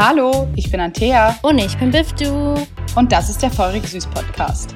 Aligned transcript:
Hallo, 0.00 0.46
ich 0.54 0.70
bin 0.70 0.80
Antea. 0.80 1.36
Und 1.42 1.58
ich 1.58 1.76
bin 1.76 1.90
Biftu. 1.90 2.54
Und 2.94 3.10
das 3.10 3.30
ist 3.30 3.42
der 3.42 3.50
Feurig 3.50 3.84
Süß 3.84 4.06
Podcast. 4.06 4.72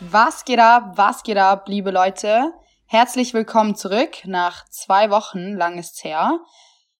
Was 0.00 0.44
geht 0.44 0.58
ab, 0.58 0.94
was 0.96 1.22
geht 1.22 1.36
ab, 1.36 1.68
liebe 1.68 1.92
Leute? 1.92 2.54
Herzlich 2.86 3.34
willkommen 3.34 3.76
zurück. 3.76 4.24
Nach 4.24 4.68
zwei 4.68 5.10
Wochen 5.10 5.52
lang 5.52 5.78
ist's 5.78 6.02
her. 6.02 6.40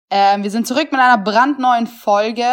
Ähm, 0.09 0.45
wir 0.45 0.53
sind 0.53 0.69
zurück 0.69 0.93
mit 0.93 1.01
einer 1.01 1.19
brandneuen 1.19 1.89
Folge. 1.89 2.47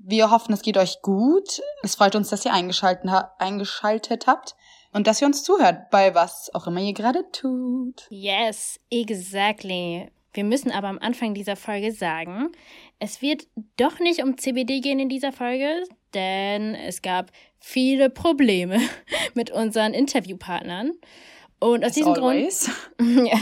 Wir 0.00 0.32
hoffen, 0.32 0.54
es 0.54 0.62
geht 0.62 0.76
euch 0.76 1.02
gut. 1.02 1.60
Es 1.84 1.94
freut 1.94 2.16
uns, 2.16 2.30
dass 2.30 2.44
ihr 2.44 2.52
eingeschaltet, 2.52 3.08
ha 3.12 3.32
eingeschaltet 3.38 4.26
habt 4.26 4.56
und 4.98 5.06
dass 5.06 5.22
ihr 5.22 5.28
uns 5.28 5.44
zuhört 5.44 5.90
bei 5.90 6.12
was 6.16 6.52
auch 6.56 6.66
immer 6.66 6.80
ihr 6.80 6.92
gerade 6.92 7.24
tut. 7.30 8.04
Yes, 8.10 8.80
exactly. 8.90 10.08
Wir 10.32 10.42
müssen 10.42 10.72
aber 10.72 10.88
am 10.88 10.98
Anfang 10.98 11.34
dieser 11.34 11.54
Folge 11.54 11.92
sagen, 11.92 12.50
es 12.98 13.22
wird 13.22 13.46
doch 13.76 14.00
nicht 14.00 14.24
um 14.24 14.36
CBD 14.36 14.80
gehen 14.80 14.98
in 14.98 15.08
dieser 15.08 15.30
Folge, 15.30 15.84
denn 16.14 16.74
es 16.74 17.00
gab 17.00 17.30
viele 17.60 18.10
Probleme 18.10 18.80
mit 19.34 19.52
unseren 19.52 19.94
Interviewpartnern. 19.94 20.90
Und 21.60 21.84
aus 21.84 21.90
As 21.90 21.94
diesem 21.94 22.14
always. 22.14 22.68
Grund, 22.98 23.28
ja. 23.28 23.38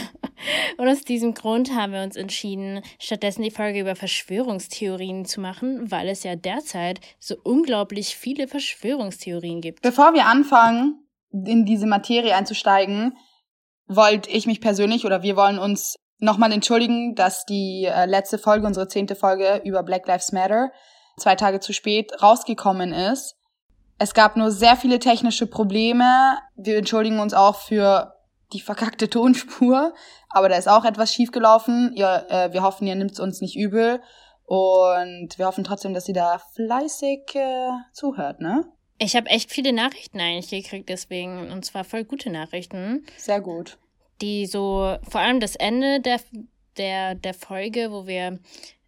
Und 0.76 0.88
aus 0.88 1.02
diesem 1.02 1.32
Grund 1.32 1.74
haben 1.74 1.94
wir 1.94 2.02
uns 2.02 2.16
entschieden, 2.16 2.82
stattdessen 2.98 3.42
die 3.42 3.50
Folge 3.50 3.80
über 3.80 3.96
Verschwörungstheorien 3.96 5.24
zu 5.24 5.40
machen, 5.40 5.90
weil 5.90 6.08
es 6.08 6.22
ja 6.22 6.36
derzeit 6.36 7.00
so 7.18 7.34
unglaublich 7.42 8.14
viele 8.14 8.46
Verschwörungstheorien 8.46 9.62
gibt. 9.62 9.80
Bevor 9.80 10.12
wir 10.12 10.26
anfangen, 10.26 11.05
in 11.30 11.64
diese 11.64 11.86
Materie 11.86 12.34
einzusteigen, 12.34 13.16
wollte 13.86 14.30
ich 14.30 14.46
mich 14.46 14.60
persönlich 14.60 15.04
oder 15.04 15.22
wir 15.22 15.36
wollen 15.36 15.58
uns 15.58 15.96
nochmal 16.18 16.52
entschuldigen, 16.52 17.14
dass 17.14 17.44
die 17.44 17.84
äh, 17.84 18.06
letzte 18.06 18.38
Folge, 18.38 18.66
unsere 18.66 18.88
zehnte 18.88 19.16
Folge 19.16 19.60
über 19.64 19.82
Black 19.82 20.06
Lives 20.06 20.32
Matter, 20.32 20.70
zwei 21.18 21.34
Tage 21.34 21.60
zu 21.60 21.72
spät 21.72 22.22
rausgekommen 22.22 22.92
ist. 22.92 23.36
Es 23.98 24.12
gab 24.12 24.36
nur 24.36 24.50
sehr 24.50 24.76
viele 24.76 24.98
technische 24.98 25.46
Probleme. 25.46 26.38
Wir 26.56 26.78
entschuldigen 26.78 27.20
uns 27.20 27.34
auch 27.34 27.56
für 27.56 28.14
die 28.52 28.60
verkackte 28.60 29.10
Tonspur, 29.10 29.94
aber 30.30 30.48
da 30.48 30.56
ist 30.56 30.68
auch 30.68 30.84
etwas 30.84 31.12
schiefgelaufen. 31.12 31.92
Ihr, 31.94 32.26
äh, 32.28 32.52
wir 32.52 32.62
hoffen, 32.62 32.86
ihr 32.86 32.94
nimmt 32.94 33.12
es 33.12 33.20
uns 33.20 33.40
nicht 33.40 33.56
übel 33.56 34.00
und 34.44 35.30
wir 35.36 35.46
hoffen 35.46 35.64
trotzdem, 35.64 35.92
dass 35.92 36.08
ihr 36.08 36.14
da 36.14 36.40
fleißig 36.54 37.34
äh, 37.34 37.70
zuhört, 37.92 38.40
ne? 38.40 38.64
Ich 38.98 39.14
habe 39.16 39.28
echt 39.28 39.50
viele 39.50 39.72
Nachrichten 39.72 40.20
eigentlich 40.20 40.48
gekriegt 40.50 40.88
deswegen 40.88 41.50
und 41.50 41.64
zwar 41.64 41.84
voll 41.84 42.04
gute 42.04 42.30
Nachrichten, 42.30 43.04
Sehr 43.16 43.40
gut. 43.40 43.78
die 44.22 44.46
so 44.46 44.96
vor 45.08 45.20
allem 45.20 45.40
das 45.40 45.56
Ende 45.56 46.00
der 46.00 46.20
der 46.76 47.14
der 47.14 47.34
Folge, 47.34 47.90
wo 47.90 48.06
wir 48.06 48.38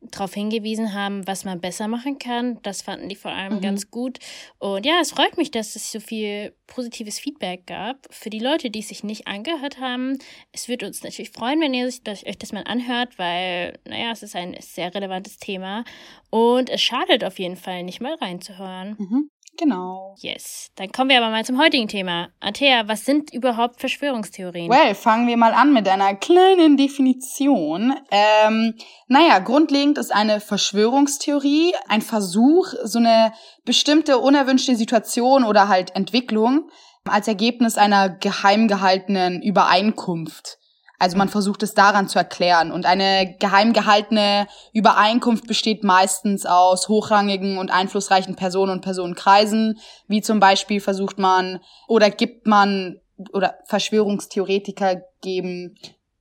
darauf 0.01 0.33
hingewiesen 0.33 0.95
haben, 0.95 1.27
was 1.27 1.45
man 1.45 1.61
besser 1.61 1.89
machen 1.89 2.21
kann. 2.21 2.61
Das 2.63 2.83
fanden 2.83 3.09
die 3.09 3.17
vor 3.17 3.33
allem 3.33 3.57
Mhm. 3.57 3.61
ganz 3.63 3.91
gut. 3.91 4.19
Und 4.59 4.87
ja, 4.87 5.01
es 5.01 5.11
freut 5.11 5.37
mich, 5.37 5.51
dass 5.51 5.75
es 5.75 5.91
so 5.91 5.99
viel 5.99 6.55
positives 6.69 7.19
Feedback 7.19 7.67
gab. 7.67 8.07
Für 8.15 8.31
die 8.31 8.39
Leute, 8.39 8.71
die 8.71 8.79
es 8.79 8.89
sich 8.89 9.03
nicht 9.03 9.27
angehört 9.27 9.81
haben, 9.81 10.17
es 10.53 10.69
würde 10.69 10.87
uns 10.87 11.03
natürlich 11.03 11.31
freuen, 11.31 11.61
wenn 11.61 11.75
ihr 11.75 11.87
euch 11.87 12.01
das 12.39 12.53
mal 12.53 12.63
anhört, 12.63 13.19
weil, 13.19 13.77
naja, 13.89 14.13
es 14.13 14.23
ist 14.23 14.37
ein 14.37 14.55
sehr 14.61 14.95
relevantes 14.95 15.39
Thema. 15.39 15.83
Und 16.31 16.71
es 16.71 16.81
schadet 16.81 17.25
auf 17.25 17.41
jeden 17.41 17.57
Fall 17.57 17.83
nicht 17.83 18.01
mal 18.01 18.15
reinzuhören. 18.15 18.95
Mhm. 18.99 19.31
Genau. 19.59 20.15
Yes. 20.21 20.71
Dann 20.77 20.93
kommen 20.93 21.11
wir 21.11 21.19
aber 21.19 21.31
mal 21.31 21.45
zum 21.45 21.61
heutigen 21.61 21.89
Thema. 21.89 22.29
Antea, 22.39 22.87
was 22.87 23.05
sind 23.05 23.35
überhaupt 23.35 23.81
Verschwörungstheorien? 23.81 24.71
Well, 24.71 24.95
fangen 24.95 25.27
wir 25.27 25.37
mal 25.37 25.53
an 25.53 25.73
mit 25.73 25.89
einer 25.89 26.15
kleinen 26.15 26.77
Definition. 26.77 27.93
Ähm, 28.13 28.75
naja, 29.09 29.41
grundlegend 29.41 29.99
ist 29.99 30.15
eine 30.15 30.41
Verschwörungstheorie 30.41 31.75
ein 31.89 32.03
Versuch, 32.03 32.69
so 32.85 33.01
eine 33.01 33.33
bestimmte 33.65 34.19
unerwünschte 34.19 34.77
Situation 34.77 35.43
oder 35.43 35.69
halt 35.69 35.95
Entwicklung 35.97 36.71
als 37.05 37.27
Ergebnis 37.27 37.77
einer 37.77 38.09
geheim 38.09 38.69
gehaltenen 38.69 39.43
Übereinkunft. 39.43 40.58
Also 41.01 41.17
man 41.17 41.29
versucht 41.29 41.63
es 41.63 41.75
daran 41.75 42.09
zu 42.09 42.19
erklären. 42.19 42.73
Und 42.73 42.85
eine 42.85 43.37
geheim 43.39 43.73
gehaltene 43.73 44.49
Übereinkunft 44.73 45.47
besteht 45.47 45.85
meistens 45.85 46.45
aus 46.45 46.89
hochrangigen 46.89 47.59
und 47.59 47.71
einflussreichen 47.71 48.35
Personen 48.35 48.73
und 48.73 48.81
Personenkreisen. 48.81 49.79
Wie 50.09 50.23
zum 50.23 50.41
Beispiel 50.41 50.81
versucht 50.81 51.19
man 51.19 51.61
oder 51.87 52.11
gibt 52.11 52.47
man 52.47 52.97
oder 53.33 53.59
Verschwörungstheoretiker 53.67 55.03
geben 55.23 55.77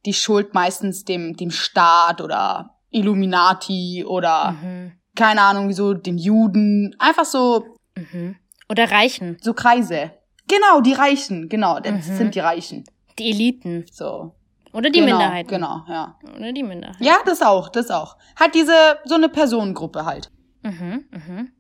die 0.06 0.14
Schuld 0.14 0.54
meistens 0.54 1.04
dem, 1.06 1.36
dem 1.36 1.52
Staat 1.52 2.22
oder 2.22 2.72
Illuminati 2.90 4.06
oder 4.08 4.52
Mhm. 4.52 4.94
keine 5.16 5.42
Ahnung, 5.42 5.68
wieso 5.70 5.94
den 5.94 6.18
Juden. 6.18 6.96
Einfach 7.00 7.26
so, 7.26 7.66
Mhm. 7.96 8.36
Oder 8.70 8.92
Reichen, 8.92 9.38
so 9.42 9.54
Kreise. 9.54 10.12
Genau, 10.48 10.82
die 10.82 10.94
Reichen, 10.94 11.50
genau, 11.50 11.80
das 11.80 12.08
Mhm. 12.08 12.18
sind 12.18 12.36
die 12.36 12.40
Reichen. 12.40 12.84
die 13.18 13.32
Eliten 13.32 13.86
So. 13.92 14.36
Oder 14.78 14.90
die 14.90 15.00
genau, 15.00 15.18
Minderheiten. 15.18 15.50
Genau, 15.50 15.84
ja. 15.90 16.18
Oder 16.38 16.54
die 16.54 16.64
Minderheiten. 16.64 17.04
Ja, 17.04 17.18
das 17.26 17.42
auch, 17.42 17.70
das 17.70 17.90
auch. 17.92 18.16
Hat 18.36 18.56
diese, 18.56 19.00
so 19.06 19.16
eine 19.16 19.28
Personengruppe 19.30 20.06
halt. 20.06 20.32
Mhm, 20.64 21.06
mhm. 21.12 21.52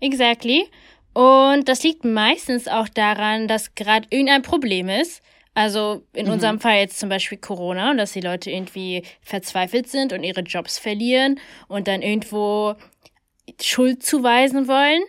Exactly. 0.00 0.68
Und 1.14 1.68
das 1.68 1.82
liegt 1.82 2.04
meistens 2.04 2.68
auch 2.68 2.88
daran, 2.88 3.48
dass 3.48 3.74
gerade 3.74 4.06
irgendein 4.10 4.42
Problem 4.42 4.88
ist. 4.88 5.22
Also 5.54 6.02
in 6.12 6.26
Mhm. 6.26 6.32
unserem 6.32 6.60
Fall 6.60 6.76
jetzt 6.78 7.00
zum 7.00 7.08
Beispiel 7.08 7.38
Corona 7.38 7.90
und 7.90 7.96
dass 7.96 8.12
die 8.12 8.20
Leute 8.20 8.50
irgendwie 8.50 9.02
verzweifelt 9.22 9.88
sind 9.88 10.12
und 10.12 10.22
ihre 10.22 10.42
Jobs 10.42 10.78
verlieren 10.78 11.40
und 11.66 11.88
dann 11.88 12.02
irgendwo 12.02 12.76
Schuld 13.60 14.02
zuweisen 14.04 14.68
wollen 14.68 15.02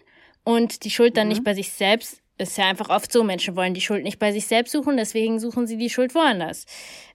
und 0.44 0.86
die 0.86 0.90
Schuld 0.92 1.18
dann 1.18 1.28
Mhm. 1.28 1.34
nicht 1.34 1.44
bei 1.44 1.54
sich 1.54 1.72
selbst 1.72 2.22
ist 2.40 2.58
ja 2.58 2.66
einfach 2.66 2.90
oft 2.90 3.12
so, 3.12 3.24
Menschen 3.24 3.56
wollen 3.56 3.74
die 3.74 3.82
Schuld 3.82 4.04
nicht 4.04 4.18
bei 4.18 4.32
sich 4.32 4.48
selbst 4.48 4.72
suchen, 4.72 4.98
deswegen 4.98 5.40
suchen 5.40 5.68
sie 5.68 5.78
die 5.78 5.90
Schuld 5.90 6.16
woanders. 6.16 6.66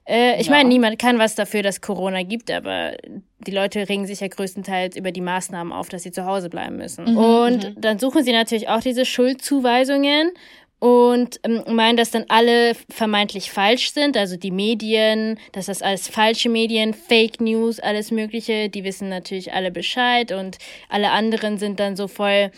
Äh, 0.06 0.40
ich 0.40 0.46
Ja. 0.46 0.52
meine, 0.52 0.68
niemand 0.68 0.98
kann 0.98 1.18
was 1.18 1.34
dafür, 1.34 1.62
dass 1.62 1.80
Corona 1.80 2.22
gibt, 2.22 2.50
aber 2.50 2.92
die 3.38 3.50
Leute 3.50 3.88
regen 3.88 4.06
sich 4.06 4.20
ja 4.20 4.28
größtenteils 4.28 4.96
über 4.96 5.12
die 5.12 5.22
Maßnahmen 5.22 5.72
auf, 5.72 5.88
dass 5.88 6.02
sie 6.02 6.12
zu 6.12 6.26
Hause 6.26 6.50
bleiben 6.50 6.76
müssen. 6.76 7.10
Mhm, 7.12 7.16
und 7.16 7.64
mhm. 7.76 7.80
dann 7.80 7.98
suchen 7.98 8.22
sie 8.22 8.32
natürlich 8.32 8.68
auch 8.68 8.80
diese 8.80 9.06
Schuldzuweisungen 9.06 10.30
und 10.78 11.40
ähm, 11.44 11.62
meinen, 11.74 11.96
dass 11.96 12.10
dann 12.10 12.26
alle 12.28 12.74
vermeintlich 12.90 13.50
falsch 13.50 13.92
sind, 13.92 14.18
also 14.18 14.36
die 14.36 14.50
Medien, 14.50 15.38
dass 15.52 15.66
das 15.66 15.80
alles 15.80 16.08
falsche 16.08 16.50
Medien, 16.50 16.92
Fake 16.92 17.40
News, 17.40 17.80
alles 17.80 18.10
Mögliche, 18.10 18.68
die 18.68 18.84
wissen 18.84 19.08
natürlich 19.08 19.54
alle 19.54 19.70
Bescheid 19.70 20.32
und 20.32 20.58
alle 20.90 21.10
anderen 21.10 21.56
sind 21.56 21.80
dann 21.80 21.96
so 21.96 22.08
voll, 22.08 22.50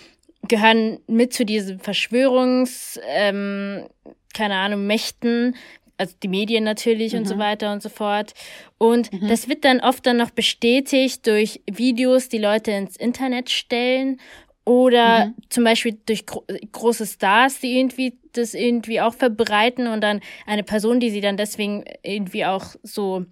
gehören 0.48 0.98
mit 1.06 1.32
zu 1.32 1.44
diesen 1.44 1.78
Verschwörungs, 1.80 2.98
ähm, 3.08 3.86
keine 4.34 4.56
Ahnung, 4.56 4.86
Mächten, 4.86 5.56
also 5.98 6.14
die 6.22 6.28
Medien 6.28 6.64
natürlich 6.64 7.14
und 7.16 7.26
so 7.26 7.36
Mhm. 7.36 7.38
weiter 7.38 7.72
und 7.72 7.82
so 7.82 7.88
fort. 7.88 8.34
Und 8.78 9.12
Mhm. 9.12 9.28
das 9.28 9.48
wird 9.48 9.64
dann 9.64 9.80
oft 9.80 10.04
dann 10.06 10.18
noch 10.18 10.30
bestätigt 10.30 11.26
durch 11.26 11.62
Videos, 11.70 12.28
die 12.28 12.38
Leute 12.38 12.70
ins 12.72 12.96
Internet 12.96 13.48
stellen 13.50 14.20
oder 14.64 15.26
Mhm. 15.26 15.34
zum 15.48 15.64
Beispiel 15.64 15.96
durch 16.06 16.26
gro 16.26 16.44
große 16.72 17.06
Stars, 17.06 17.60
die 17.60 17.78
irgendwie 17.78 18.18
das 18.32 18.52
irgendwie 18.52 19.00
auch 19.00 19.14
verbreiten 19.14 19.86
und 19.86 20.02
dann 20.02 20.20
eine 20.44 20.64
Person, 20.64 21.00
die 21.00 21.10
sie 21.10 21.20
dann 21.22 21.36
deswegen 21.38 21.84
irgendwie 22.02 22.44
auch 22.44 22.74
so 22.82 23.24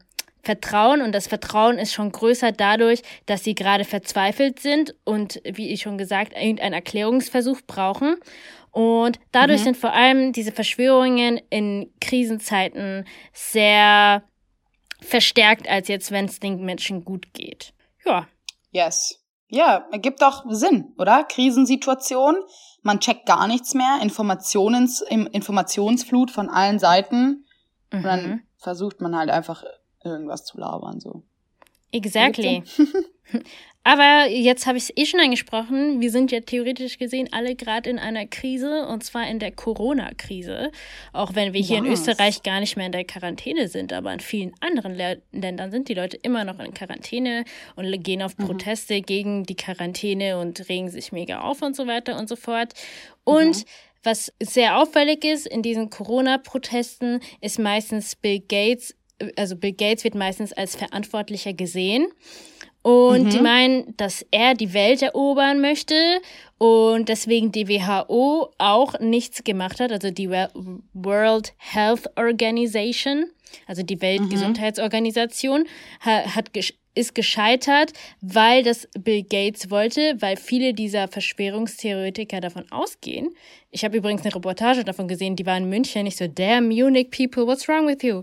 vertrauen 0.45 1.03
und 1.03 1.13
das 1.13 1.27
Vertrauen 1.27 1.79
ist 1.79 1.93
schon 1.93 2.13
größer 2.13 2.53
dadurch, 2.53 3.03
dass 3.27 3.45
sie 3.45 3.55
gerade 3.55 3.85
verzweifelt 3.85 4.61
sind 4.61 4.95
und 5.05 5.41
wie 5.45 5.71
ich 5.73 5.83
schon 5.83 5.99
gesagt, 5.99 6.33
irgendeinen 6.35 6.73
Erklärungsversuch 6.75 7.61
brauchen. 7.67 8.17
Und 8.71 9.19
dadurch 9.33 9.61
Mhm. 9.61 9.65
sind 9.65 9.77
vor 9.77 9.93
allem 9.93 10.33
diese 10.33 10.51
Verschwörungen 10.53 11.41
in 11.51 11.93
Krisenzeiten 12.01 13.05
sehr 13.33 14.25
verstärkt, 15.01 15.69
als 15.69 15.89
jetzt, 15.89 16.11
wenn 16.11 16.25
es 16.25 16.41
den 16.41 16.65
Menschen 16.65 17.05
gut 17.05 17.33
geht. 17.35 17.73
Ja. 18.05 18.27
Yes. 18.71 19.21
Ja, 19.49 19.87
ergibt 19.93 20.21
doch 20.23 20.45
Sinn, 20.49 20.93
oder? 20.99 21.23
Krisensituation, 21.25 22.37
man 22.83 22.99
checkt 22.99 23.27
gar 23.27 23.47
nichts 23.47 23.75
mehr, 23.75 23.99
Informationens, 24.03 25.01
Im- 25.03 25.27
Informationsflut 25.29 26.31
von 26.31 26.49
allen 26.49 26.79
Seiten. 26.79 27.45
Und 27.93 28.03
dann 28.03 28.27
Mhm. 28.29 28.43
versucht 28.57 29.01
man 29.01 29.15
halt 29.17 29.31
einfach 29.31 29.63
irgendwas 30.05 30.45
zu 30.45 30.59
labern, 30.59 31.01
so. 31.01 31.23
Exactly. 31.93 32.63
Aber 33.87 34.27
jetzt 34.31 34.67
habe 34.67 34.79
ich 34.79 34.85
es 34.85 34.97
eh 34.97 35.05
schon 35.05 35.21
angesprochen. 35.21 36.01
Wir 36.01 36.11
sind 36.11 36.33
ja 36.33 36.41
theoretisch 36.41 36.97
gesehen 36.99 37.29
alle 37.33 37.55
gerade 37.55 37.91
in 37.91 37.99
einer 37.99 38.27
Krise 38.27 38.87
und 38.87 39.05
zwar 39.05 39.29
in 39.29 39.39
der 39.39 39.53
Corona-Krise. 39.53 40.71
Auch 41.13 41.35
wenn 41.35 41.53
wir 41.53 41.61
hier 41.61 41.79
in 41.79 41.85
Yes. 41.85 42.01
Österreich 42.09 42.43
gar 42.43 42.61
nicht 42.61 42.77
mehr 42.77 42.87
in 42.87 42.93
der 42.93 43.05
Quarantäne 43.05 43.69
sind, 43.69 43.93
aber 43.93 44.13
in 44.13 44.21
vielen 44.21 44.53
anderen 44.61 44.95
Le 44.95 45.21
Ländern 45.33 45.71
sind 45.71 45.89
die 45.89 45.95
Leute 45.95 46.17
immer 46.17 46.45
noch 46.45 46.59
in 46.61 46.73
Quarantäne 46.73 47.45
und 47.77 48.03
gehen 48.03 48.23
auf 48.23 48.39
Mhm. 48.39 48.47
Proteste 48.47 49.03
gegen 49.03 49.45
die 49.45 49.57
Quarantäne 49.57 50.39
und 50.39 50.67
regen 50.71 50.89
sich 50.89 51.13
mega 51.13 51.43
auf 51.43 51.61
und 51.61 51.77
so 51.77 51.87
weiter 51.87 52.19
und 52.19 52.29
so 52.29 52.37
fort. 52.37 52.73
Und 53.25 53.59
Mhm. 53.59 53.65
was 54.03 54.33
sehr 54.41 54.79
auffällig 54.79 55.25
ist 55.25 55.47
in 55.47 55.63
diesen 55.63 55.91
Corona-Protesten, 55.91 57.21
ist 57.43 57.59
meistens 57.59 58.17
Bill 58.17 58.41
Gates 58.41 58.95
also 59.37 59.57
Bill 59.57 59.73
Gates 59.73 60.05
wird 60.05 60.15
meistens 60.15 60.53
als 60.53 60.77
Verantwortlicher 60.77 61.53
gesehen. 61.53 62.07
Und 62.83 63.25
mhm. 63.25 63.31
die 63.31 63.41
meinen, 63.41 63.97
dass 63.97 64.27
er 64.31 64.53
die 64.53 64.75
Welt 64.75 65.01
erobern 65.01 65.63
möchte 65.63 66.21
und 66.59 67.09
deswegen 67.09 67.51
die 67.51 67.67
WHO 67.67 68.51
auch 68.59 69.01
nichts 69.01 69.43
gemacht 69.43 69.81
hat, 69.81 69.91
also 69.91 70.11
die 70.11 70.29
World 70.29 71.55
Health 71.57 72.11
Organization, 72.17 73.25
also 73.67 73.83
die 73.83 74.03
Weltgesundheitsorganisation, 74.03 75.63
mhm. 75.63 76.35
hat 76.35 76.53
ist 76.95 77.15
gescheitert, 77.15 77.93
weil 78.21 78.63
das 78.63 78.89
Bill 78.99 79.23
Gates 79.23 79.71
wollte, 79.71 80.17
weil 80.21 80.37
viele 80.37 80.75
dieser 80.75 81.09
Verschwörungstheoretiker 81.09 82.41
davon 82.41 82.71
ausgehen. 82.71 83.35
Ich 83.71 83.85
habe 83.85 83.97
übrigens 83.97 84.23
eine 84.23 84.35
Reportage 84.35 84.85
davon 84.85 85.09
gesehen, 85.09 85.37
die 85.37 85.47
war 85.47 85.57
in 85.57 85.69
München. 85.69 86.07
Ich 86.07 86.17
so, 86.17 86.29
damn 86.29 86.69
Munich 86.69 87.11
people, 87.11 87.47
what's 87.47 87.69
wrong 87.69 87.87
with 87.87 88.03
you? 88.03 88.23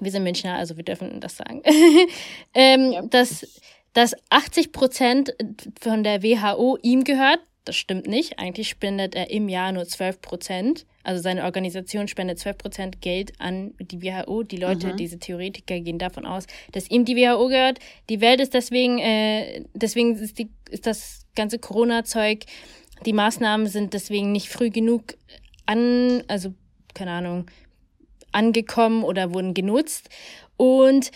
Wir 0.00 0.10
sind 0.10 0.22
Münchner, 0.22 0.56
also 0.56 0.76
wir 0.76 0.84
dürfen 0.84 1.20
das 1.20 1.36
sagen. 1.36 1.62
ähm, 2.54 2.92
ja. 2.92 3.02
dass, 3.02 3.60
dass 3.92 4.14
80 4.30 4.72
Prozent 4.72 5.34
von 5.80 6.02
der 6.02 6.22
WHO 6.22 6.78
ihm 6.82 7.04
gehört. 7.04 7.40
Das 7.64 7.76
stimmt 7.76 8.06
nicht. 8.06 8.38
Eigentlich 8.38 8.68
spendet 8.68 9.16
er 9.16 9.30
im 9.30 9.48
Jahr 9.48 9.72
nur 9.72 9.86
12 9.86 10.20
Prozent. 10.20 10.86
Also 11.02 11.20
seine 11.20 11.44
Organisation 11.44 12.06
spendet 12.08 12.38
12 12.38 12.58
Prozent 12.58 13.00
Geld 13.00 13.32
an 13.38 13.74
die 13.80 14.02
WHO. 14.02 14.44
Die 14.44 14.56
Leute, 14.56 14.88
mhm. 14.88 14.96
diese 14.96 15.18
Theoretiker 15.18 15.80
gehen 15.80 15.98
davon 15.98 16.26
aus, 16.26 16.46
dass 16.72 16.90
ihm 16.90 17.04
die 17.04 17.16
WHO 17.16 17.48
gehört. 17.48 17.78
Die 18.08 18.20
Welt 18.20 18.40
ist 18.40 18.54
deswegen, 18.54 18.98
äh, 18.98 19.64
deswegen 19.74 20.16
ist, 20.16 20.38
die, 20.38 20.48
ist 20.70 20.86
das 20.86 21.26
ganze 21.34 21.58
Corona-Zeug, 21.58 22.46
die 23.04 23.12
Maßnahmen 23.12 23.66
sind 23.66 23.94
deswegen 23.94 24.32
nicht 24.32 24.48
früh 24.48 24.70
genug 24.70 25.16
an, 25.66 26.22
also 26.28 26.54
keine 26.94 27.10
Ahnung, 27.12 27.46
angekommen 28.36 29.02
oder 29.02 29.34
wurden 29.34 29.54
genutzt. 29.54 30.08
Und 30.56 31.10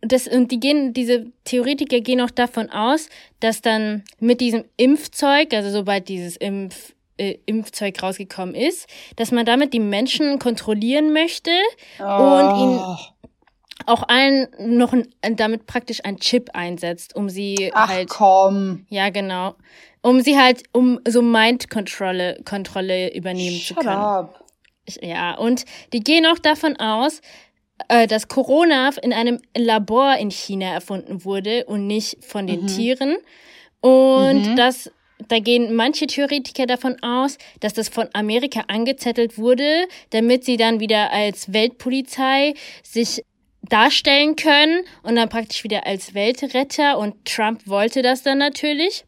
das, 0.00 0.26
und 0.26 0.52
die 0.52 0.60
gehen, 0.60 0.92
diese 0.92 1.26
Theoretiker 1.44 2.00
gehen 2.00 2.20
auch 2.20 2.30
davon 2.30 2.70
aus, 2.70 3.08
dass 3.40 3.62
dann 3.62 4.04
mit 4.18 4.40
diesem 4.40 4.64
Impfzeug, 4.76 5.52
also 5.54 5.70
sobald 5.70 6.08
dieses 6.08 6.36
Impf, 6.36 6.94
äh, 7.16 7.38
Impfzeug 7.46 8.02
rausgekommen 8.02 8.54
ist, 8.54 8.88
dass 9.16 9.32
man 9.32 9.44
damit 9.44 9.72
die 9.72 9.80
Menschen 9.80 10.38
kontrollieren 10.38 11.12
möchte 11.12 11.50
oh. 11.98 12.04
und 12.04 12.60
ihnen 12.60 12.98
auch 13.86 14.08
allen 14.08 14.48
noch 14.58 14.92
ein, 14.92 15.36
damit 15.36 15.66
praktisch 15.66 16.04
ein 16.04 16.18
Chip 16.18 16.50
einsetzt, 16.52 17.16
um 17.16 17.28
sie 17.28 17.70
Ach, 17.74 17.88
halt. 17.88 18.08
komm. 18.08 18.86
Ja, 18.88 19.10
genau. 19.10 19.54
Um 20.02 20.20
sie 20.20 20.38
halt, 20.38 20.62
um 20.72 21.00
so 21.06 21.22
Mind-Kontrolle 21.22 22.40
Kontrolle 22.44 23.14
übernehmen 23.14 23.56
Shut 23.56 23.78
zu 23.78 23.82
können. 23.82 23.96
Up. 23.96 24.39
Ja, 25.00 25.34
und 25.34 25.64
die 25.92 26.00
gehen 26.00 26.26
auch 26.26 26.38
davon 26.38 26.76
aus, 26.76 27.20
äh, 27.88 28.06
dass 28.06 28.28
Corona 28.28 28.90
in 29.02 29.12
einem 29.12 29.40
Labor 29.56 30.16
in 30.16 30.30
China 30.30 30.66
erfunden 30.66 31.24
wurde 31.24 31.64
und 31.66 31.86
nicht 31.86 32.24
von 32.24 32.46
den 32.46 32.62
mhm. 32.62 32.66
Tieren. 32.66 33.16
Und 33.80 34.50
mhm. 34.50 34.56
dass 34.56 34.90
da 35.28 35.38
gehen 35.38 35.74
manche 35.74 36.06
Theoretiker 36.06 36.66
davon 36.66 37.02
aus, 37.02 37.36
dass 37.60 37.74
das 37.74 37.88
von 37.88 38.08
Amerika 38.14 38.64
angezettelt 38.68 39.38
wurde, 39.38 39.86
damit 40.10 40.44
sie 40.44 40.56
dann 40.56 40.80
wieder 40.80 41.12
als 41.12 41.52
Weltpolizei 41.52 42.54
sich 42.82 43.24
darstellen 43.62 44.36
können 44.36 44.80
und 45.02 45.16
dann 45.16 45.28
praktisch 45.28 45.62
wieder 45.62 45.86
als 45.86 46.14
Weltretter 46.14 46.98
und 46.98 47.24
Trump 47.24 47.66
wollte 47.66 48.02
das 48.02 48.22
dann 48.22 48.38
natürlich. 48.38 49.04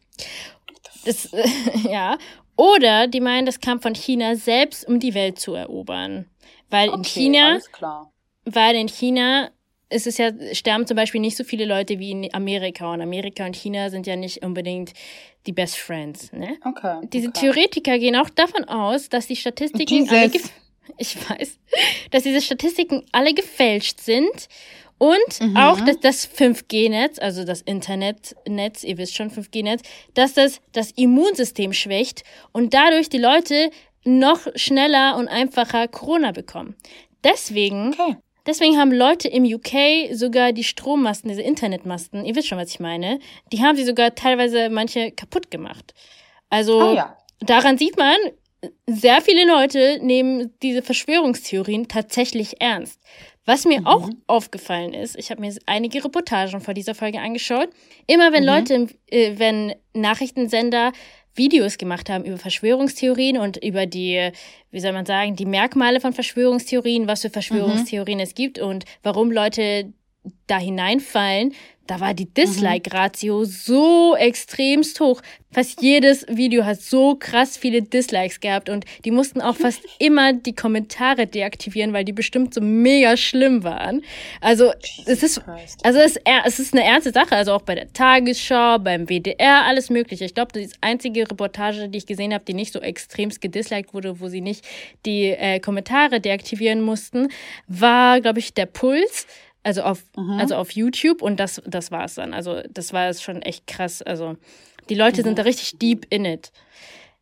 Das, 1.05 1.29
ja. 1.83 2.17
Oder 2.55 3.07
die 3.07 3.21
meinen, 3.21 3.45
das 3.45 3.59
kam 3.59 3.81
von 3.81 3.95
China 3.95 4.35
selbst, 4.35 4.87
um 4.87 4.99
die 4.99 5.13
Welt 5.13 5.39
zu 5.39 5.53
erobern. 5.53 6.25
Weil 6.69 6.89
okay, 6.89 6.97
in 6.97 7.03
China, 7.03 7.59
weil 8.45 8.75
in 8.75 8.87
China 8.87 9.49
ist 9.89 10.07
es 10.07 10.17
ja, 10.17 10.31
sterben 10.53 10.87
zum 10.87 10.95
Beispiel 10.95 11.21
nicht 11.21 11.37
so 11.37 11.43
viele 11.43 11.65
Leute 11.65 11.99
wie 11.99 12.11
in 12.11 12.33
Amerika. 12.33 12.91
Und 12.91 13.01
Amerika 13.01 13.45
und 13.45 13.55
China 13.55 13.89
sind 13.89 14.07
ja 14.07 14.15
nicht 14.15 14.43
unbedingt 14.43 14.93
die 15.45 15.51
Best 15.51 15.77
Friends. 15.77 16.31
Ne? 16.33 16.57
Okay. 16.65 17.01
Diese 17.11 17.29
okay. 17.29 17.41
Theoretiker 17.41 17.99
gehen 17.99 18.15
auch 18.15 18.29
davon 18.29 18.63
aus, 18.65 19.09
dass 19.09 19.27
die 19.27 19.35
Statistiken 19.35 20.09
alle 20.09 20.31
ich 20.97 21.17
weiß, 21.29 21.59
dass 22.11 22.23
diese 22.23 22.41
Statistiken 22.41 23.05
alle 23.11 23.33
gefälscht 23.33 23.99
sind 23.99 24.47
und 25.03 25.41
mhm. 25.41 25.57
auch, 25.57 25.81
dass 25.81 25.99
das 25.99 26.29
5G-Netz, 26.29 27.19
also 27.19 27.43
das 27.43 27.61
Internetnetz, 27.61 28.85
ihr 28.85 28.97
wisst 28.97 29.17
schon, 29.17 29.29
5G-Netz, 29.29 29.81
dass 30.13 30.33
das 30.33 30.61
das 30.71 30.91
Immunsystem 30.91 31.73
schwächt 31.73 32.23
und 32.53 32.73
dadurch 32.73 33.09
die 33.09 33.17
Leute 33.17 33.69
noch 34.05 34.47
schneller 34.55 35.17
und 35.17 35.27
einfacher 35.27 35.89
Corona 35.89 36.31
bekommen. 36.31 36.77
Deswegen, 37.21 37.89
okay. 37.89 38.15
deswegen 38.47 38.77
haben 38.77 38.93
Leute 38.93 39.27
im 39.27 39.43
UK 39.43 40.13
sogar 40.13 40.53
die 40.53 40.63
Strommasten, 40.63 41.29
diese 41.29 41.41
Internetmasten, 41.41 42.23
ihr 42.23 42.37
wisst 42.37 42.47
schon, 42.47 42.57
was 42.57 42.69
ich 42.69 42.79
meine, 42.79 43.19
die 43.51 43.61
haben 43.61 43.75
sie 43.75 43.83
sogar 43.83 44.15
teilweise 44.15 44.69
manche 44.69 45.11
kaputt 45.11 45.51
gemacht. 45.51 45.93
Also 46.49 46.79
ah, 46.79 46.93
ja. 46.93 47.17
daran 47.41 47.77
sieht 47.77 47.97
man, 47.97 48.15
sehr 48.87 49.19
viele 49.19 49.45
Leute 49.45 49.99
nehmen 50.01 50.53
diese 50.61 50.81
Verschwörungstheorien 50.81 51.89
tatsächlich 51.89 52.61
ernst. 52.61 53.01
Was 53.45 53.65
mir 53.65 53.81
mhm. 53.81 53.87
auch 53.87 54.09
aufgefallen 54.27 54.93
ist, 54.93 55.17
ich 55.17 55.29
habe 55.29 55.41
mir 55.41 55.53
einige 55.65 56.03
Reportagen 56.03 56.61
vor 56.61 56.73
dieser 56.73 56.95
Folge 56.95 57.19
angeschaut. 57.19 57.69
Immer 58.07 58.31
wenn 58.31 58.43
mhm. 58.43 58.49
Leute, 58.49 58.87
äh, 59.09 59.37
wenn 59.37 59.75
Nachrichtensender 59.93 60.93
Videos 61.35 61.77
gemacht 61.77 62.09
haben 62.09 62.25
über 62.25 62.37
Verschwörungstheorien 62.37 63.37
und 63.37 63.57
über 63.57 63.85
die, 63.85 64.31
wie 64.71 64.79
soll 64.79 64.93
man 64.93 65.05
sagen, 65.05 65.35
die 65.35 65.45
Merkmale 65.45 65.99
von 65.99 66.13
Verschwörungstheorien, 66.13 67.07
was 67.07 67.23
für 67.23 67.31
Verschwörungstheorien 67.31 68.19
mhm. 68.19 68.23
es 68.23 68.35
gibt 68.35 68.59
und 68.59 68.85
warum 69.01 69.31
Leute 69.31 69.91
da 70.47 70.57
hineinfallen, 70.57 71.53
da 71.87 71.99
war 71.99 72.13
die 72.13 72.33
Dislike-Ratio 72.33 73.39
mhm. 73.39 73.45
so 73.45 74.15
extremst 74.15 75.01
hoch. 75.01 75.21
Fast 75.51 75.81
jedes 75.81 76.25
Video 76.29 76.63
hat 76.63 76.81
so 76.81 77.15
krass 77.15 77.57
viele 77.57 77.81
Dislikes 77.81 78.39
gehabt 78.39 78.69
und 78.69 78.85
die 79.03 79.11
mussten 79.11 79.41
auch 79.41 79.55
fast 79.55 79.81
immer 79.99 80.31
die 80.31 80.55
Kommentare 80.55 81.27
deaktivieren, 81.27 81.91
weil 81.91 82.05
die 82.05 82.13
bestimmt 82.13 82.53
so 82.53 82.61
mega 82.61 83.17
schlimm 83.17 83.63
waren. 83.63 84.01
Also 84.39 84.71
es 85.05 85.23
ist, 85.23 85.41
also 85.83 85.99
es, 85.99 86.17
es 86.45 86.59
ist 86.59 86.73
eine 86.73 86.85
ernste 86.85 87.11
Sache. 87.11 87.35
Also 87.35 87.51
auch 87.51 87.63
bei 87.63 87.75
der 87.75 87.91
Tagesschau, 87.91 88.79
beim 88.79 89.07
WDR, 89.07 89.65
alles 89.65 89.89
Mögliche. 89.89 90.23
Ich 90.23 90.33
glaube, 90.33 90.53
die 90.53 90.69
einzige 90.79 91.29
Reportage, 91.29 91.89
die 91.89 91.97
ich 91.97 92.05
gesehen 92.05 92.33
habe, 92.33 92.45
die 92.45 92.53
nicht 92.53 92.71
so 92.71 92.79
extremst 92.79 93.41
gedisliked 93.41 93.93
wurde, 93.93 94.21
wo 94.21 94.29
sie 94.29 94.41
nicht 94.41 94.65
die 95.05 95.25
äh, 95.31 95.59
Kommentare 95.59 96.21
deaktivieren 96.21 96.81
mussten, 96.81 97.27
war, 97.67 98.21
glaube 98.21 98.39
ich, 98.39 98.53
der 98.53 98.67
Puls 98.67 99.27
also 99.63 99.83
auf, 99.83 100.03
mhm. 100.15 100.39
also 100.39 100.55
auf 100.55 100.71
YouTube 100.71 101.21
und 101.21 101.39
das, 101.39 101.61
das 101.65 101.91
war 101.91 102.05
es 102.05 102.15
dann. 102.15 102.33
Also 102.33 102.61
das 102.69 102.93
war 102.93 103.07
es 103.07 103.21
schon 103.21 103.41
echt 103.41 103.65
krass. 103.67 104.01
Also 104.01 104.35
die 104.89 104.95
Leute 104.95 105.21
mhm. 105.21 105.25
sind 105.25 105.39
da 105.39 105.43
richtig 105.43 105.79
deep 105.79 106.05
in 106.09 106.25
it. 106.25 106.51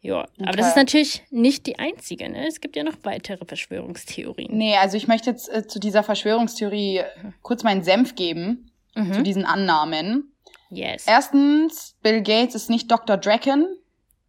Ja, 0.02 0.22
okay. 0.22 0.30
aber 0.48 0.58
das 0.58 0.70
ist 0.70 0.76
natürlich 0.76 1.22
nicht 1.30 1.68
die 1.68 1.78
einzige, 1.78 2.28
ne? 2.28 2.48
Es 2.48 2.60
gibt 2.60 2.76
ja 2.76 2.84
noch 2.84 2.96
weitere 3.04 3.46
Verschwörungstheorien. 3.46 4.58
Nee, 4.58 4.76
also 4.78 4.98
ich 4.98 5.08
möchte 5.08 5.30
jetzt 5.30 5.48
äh, 5.54 5.68
zu 5.68 5.80
dieser 5.80 6.02
Verschwörungstheorie 6.02 7.04
kurz 7.44 7.62
meinen 7.62 7.84
Senf 7.84 8.16
geben, 8.16 8.72
mhm. 8.96 9.14
zu 9.14 9.22
diesen 9.22 9.46
Annahmen. 9.46 10.34
Yes. 10.72 11.06
Erstens, 11.06 11.96
Bill 12.02 12.24
Gates 12.24 12.56
ist 12.56 12.72
nicht 12.72 12.90
Dr. 12.90 13.18
Draken, 13.18 13.68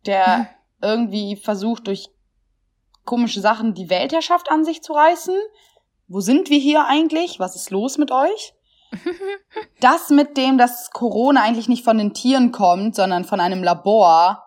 der 0.05 0.39
mhm. 0.39 0.47
irgendwie 0.83 1.37
versucht, 1.37 1.87
durch 1.87 2.11
komische 3.05 3.41
Sachen 3.41 3.73
die 3.73 3.89
Weltherrschaft 3.89 4.51
an 4.51 4.65
sich 4.65 4.83
zu 4.83 4.93
reißen, 4.93 5.35
wo 6.13 6.21
sind 6.21 6.51
wir 6.51 6.59
hier 6.59 6.87
eigentlich? 6.87 7.41
Was 7.41 7.57
ist 7.57 7.71
los 7.71 7.99
mit 7.99 8.11
euch? 8.11 8.55
Das 9.81 10.11
mit 10.11 10.37
dem, 10.37 10.59
dass 10.59 10.91
Corona 10.93 11.43
eigentlich 11.43 11.69
nicht 11.69 11.83
von 11.83 11.99
den 11.99 12.15
Tieren 12.15 12.53
kommt, 12.53 12.95
sondern 12.95 13.25
von 13.25 13.41
einem 13.41 13.65
Labor. 13.65 14.45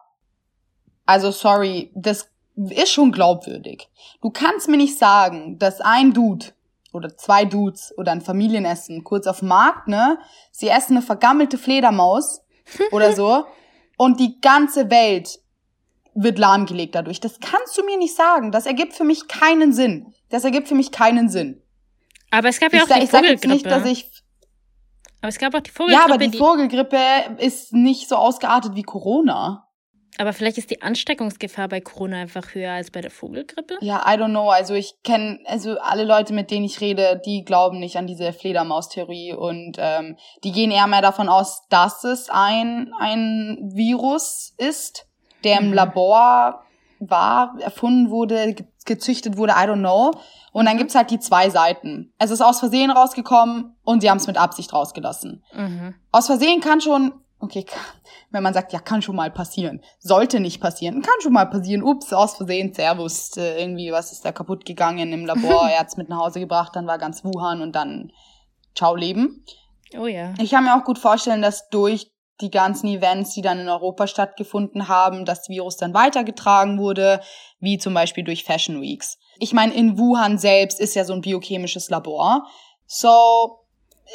Also 1.06 1.30
sorry, 1.30 1.92
das 1.94 2.30
ist 2.56 2.90
schon 2.90 3.12
glaubwürdig. 3.12 3.90
Du 4.22 4.30
kannst 4.30 4.70
mir 4.70 4.78
nicht 4.78 4.98
sagen, 4.98 5.60
dass 5.60 5.82
ein 5.82 6.14
Dude 6.14 6.48
oder 6.94 7.18
zwei 7.18 7.44
Dudes 7.44 7.94
oder 7.98 8.14
ein 8.14 8.22
Familienessen 8.22 9.04
kurz 9.04 9.28
auf 9.28 9.40
dem 9.40 9.50
Markt, 9.50 9.90
ne, 9.90 10.18
sie 10.52 10.70
essen 10.70 10.94
eine 10.96 11.06
vergammelte 11.06 11.58
Fledermaus 11.58 12.42
oder 12.92 13.12
so 13.12 13.46
und 13.98 14.20
die 14.22 14.40
ganze 14.40 14.90
Welt 14.90 15.40
wird 16.16 16.40
lahmgelegt 16.40 16.96
dadurch. 16.96 17.20
Das 17.20 17.40
kannst 17.40 17.78
du 17.78 17.84
mir 17.84 17.98
nicht 17.98 18.16
sagen. 18.16 18.52
Das 18.52 18.66
ergibt 18.66 18.94
für 18.94 19.04
mich 19.04 19.28
keinen 19.28 19.74
Sinn. 19.74 20.14
Das 20.30 20.44
ergibt 20.44 20.68
für 20.68 20.76
mich 20.76 20.92
keinen 20.92 21.30
Sinn. 21.30 21.62
Aber 22.32 22.50
es 22.50 22.60
gab 22.60 22.74
ja 22.74 22.84
auch 22.84 22.90
ich, 22.90 22.96
die 22.96 23.04
ich 23.04 23.10
Vogelgrippe. 23.10 23.48
Nicht, 23.48 23.66
dass 23.66 23.86
ich 23.86 24.10
aber 25.22 25.30
es 25.30 25.40
gab 25.40 25.56
auch 25.56 25.60
die 25.60 25.72
Vogelgrippe. 25.72 26.00
Ja, 26.00 26.06
aber 26.06 26.18
die, 26.20 26.30
die 26.30 26.38
Vogelgrippe 26.38 26.98
ist 27.40 27.74
nicht 27.74 28.08
so 28.08 28.16
ausgeartet 28.16 28.76
wie 28.76 28.84
Corona. 28.84 29.68
Aber 30.18 30.34
vielleicht 30.34 30.58
ist 30.58 30.70
die 30.70 30.82
Ansteckungsgefahr 30.82 31.68
bei 31.68 31.82
Corona 31.82 32.18
einfach 32.18 32.54
höher 32.54 32.74
als 32.74 32.92
bei 32.92 33.02
der 33.02 33.12
Vogelgrippe? 33.12 33.78
Ja, 33.82 34.04
I 34.06 34.18
don't 34.18 34.30
know. 34.30 34.50
Also 34.50 34.76
ich 34.76 35.02
kenne, 35.04 35.40
also 35.46 35.80
alle 35.80 36.06
Leute, 36.06 36.34
mit 36.34 36.52
denen 36.52 36.66
ich 36.66 36.80
rede, 36.80 37.22
die 37.26 37.44
glauben 37.44 37.80
nicht 37.80 37.98
an 37.98 38.08
diese 38.08 38.32
Fledermaustheorie 38.34 39.34
und 39.34 39.78
ähm, 39.80 40.16
die 40.44 40.52
gehen 40.52 40.72
eher 40.72 40.88
mehr 40.88 41.02
davon 41.02 41.28
aus, 41.28 41.64
dass 41.70 42.04
es 42.04 42.30
ein, 42.30 42.94
ein 43.00 43.72
Virus 43.74 44.54
ist, 44.58 45.08
der 45.46 45.60
im 45.60 45.68
mhm. 45.68 45.74
Labor 45.74 46.66
war, 47.00 47.56
erfunden 47.60 48.10
wurde, 48.10 48.56
gezüchtet 48.86 49.38
wurde, 49.38 49.54
I 49.54 49.68
don't 49.68 49.80
know. 49.80 50.12
Und 50.52 50.66
dann 50.66 50.78
gibt's 50.78 50.96
halt 50.96 51.12
die 51.12 51.20
zwei 51.20 51.50
Seiten. 51.50 52.14
Es 52.18 52.32
ist 52.32 52.42
aus 52.42 52.60
Versehen 52.60 52.92
rausgekommen 52.92 53.76
und 53.84 54.02
sie 54.02 54.10
haben 54.10 54.18
es 54.18 54.28
mit 54.28 54.38
Absicht 54.38 54.74
rausgelassen. 54.74 55.44
Mhm. 55.54 55.96
Aus 56.12 56.28
Versehen 56.28 56.62
kann 56.62 56.82
schon, 56.82 57.14
okay, 57.40 57.66
wenn 58.32 58.44
man 58.44 58.54
sagt, 58.54 58.74
ja, 58.74 58.80
kann 58.80 59.02
schon 59.02 59.16
mal 59.16 59.32
passieren. 59.32 59.82
Sollte 60.00 60.40
nicht 60.40 60.62
passieren, 60.62 61.02
kann 61.02 61.22
schon 61.22 61.34
mal 61.34 61.46
passieren. 61.46 61.84
Ups, 61.84 62.14
aus 62.14 62.36
Versehen, 62.36 62.74
Servus, 62.74 63.36
äh, 63.38 63.62
irgendwie, 63.62 63.92
was 63.92 64.12
ist 64.12 64.24
da 64.24 64.32
kaputt 64.32 64.66
gegangen 64.66 65.12
im 65.12 65.26
Labor, 65.26 65.70
er 65.70 65.80
hat's 65.80 65.98
mit 65.98 66.10
nach 66.10 66.20
Hause 66.20 66.40
gebracht, 66.40 66.76
dann 66.76 66.88
war 66.88 66.98
ganz 66.98 67.24
Wuhan 67.24 67.62
und 67.62 67.76
dann 67.76 68.12
ciao 68.76 68.96
Leben. 68.96 69.44
Oh 69.98 70.08
ja. 70.08 70.34
Ich 70.40 70.52
kann 70.52 70.64
mir 70.64 70.76
auch 70.76 70.84
gut 70.84 71.00
vorstellen, 71.00 71.42
dass 71.42 71.70
durch 71.70 72.12
die 72.42 72.52
ganzen 72.52 72.88
Events, 72.88 73.34
die 73.34 73.42
dann 73.42 73.60
in 73.60 73.70
Europa 73.70 74.08
stattgefunden 74.08 74.88
haben, 74.88 75.26
das 75.26 75.48
Virus 75.48 75.78
dann 75.78 75.94
weitergetragen 75.94 76.78
wurde, 76.80 77.22
wie 77.60 77.78
zum 77.78 77.94
Beispiel 77.94 78.24
durch 78.24 78.44
Fashion 78.44 78.82
Weeks. 78.82 79.18
Ich 79.40 79.54
meine, 79.54 79.74
in 79.74 79.98
Wuhan 79.98 80.38
selbst 80.38 80.80
ist 80.80 80.96
ja 80.96 81.06
so 81.06 81.14
ein 81.14 81.22
biochemisches 81.22 81.90
Labor. 81.90 82.46
So, 82.86 83.66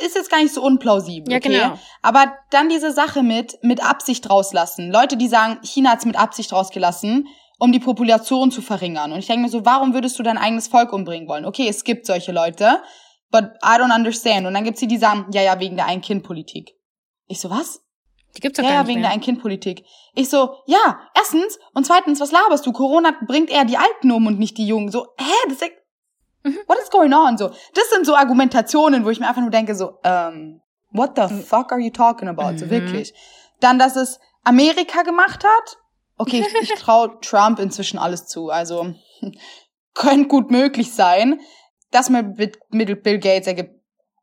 ist 0.05 0.15
jetzt 0.15 0.31
gar 0.31 0.43
nicht 0.43 0.55
so 0.55 0.63
unplausibel. 0.63 1.33
Ja, 1.33 1.39
okay? 1.39 1.49
genau. 1.49 1.79
Aber 2.03 2.33
dann 2.51 2.69
diese 2.69 2.93
Sache 2.93 3.23
mit, 3.23 3.59
mit 3.63 3.83
Absicht 3.83 4.29
rauslassen. 4.31 4.91
Leute, 4.91 5.17
die 5.17 5.29
sagen, 5.29 5.59
China 5.63 5.91
hat's 5.91 6.05
mit 6.05 6.19
Absicht 6.19 6.53
rausgelassen, 6.53 7.27
um 7.59 7.73
die 7.73 7.81
Population 7.81 8.51
zu 8.51 8.63
verringern. 8.63 9.13
Und 9.13 9.19
ich 9.19 9.27
denke 9.27 9.43
mir 9.43 9.49
so, 9.49 9.65
warum 9.65 9.93
würdest 9.93 10.19
du 10.19 10.23
dein 10.23 10.39
eigenes 10.39 10.69
Volk 10.69 10.93
umbringen 10.93 11.29
wollen? 11.29 11.45
Okay, 11.45 11.69
es 11.69 11.85
gibt 11.85 12.07
solche 12.07 12.33
Leute, 12.33 12.83
but 13.31 13.45
I 13.65 13.79
don't 13.79 13.95
understand. 13.95 14.47
Und 14.47 14.55
dann 14.55 14.65
gibt's 14.65 14.81
die, 14.81 14.87
die 14.87 14.99
sagen, 14.99 15.27
ja, 15.33 15.43
ja, 15.43 15.59
wegen 15.59 15.77
der 15.77 15.87
Ein-Kind-Politik. 15.87 16.75
Ich 17.27 17.41
so, 17.41 17.51
was? 17.51 17.83
Die 18.37 18.41
gibt's 18.41 18.59
doch 18.59 18.65
Ja, 18.65 18.71
gar 18.71 18.79
nicht 18.81 18.89
wegen 18.89 19.01
mehr. 19.01 19.09
der 19.11 19.15
Ein-Kind-Politik. 19.17 19.85
Ich 20.15 20.29
so, 20.31 20.57
ja, 20.67 21.01
erstens 21.15 21.59
und 21.75 21.85
zweitens, 21.87 22.21
was 22.21 22.31
laberst 22.33 22.65
du? 22.67 22.73
Corona 22.73 23.13
bringt 23.27 23.51
eher 23.51 23.65
die 23.65 23.77
Alten 23.77 24.11
um 24.13 24.27
und 24.27 24.39
nicht 24.39 24.57
die 24.59 24.67
Jungen. 24.67 24.91
So, 24.91 25.07
hä, 25.19 25.33
das 25.49 25.63
ist, 25.63 25.71
Mhm. 26.43 26.59
what 26.69 26.79
is 26.79 26.89
going 26.91 27.13
on? 27.13 27.37
So, 27.37 27.49
das 27.49 27.91
sind 27.93 28.07
so 28.07 28.15
Argumentationen, 28.15 29.05
wo 29.05 29.11
ich 29.11 29.21
mir 29.21 29.29
einfach 29.29 29.43
nur 29.43 29.51
denke, 29.51 29.75
so, 29.75 29.99
ähm, 30.05 30.63
what 30.91 31.11
the 31.17 31.29
fuck 31.43 31.71
are 31.73 31.81
you 31.81 31.91
talking 31.91 32.29
about? 32.29 32.57
So 32.57 32.65
Mhm. 32.67 32.71
wirklich. 32.71 33.13
Dann, 33.61 33.79
dass 33.79 33.95
es 33.97 34.19
Amerika 34.45 35.03
gemacht 35.03 35.45
hat. 35.45 35.77
Okay, 36.17 36.41
ich, 36.41 36.71
ich 36.71 36.75
traue 36.79 37.19
Trump 37.21 37.59
inzwischen 37.59 37.99
alles 37.99 38.27
zu. 38.27 38.49
Also, 38.49 38.95
könnte 39.95 40.29
gut 40.29 40.51
möglich 40.51 40.93
sein. 40.95 41.41
Das 41.91 42.09
mit, 42.09 42.59
mit 42.71 43.03
Bill 43.03 43.19
Gates 43.19 43.47
ergibt 43.49 43.80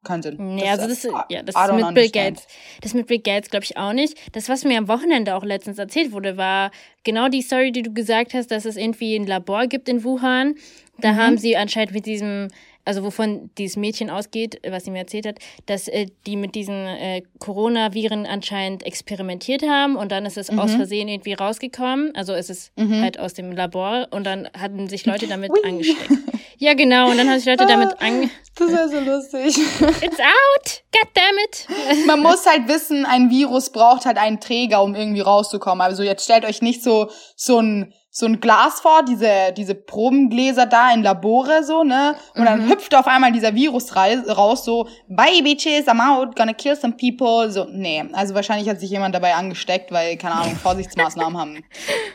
keinen 0.08 0.24
Sinn. 0.24 0.36
Nee, 0.56 0.68
also 0.70 0.88
das, 0.88 1.04
I- 1.06 1.10
ja, 1.30 1.44
das 1.44 1.56
I 1.56 1.60
don't 1.60 1.86
mit 1.86 1.94
Bill. 1.96 2.10
Gates. 2.10 2.48
Das 2.82 2.94
mit 2.94 3.08
Bill 3.08 3.20
Gates 3.20 3.50
glaube 3.50 3.64
ich 3.66 3.78
auch 3.78 3.94
nicht. 3.94 4.18
Das, 4.36 4.50
was 4.50 4.64
mir 4.64 4.78
am 4.78 4.88
Wochenende 4.88 5.36
auch 5.36 5.44
letztens 5.44 5.78
erzählt 5.78 6.12
wurde, 6.12 6.38
war 6.38 6.72
genau 7.04 7.28
die 7.30 7.42
Story, 7.42 7.72
die 7.72 7.84
du 7.84 7.94
gesagt 7.94 8.34
hast, 8.34 8.50
dass 8.52 8.66
es 8.66 8.78
irgendwie 8.78 9.16
ein 9.16 9.28
Labor 9.28 9.68
gibt 9.68 9.90
in 9.90 10.04
Wuhan. 10.04 10.56
Da 11.00 11.12
Mhm. 11.14 11.18
haben 11.18 11.38
sie 11.38 11.56
anscheinend 11.58 11.94
mit 11.94 12.06
diesem, 12.08 12.48
also 12.86 13.04
wovon 13.04 13.52
dieses 13.58 13.76
Mädchen 13.78 14.10
ausgeht, 14.10 14.60
was 14.68 14.86
sie 14.86 14.92
mir 14.92 15.00
erzählt 15.00 15.28
hat, 15.28 15.40
dass 15.68 15.88
äh, 15.90 16.08
die 16.26 16.36
mit 16.38 16.56
diesen 16.56 16.74
äh, 16.88 17.22
Coronaviren 17.40 18.26
anscheinend 18.26 18.84
experimentiert 18.84 19.62
haben 19.64 19.96
und 19.96 20.12
dann 20.12 20.26
ist 20.26 20.38
es 20.38 20.50
aus 20.50 20.72
Mhm. 20.72 20.78
Versehen 20.78 21.08
irgendwie 21.08 21.34
rausgekommen. 21.34 22.16
Also 22.16 22.34
es 22.34 22.50
ist 22.50 22.72
halt 22.78 23.20
aus 23.20 23.34
dem 23.34 23.52
Labor 23.52 24.08
und 24.12 24.24
dann 24.26 24.48
hatten 24.58 24.88
sich 24.88 25.06
Leute 25.06 25.28
damit 25.28 25.52
Ui. 25.52 25.60
angesteckt. 25.70 26.12
Ja, 26.60 26.74
genau. 26.74 27.12
Und 27.12 27.18
dann 27.18 27.30
haben 27.30 27.38
sich 27.38 27.48
Leute 27.48 27.66
damit 27.66 28.02
ange... 28.02 28.30
Das 28.56 28.72
wäre 28.72 28.90
so 28.90 29.00
lustig. 29.00 29.56
It's 30.02 30.20
out! 30.20 30.82
God 30.92 31.10
damn 31.14 31.38
it! 31.46 32.08
Man 32.08 32.22
muss 32.22 32.46
halt 32.48 32.68
wissen, 32.68 33.06
ein 33.06 33.30
Virus 33.30 33.72
braucht 33.72 34.08
halt 34.08 34.18
einen 34.18 34.40
Träger, 34.40 34.82
um 34.82 34.96
irgendwie 34.96 35.22
rauszukommen. 35.22 35.82
Also 35.82 36.02
jetzt 36.02 36.24
stellt 36.24 36.44
euch 36.44 36.64
nicht 36.64 36.84
so 36.84 37.12
so 37.36 37.60
ein 37.60 37.94
so 38.18 38.26
ein 38.26 38.40
Glas 38.40 38.80
vor, 38.80 39.04
diese 39.04 39.54
diese 39.56 39.76
Probengläser 39.76 40.66
da 40.66 40.92
in 40.92 41.04
Labore 41.04 41.64
so, 41.64 41.84
ne? 41.84 42.16
Und 42.34 42.46
dann 42.46 42.68
hüpft 42.68 42.96
auf 42.96 43.06
einmal 43.06 43.32
dieser 43.32 43.54
Virus 43.54 43.96
raus 43.96 44.66
so, 44.66 44.88
bye 45.08 45.44
bitches, 45.44 45.86
I'm 45.88 46.02
out, 46.02 46.36
gonna 46.36 46.54
kill 46.54 46.76
some 46.76 46.96
people. 46.96 47.52
So, 47.52 47.68
nee, 47.70 48.04
also 48.14 48.34
wahrscheinlich 48.34 48.68
hat 48.70 48.80
sich 48.80 48.90
jemand 48.90 49.14
dabei 49.14 49.36
angesteckt, 49.36 49.92
weil 49.92 50.18
keine 50.18 50.34
Ahnung, 50.34 50.56
Vorsichtsmaßnahmen 50.64 51.40
haben 51.40 51.56
ein 51.58 51.64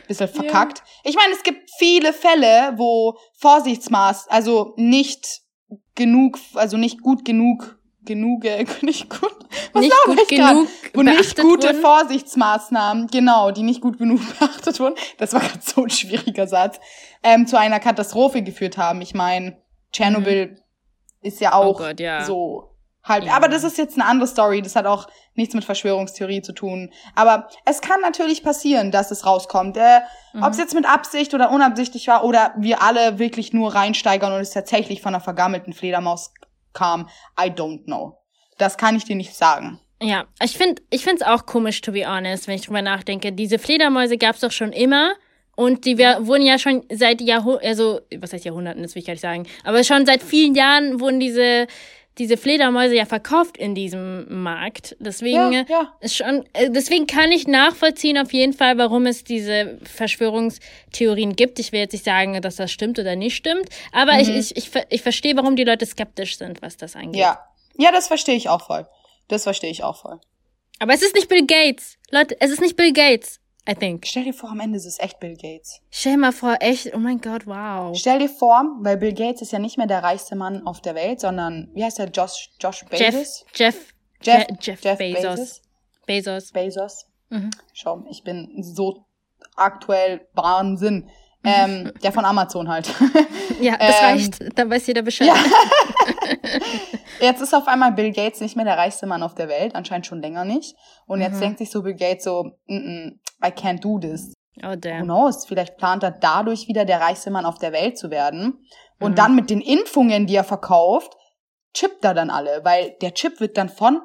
bisschen 0.05 0.27
verkackt. 0.27 0.83
Ich 1.05 1.15
meine, 1.15 1.31
es 1.31 1.43
gibt 1.43 1.69
viele 1.77 2.11
Fälle, 2.11 2.73
wo 2.75 3.17
Vorsichtsmaß, 3.39 4.27
also 4.27 4.73
nicht 4.75 5.39
genug, 5.95 6.37
also 6.55 6.75
nicht 6.75 7.01
gut 7.01 7.23
genug 7.23 7.79
genug, 8.05 8.43
nicht 8.81 9.09
gut, 9.09 9.35
was 9.73 9.81
Nicht 9.81 9.93
gut 10.05 10.27
genug 10.27 10.67
wo 10.93 11.01
nicht 11.01 11.39
gute 11.39 11.67
wurden. 11.69 11.81
Vorsichtsmaßnahmen, 11.81 13.07
genau, 13.07 13.51
die 13.51 13.63
nicht 13.63 13.81
gut 13.81 13.97
genug 13.97 14.19
beachtet 14.39 14.79
wurden, 14.79 14.95
das 15.17 15.33
war 15.33 15.41
gerade 15.41 15.59
so 15.61 15.83
ein 15.83 15.89
schwieriger 15.89 16.47
Satz, 16.47 16.79
ähm, 17.23 17.47
zu 17.47 17.57
einer 17.57 17.79
Katastrophe 17.79 18.41
geführt 18.41 18.77
haben. 18.77 19.01
Ich 19.01 19.13
meine, 19.13 19.57
Tschernobyl 19.91 20.59
ist 21.21 21.39
ja 21.41 21.53
auch 21.53 21.75
Oh 21.79 21.83
Gott, 21.85 21.99
ja. 21.99 22.23
so 22.25 22.69
halb, 23.03 23.25
Ja. 23.25 23.33
aber 23.35 23.47
das 23.49 23.63
ist 23.63 23.77
jetzt 23.77 23.95
eine 23.95 24.05
andere 24.05 24.27
Story, 24.27 24.61
das 24.61 24.75
hat 24.75 24.85
auch 24.85 25.07
nichts 25.35 25.53
mit 25.55 25.63
Verschwörungstheorie 25.65 26.41
zu 26.41 26.53
tun. 26.53 26.91
Aber 27.15 27.47
es 27.65 27.81
kann 27.81 27.99
natürlich 28.01 28.43
passieren, 28.43 28.91
dass 28.91 29.11
es 29.11 29.25
rauskommt. 29.25 29.77
Äh, 29.77 29.99
Mhm. 30.35 30.41
Ob 30.41 30.49
es 30.51 30.57
jetzt 30.57 30.73
mit 30.73 30.89
Absicht 30.89 31.35
oder 31.35 31.51
unabsichtlich 31.51 32.07
war 32.07 32.23
oder 32.23 32.55
wir 32.57 32.81
alle 32.81 33.19
wirklich 33.19 33.53
nur 33.53 33.75
reinsteigern 33.75 34.33
und 34.33 34.39
es 34.41 34.49
tatsächlich 34.49 34.99
von 35.01 35.13
einer 35.13 35.23
vergammelten 35.23 35.73
Fledermaus 35.73 36.33
kam, 36.73 37.09
I 37.39 37.49
don't 37.49 37.85
know. 37.85 38.17
Das 38.57 38.77
kann 38.77 38.95
ich 38.95 39.05
dir 39.05 39.15
nicht 39.15 39.35
sagen. 39.35 39.79
Ja, 40.01 40.25
ich 40.43 40.57
finde 40.57 40.81
ich 40.89 41.03
find's 41.03 41.21
auch 41.21 41.45
komisch, 41.45 41.81
to 41.81 41.91
be 41.91 42.05
honest, 42.05 42.47
wenn 42.47 42.55
ich 42.55 42.65
drüber 42.65 42.81
nachdenke. 42.81 43.31
Diese 43.31 43.57
Fledermäuse 43.57 44.17
gab's 44.17 44.41
doch 44.41 44.51
schon 44.51 44.73
immer. 44.73 45.13
Und 45.55 45.85
die 45.85 45.99
wir, 45.99 46.25
wurden 46.25 46.43
ja 46.43 46.57
schon 46.57 46.83
seit 46.91 47.21
Jahrhunderten, 47.21 47.67
also, 47.67 48.01
was 48.17 48.33
heißt 48.33 48.43
Jahrhunderten, 48.43 48.81
das 48.81 48.95
will 48.95 49.01
ich 49.01 49.05
gar 49.05 49.13
nicht 49.13 49.21
sagen. 49.21 49.45
Aber 49.63 49.83
schon 49.83 50.05
seit 50.05 50.23
vielen 50.23 50.55
Jahren 50.55 50.99
wurden 50.99 51.19
diese, 51.19 51.67
diese 52.19 52.37
Fledermäuse 52.37 52.95
ja 52.95 53.05
verkauft 53.05 53.57
in 53.57 53.73
diesem 53.75 54.41
Markt. 54.43 54.95
Deswegen, 54.99 55.51
Ja, 55.51 55.65
ja. 55.67 55.93
Ist 55.99 56.15
schon, 56.15 56.45
äh, 56.53 56.69
deswegen 56.69 57.07
kann 57.07 57.31
ich 57.31 57.47
nachvollziehen 57.47 58.17
auf 58.17 58.31
jeden 58.33 58.53
Fall, 58.53 58.77
warum 58.77 59.05
es 59.07 59.23
diese 59.23 59.79
Verschwörungstheorien 59.83 61.35
gibt. 61.35 61.59
Ich 61.59 61.71
will 61.71 61.79
jetzt 61.79 61.93
nicht 61.93 62.05
sagen, 62.05 62.39
dass 62.41 62.55
das 62.57 62.71
stimmt 62.71 62.99
oder 62.99 63.15
nicht 63.15 63.35
stimmt. 63.35 63.67
Aber 63.91 64.19
ich, 64.19 64.29
ich, 64.29 64.55
ich, 64.57 64.69
ver- 64.69 64.85
ich 64.89 65.01
verstehe, 65.01 65.35
warum 65.35 65.55
die 65.55 65.63
Leute 65.63 65.85
skeptisch 65.85 66.37
sind, 66.37 66.61
was 66.61 66.77
das 66.77 66.95
angeht. 66.95 67.21
Ja. 67.21 67.39
Ja, 67.77 67.91
das 67.91 68.07
verstehe 68.07 68.35
ich 68.35 68.49
auch 68.49 68.67
voll. 68.67 68.85
Das 69.27 69.43
verstehe 69.43 69.71
ich 69.71 69.83
auch 69.83 69.97
voll. 70.01 70.19
Aber 70.79 70.93
es 70.93 71.01
ist 71.01 71.15
nicht 71.15 71.27
Bill 71.29 71.45
Gates. 71.47 71.97
Leute, 72.11 72.35
es 72.39 72.51
ist 72.51 72.61
nicht 72.61 72.75
Bill 72.75 72.93
Gates. 72.93 73.39
I 73.69 73.73
think. 73.75 74.05
Stell 74.05 74.25
dir 74.25 74.33
vor, 74.33 74.49
am 74.51 74.59
Ende 74.59 74.77
ist 74.77 74.85
es 74.85 74.99
echt 74.99 75.19
Bill 75.21 75.35
Gates. 75.35 75.79
Stell 75.89 76.13
dir 76.13 76.17
mal 76.19 76.31
vor, 76.33 76.57
echt, 76.59 76.93
oh 76.93 76.97
mein 76.97 77.21
Gott, 77.21 77.47
wow. 77.47 77.95
Stell 77.97 78.19
dir 78.19 78.27
vor, 78.29 78.61
weil 78.81 78.97
Bill 78.97 79.13
Gates 79.13 79.41
ist 79.41 79.51
ja 79.53 79.59
nicht 79.59 79.77
mehr 79.77 79.87
der 79.87 80.03
reichste 80.03 80.35
Mann 80.35 80.67
auf 80.67 80.81
der 80.81 80.95
Welt, 80.95 81.21
sondern, 81.21 81.69
wie 81.73 81.83
heißt 81.83 81.97
der, 81.99 82.09
Josh, 82.09 82.49
Josh 82.59 82.83
Bezos? 82.85 83.45
Jeff, 83.55 83.93
Jeff, 84.21 84.47
Je- 84.49 84.55
Jeff, 84.59 84.83
Jeff 84.83 84.97
Bezos. 84.97 85.61
Bezos. 86.05 86.51
Bezos. 86.51 87.05
Mhm. 87.29 87.51
Schau, 87.73 88.03
ich 88.09 88.23
bin 88.23 88.61
so 88.61 89.05
aktuell 89.55 90.27
Wahnsinn. 90.33 91.09
Ähm, 91.43 91.91
der 92.03 92.11
von 92.11 92.25
Amazon 92.25 92.69
halt. 92.69 92.87
Ja, 93.59 93.77
das 93.79 93.99
Ähm, 93.99 94.05
reicht. 94.05 94.57
Dann 94.59 94.69
weiß 94.69 94.87
jeder 94.87 95.01
Bescheid. 95.01 95.27
Ja. 95.27 95.35
Jetzt 97.19 97.41
ist 97.41 97.53
auf 97.53 97.67
einmal 97.67 97.91
Bill 97.91 98.11
Gates 98.11 98.41
nicht 98.41 98.55
mehr 98.55 98.65
der 98.65 98.77
reichste 98.77 99.05
Mann 99.07 99.23
auf 99.23 99.35
der 99.35 99.47
Welt, 99.49 99.75
anscheinend 99.75 100.05
schon 100.07 100.21
länger 100.21 100.45
nicht. 100.45 100.75
Und 101.05 101.21
jetzt 101.21 101.35
Mhm. 101.35 101.39
denkt 101.41 101.57
sich 101.59 101.71
so 101.71 101.81
Bill 101.83 101.95
Gates 101.95 102.23
so, 102.25 102.43
mm 102.67 102.73
-mm, 102.75 103.11
I 103.45 103.49
can't 103.49 103.81
do 103.81 103.99
this. 103.99 104.33
Oh, 104.61 104.69
Who 104.69 104.75
damn. 104.75 105.03
knows? 105.03 105.45
Vielleicht 105.45 105.77
plant 105.77 106.03
er 106.03 106.11
dadurch 106.11 106.67
wieder 106.67 106.85
der 106.85 106.99
reichste 107.01 107.31
Mann 107.31 107.45
auf 107.45 107.57
der 107.59 107.71
Welt 107.71 107.97
zu 107.97 108.09
werden. 108.11 108.65
Und 108.99 109.11
Mhm. 109.11 109.15
dann 109.15 109.35
mit 109.35 109.49
den 109.49 109.61
Impfungen, 109.61 110.27
die 110.27 110.35
er 110.35 110.43
verkauft, 110.43 111.13
chippt 111.73 112.03
er 112.05 112.13
dann 112.13 112.29
alle, 112.29 112.61
weil 112.63 112.95
der 113.01 113.13
Chip 113.13 113.39
wird 113.39 113.57
dann 113.57 113.69
von 113.69 113.99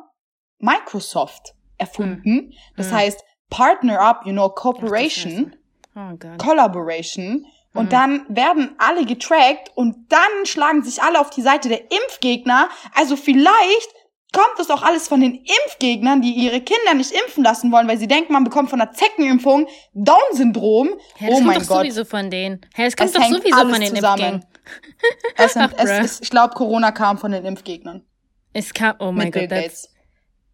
Microsoft 0.59 1.55
erfunden. 1.77 2.53
Das 2.77 2.91
Mhm. 2.91 2.97
heißt, 2.97 3.25
Partner 3.51 4.01
up, 4.01 4.23
you 4.27 4.33
know, 4.33 4.47
Ach, 4.47 4.55
Cooperation. 4.55 5.55
Oh. 5.99 6.37
Collaboration. 6.39 7.47
Und 7.75 7.87
Mhm. 7.87 7.91
dann 7.91 8.27
werden 8.29 8.75
alle 8.79 9.05
getrackt 9.05 9.71
und 9.75 10.07
dann 10.11 10.47
schlagen 10.47 10.83
sich 10.83 11.03
alle 11.03 11.21
auf 11.21 11.31
die 11.31 11.43
Seite 11.43 11.69
der 11.69 11.83
Impfgegner. 11.91 12.69
Also 12.95 13.15
vielleicht 13.17 13.89
kommt 14.33 14.59
das 14.59 14.71
auch 14.71 14.83
alles 14.83 15.09
von 15.09 15.21
den 15.21 15.35
Impfgegnern, 15.65 16.21
die 16.23 16.33
ihre 16.33 16.61
Kinder 16.61 16.95
nicht 16.95 17.13
impfen 17.13 17.45
lassen 17.45 17.71
wollen, 17.73 17.89
weil 17.89 17.99
sie 17.99 18.09
denken, 18.09 18.33
man 18.33 18.45
bekommt 18.45 18.71
von 18.71 18.79
der 18.79 18.93
Zeckenimpfung 18.93 19.69
Down-Syndrom. 19.95 20.91
Das 21.21 21.29
oh 21.29 21.33
kommt 21.35 21.47
mein 21.47 21.59
doch 21.61 21.67
Gott. 21.69 21.79
sowieso 21.81 22.05
von 22.05 22.31
denen. 22.31 22.61
Hä, 22.75 22.85
es 22.87 22.97
kommt 22.97 23.11
Es 23.11 23.15
doch 23.17 23.25
sowieso 23.25 23.57
von 23.69 23.81
den 23.81 23.95
zusammen. 23.95 24.23
Impfgängen. 24.23 24.45
Es 25.37 25.55
sind, 25.55 25.73
es 25.79 25.91
ist, 26.05 26.23
ich 26.25 26.31
glaube, 26.31 26.53
Corona 26.55 26.93
kam 26.93 27.17
von 27.17 27.33
den 27.33 27.45
Impfgegnern. 27.47 28.05
Es 28.53 28.75
kam, 28.75 28.97
oh 28.99 29.13
mein 29.13 29.27
mit 29.27 29.33
Bill 29.35 29.49
Gott, 29.49 29.51
that's, 29.51 29.83
Gates. 29.85 29.95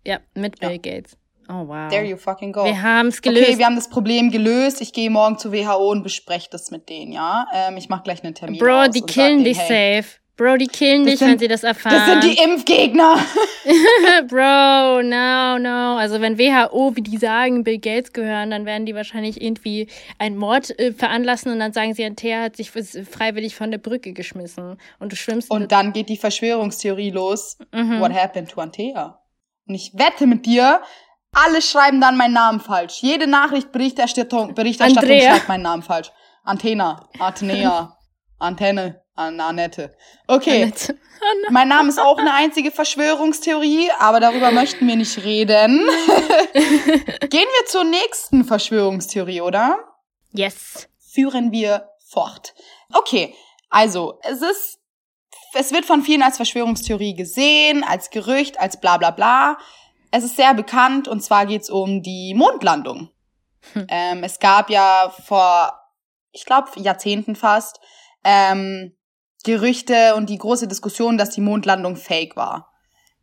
ja, 0.04 0.18
mit 0.34 0.60
Bill 0.60 0.70
Ja. 0.70 0.76
Gates. 0.76 1.16
Oh 1.48 1.66
wow. 1.66 1.88
There 1.90 2.04
you 2.04 2.16
fucking 2.16 2.52
go. 2.52 2.64
Wir 2.64 2.82
haben's 2.82 3.20
gelöst. 3.20 3.48
Okay, 3.48 3.58
wir 3.58 3.66
haben 3.66 3.76
das 3.76 3.88
Problem 3.88 4.30
gelöst. 4.30 4.80
Ich 4.80 4.92
gehe 4.92 5.10
morgen 5.10 5.38
zur 5.38 5.52
WHO 5.52 5.90
und 5.90 6.02
bespreche 6.02 6.48
das 6.50 6.70
mit 6.70 6.88
denen, 6.88 7.12
ja? 7.12 7.46
Ähm, 7.54 7.76
ich 7.76 7.88
mache 7.88 8.02
gleich 8.02 8.24
einen 8.24 8.34
Termin 8.34 8.58
Bro, 8.58 8.88
die 8.88 9.02
killen 9.02 9.44
dich 9.44 9.58
hey, 9.58 10.02
safe. 10.02 10.18
Bro, 10.36 10.56
die 10.56 10.66
killen 10.66 11.04
dich, 11.04 11.20
sind, 11.20 11.28
wenn 11.28 11.38
sie 11.38 11.46
das 11.46 11.62
erfahren. 11.62 11.94
Das 11.94 12.06
sind 12.06 12.24
die 12.24 12.42
Impfgegner. 12.42 13.18
Bro, 14.26 15.02
no, 15.02 15.58
no. 15.58 15.96
Also 15.96 16.20
wenn 16.20 16.38
WHO, 16.38 16.96
wie 16.96 17.02
die 17.02 17.18
sagen, 17.18 17.62
Bill 17.62 17.78
Gates 17.78 18.12
gehören, 18.12 18.50
dann 18.50 18.66
werden 18.66 18.84
die 18.84 18.96
wahrscheinlich 18.96 19.40
irgendwie 19.40 19.86
einen 20.18 20.36
Mord 20.36 20.76
äh, 20.78 20.92
veranlassen 20.92 21.52
und 21.52 21.60
dann 21.60 21.72
sagen 21.72 21.94
sie, 21.94 22.08
Thea 22.14 22.42
hat 22.42 22.56
sich 22.56 22.72
freiwillig 22.72 23.54
von 23.54 23.70
der 23.70 23.78
Brücke 23.78 24.12
geschmissen 24.12 24.76
und 24.98 25.12
du 25.12 25.16
schwimmst. 25.16 25.50
Und 25.50 25.70
dann 25.70 25.92
geht 25.92 26.08
die 26.08 26.16
Verschwörungstheorie 26.16 27.10
los. 27.10 27.58
Mhm. 27.72 28.00
What 28.00 28.12
happened 28.12 28.50
to 28.50 28.60
Antea? 28.60 29.20
Und 29.68 29.74
ich 29.76 29.92
wette 29.94 30.26
mit 30.26 30.46
dir, 30.46 30.80
alle 31.34 31.62
schreiben 31.62 32.00
dann 32.00 32.16
meinen 32.16 32.34
Namen 32.34 32.60
falsch. 32.60 32.98
Jede 33.00 33.26
Nachricht, 33.26 33.72
Berichterstattung, 33.72 34.54
Berichterstattung 34.54 35.20
schreibt 35.20 35.48
meinen 35.48 35.62
Namen 35.62 35.82
falsch. 35.82 36.10
Antena, 36.44 37.08
Athenea, 37.18 37.96
Antenne. 38.38 39.00
Annette. 39.16 39.94
Okay. 40.26 40.64
Annette. 40.64 40.98
Mein 41.50 41.68
Name 41.68 41.88
ist 41.88 42.00
auch 42.00 42.18
eine 42.18 42.34
einzige 42.34 42.70
Verschwörungstheorie, 42.70 43.90
aber 43.98 44.20
darüber 44.20 44.50
möchten 44.50 44.86
wir 44.86 44.96
nicht 44.96 45.22
reden. 45.22 45.86
Gehen 46.52 47.48
wir 47.48 47.66
zur 47.66 47.84
nächsten 47.84 48.44
Verschwörungstheorie, 48.44 49.40
oder? 49.40 49.78
Yes. 50.32 50.88
Führen 51.12 51.52
wir 51.52 51.88
fort. 52.08 52.54
Okay, 52.92 53.34
also 53.70 54.18
es 54.22 54.42
ist, 54.42 54.78
es 55.54 55.72
wird 55.72 55.84
von 55.84 56.02
vielen 56.02 56.22
als 56.22 56.36
Verschwörungstheorie 56.36 57.14
gesehen, 57.14 57.84
als 57.84 58.10
Gerücht, 58.10 58.58
als 58.58 58.80
bla 58.80 58.98
bla 58.98 59.12
bla. 59.12 59.58
Es 60.16 60.22
ist 60.22 60.36
sehr 60.36 60.54
bekannt 60.54 61.08
und 61.08 61.24
zwar 61.24 61.44
geht 61.44 61.62
es 61.62 61.70
um 61.70 62.00
die 62.00 62.34
Mondlandung. 62.36 63.08
Hm. 63.72 63.86
Ähm, 63.88 64.22
es 64.22 64.38
gab 64.38 64.70
ja 64.70 65.12
vor, 65.26 65.72
ich 66.30 66.44
glaube, 66.44 66.70
Jahrzehnten 66.76 67.34
fast, 67.34 67.80
ähm, 68.22 68.96
Gerüchte 69.42 70.14
und 70.14 70.30
die 70.30 70.38
große 70.38 70.68
Diskussion, 70.68 71.18
dass 71.18 71.30
die 71.30 71.40
Mondlandung 71.40 71.96
fake 71.96 72.36
war. 72.36 72.70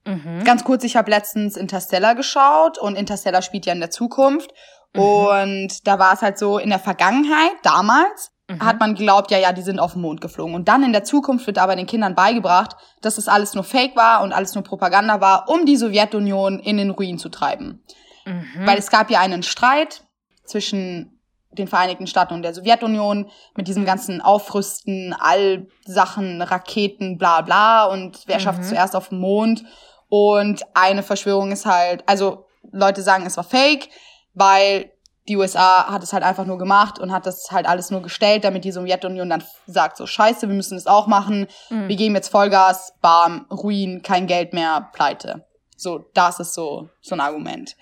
Mhm. 0.06 0.44
Ganz 0.44 0.66
kurz, 0.66 0.84
ich 0.84 0.98
habe 0.98 1.10
letztens 1.10 1.56
Interstellar 1.56 2.14
geschaut 2.14 2.78
und 2.78 2.98
Interstellar 2.98 3.42
spielt 3.42 3.66
ja 3.66 3.74
in 3.74 3.80
der 3.80 3.92
Zukunft. 3.92 4.52
Mhm. 4.94 5.02
Und 5.02 5.88
da 5.88 5.98
war 5.98 6.14
es 6.14 6.22
halt 6.22 6.38
so, 6.38 6.58
in 6.58 6.70
der 6.70 6.80
Vergangenheit, 6.80 7.54
damals, 7.64 8.32
mhm. 8.56 8.66
hat 8.66 8.80
man 8.80 8.96
geglaubt, 8.96 9.32
ja, 9.32 9.38
ja, 9.38 9.54
die 9.54 9.62
sind 9.62 9.80
auf 9.80 9.94
den 9.94 10.02
Mond 10.02 10.22
geflogen. 10.22 10.56
Und 10.56 10.68
dann 10.68 10.84
in 10.84 10.94
der 10.94 11.04
Zukunft 11.04 11.48
wird 11.48 11.58
aber 11.58 11.76
den 11.76 11.86
Kindern 11.86 12.16
beigebracht, 12.16 12.76
dass 13.02 13.18
es 13.18 13.28
alles 13.28 13.54
nur 13.54 13.64
Fake 13.64 13.96
war 13.96 14.24
und 14.24 14.34
alles 14.34 14.56
nur 14.56 14.64
Propaganda 14.64 15.22
war, 15.22 15.50
um 15.50 15.66
die 15.66 15.78
Sowjetunion 15.78 16.60
in 16.60 16.78
den 16.78 16.92
Ruin 16.92 17.18
zu 17.18 17.30
treiben. 17.30 17.84
Mhm. 18.26 18.66
Weil 18.66 18.78
es 18.78 18.90
gab 18.90 19.10
ja 19.10 19.20
einen 19.20 19.44
Streit 19.44 20.04
zwischen 20.46 21.20
den 21.52 21.68
Vereinigten 21.68 22.08
Staaten 22.08 22.34
und 22.34 22.44
der 22.44 22.54
Sowjetunion 22.54 23.30
mit 23.56 23.68
diesem 23.68 23.84
ganzen 23.84 24.22
Aufrüsten, 24.22 25.14
Allsachen, 25.18 26.42
Raketen, 26.42 27.18
bla 27.18 27.42
bla 27.42 27.86
und 27.86 28.22
wer 28.26 28.38
mhm. 28.38 28.42
schafft 28.42 28.66
zuerst 28.66 28.96
auf 28.96 29.10
den 29.10 29.20
Mond. 29.20 29.64
Und 30.08 30.62
eine 30.74 31.04
Verschwörung 31.04 31.52
ist 31.52 31.66
halt, 31.66 32.04
also 32.08 32.46
Leute 32.72 33.02
sagen, 33.02 33.26
es 33.26 33.38
war 33.38 33.44
fake, 33.44 33.90
weil 34.34 34.92
die 35.28 35.38
USA 35.38 35.92
hat 35.92 36.04
es 36.04 36.14
halt 36.14 36.24
einfach 36.24 36.46
nur 36.46 36.58
gemacht 36.58 37.00
und 37.00 37.12
hat 37.12 37.26
das 37.26 37.52
halt 37.52 37.68
alles 37.68 37.92
nur 37.92 38.02
gestellt, 38.02 38.44
damit 38.44 38.64
die 38.64 38.72
Sowjetunion 38.72 39.30
dann 39.30 39.44
sagt, 39.68 39.98
so 39.98 40.08
scheiße, 40.08 40.48
wir 40.48 40.56
müssen 40.56 40.78
es 40.78 40.88
auch 40.88 41.08
machen, 41.08 41.48
mhm. 41.70 41.88
wir 41.88 41.96
geben 41.96 42.16
jetzt 42.16 42.30
Vollgas, 42.30 42.94
bam, 43.02 43.46
Ruin, 43.52 44.02
kein 44.02 44.26
Geld 44.26 44.54
mehr, 44.54 44.90
pleite. 44.94 45.46
So, 45.78 46.06
das 46.14 46.40
ist 46.40 46.54
so, 46.54 46.90
so 47.02 47.16
ein 47.16 47.22
Argument. 47.22 47.76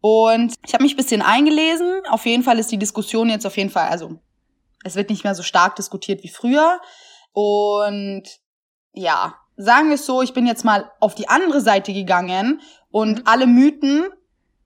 Und 0.00 0.54
ich 0.66 0.74
habe 0.74 0.82
mich 0.82 0.96
bisschen 0.96 1.22
eingelesen. 1.22 2.02
Auf 2.10 2.26
jeden 2.26 2.42
Fall 2.42 2.58
ist 2.58 2.72
die 2.72 2.78
Diskussion 2.78 3.30
jetzt 3.30 3.46
auf 3.46 3.56
jeden 3.56 3.70
Fall, 3.70 3.88
also 3.88 4.18
es 4.84 4.96
wird 4.96 5.10
nicht 5.10 5.24
mehr 5.24 5.34
so 5.34 5.42
stark 5.42 5.76
diskutiert 5.76 6.22
wie 6.24 6.28
früher. 6.28 6.80
Und 7.32 8.24
ja, 8.92 9.34
sagen 9.56 9.88
wir 9.88 9.94
es 9.94 10.06
so, 10.06 10.22
ich 10.22 10.34
bin 10.34 10.46
jetzt 10.46 10.64
mal 10.64 10.90
auf 11.00 11.14
die 11.14 11.28
andere 11.28 11.60
Seite 11.60 11.92
gegangen 11.92 12.60
und 12.90 13.18
mhm. 13.18 13.22
alle 13.26 13.46
Mythen 13.46 14.06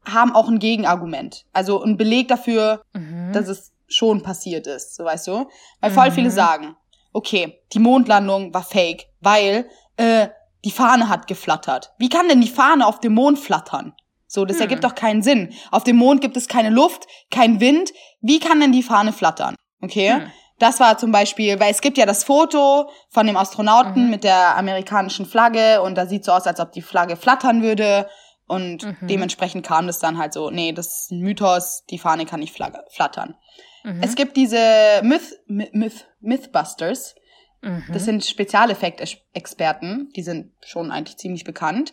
haben 0.07 0.35
auch 0.35 0.49
ein 0.49 0.59
Gegenargument. 0.59 1.45
Also 1.53 1.83
ein 1.83 1.97
Beleg 1.97 2.29
dafür, 2.29 2.83
mhm. 2.93 3.33
dass 3.33 3.49
es 3.49 3.73
schon 3.89 4.23
passiert 4.23 4.67
ist, 4.67 4.97
so 4.97 5.05
weißt 5.05 5.27
du. 5.29 5.49
Weil 5.81 5.91
voll 5.91 6.11
mhm. 6.11 6.15
viele 6.15 6.31
sagen, 6.31 6.77
okay, 7.13 7.61
die 7.73 7.79
Mondlandung 7.79 8.53
war 8.55 8.63
fake, 8.63 9.07
weil 9.21 9.69
äh, 9.97 10.29
die 10.65 10.71
Fahne 10.71 11.09
hat 11.09 11.27
geflattert. 11.27 11.93
Wie 11.99 12.09
kann 12.09 12.29
denn 12.29 12.41
die 12.41 12.49
Fahne 12.49 12.87
auf 12.87 13.01
dem 13.01 13.15
Mond 13.15 13.39
flattern? 13.39 13.95
So, 14.27 14.45
das 14.45 14.57
hm. 14.57 14.63
ergibt 14.63 14.85
doch 14.85 14.95
keinen 14.95 15.23
Sinn. 15.23 15.55
Auf 15.71 15.85
dem 15.85 15.97
Mond 15.97 16.21
gibt 16.21 16.37
es 16.37 16.49
keine 16.49 16.71
Luft, 16.71 17.07
kein 17.31 17.61
Wind. 17.61 17.93
Wie 18.21 18.41
kann 18.41 18.61
denn 18.61 18.73
die 18.73 18.83
Fahne 18.83 19.13
flattern? 19.13 19.55
Okay? 19.81 20.15
Hm. 20.15 20.31
Das 20.59 20.81
war 20.81 20.97
zum 20.99 21.13
Beispiel, 21.13 21.61
weil 21.61 21.71
es 21.71 21.83
gibt 21.83 21.99
ja 21.99 22.07
das 22.07 22.25
Foto 22.25 22.91
von 23.11 23.27
dem 23.27 23.37
Astronauten 23.37 24.05
mhm. 24.05 24.11
mit 24.11 24.25
der 24.25 24.57
amerikanischen 24.57 25.27
Flagge 25.27 25.83
und 25.83 25.97
da 25.97 26.07
sieht 26.07 26.25
so 26.25 26.33
aus, 26.33 26.47
als 26.47 26.61
ob 26.61 26.73
die 26.73 26.83
Flagge 26.83 27.17
flattern 27.17 27.63
würde. 27.63 28.09
Und 28.47 28.85
mhm. 28.85 29.07
dementsprechend 29.09 29.67
kam 29.67 29.87
das 29.87 29.99
dann 29.99 30.19
halt 30.19 30.33
so, 30.33 30.51
nee, 30.51 30.73
das 30.73 31.03
ist 31.03 31.11
ein 31.13 31.21
Mythos, 31.21 31.85
die 31.91 31.99
Fahne 31.99 32.27
kann 32.27 32.41
nicht 32.41 32.55
flattern. 32.55 33.35
Mhm. 33.83 34.01
Es 34.03 34.15
gibt 34.15 34.37
diese 34.37 35.01
Myth, 35.03 35.39
Myth, 35.47 36.07
Mythbusters. 36.21 37.15
Das 37.63 37.89
mhm. 37.89 37.99
sind 37.99 38.25
Spezialeffekt-Experten, 38.25 40.13
die 40.15 40.23
sind 40.23 40.53
schon 40.65 40.93
eigentlich 40.93 41.17
ziemlich 41.17 41.43
bekannt. 41.43 41.91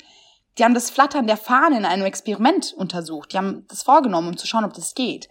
Die 0.57 0.63
haben 0.63 0.75
das 0.75 0.91
Flattern 0.91 1.25
der 1.25 1.37
Fahne 1.37 1.77
in 1.77 1.85
einem 1.85 2.05
Experiment 2.05 2.73
untersucht. 2.77 3.33
Die 3.33 3.37
haben 3.37 3.65
das 3.69 3.81
vorgenommen, 3.81 4.27
um 4.27 4.37
zu 4.37 4.45
schauen, 4.45 4.65
ob 4.65 4.73
das 4.73 4.93
geht. 4.93 5.29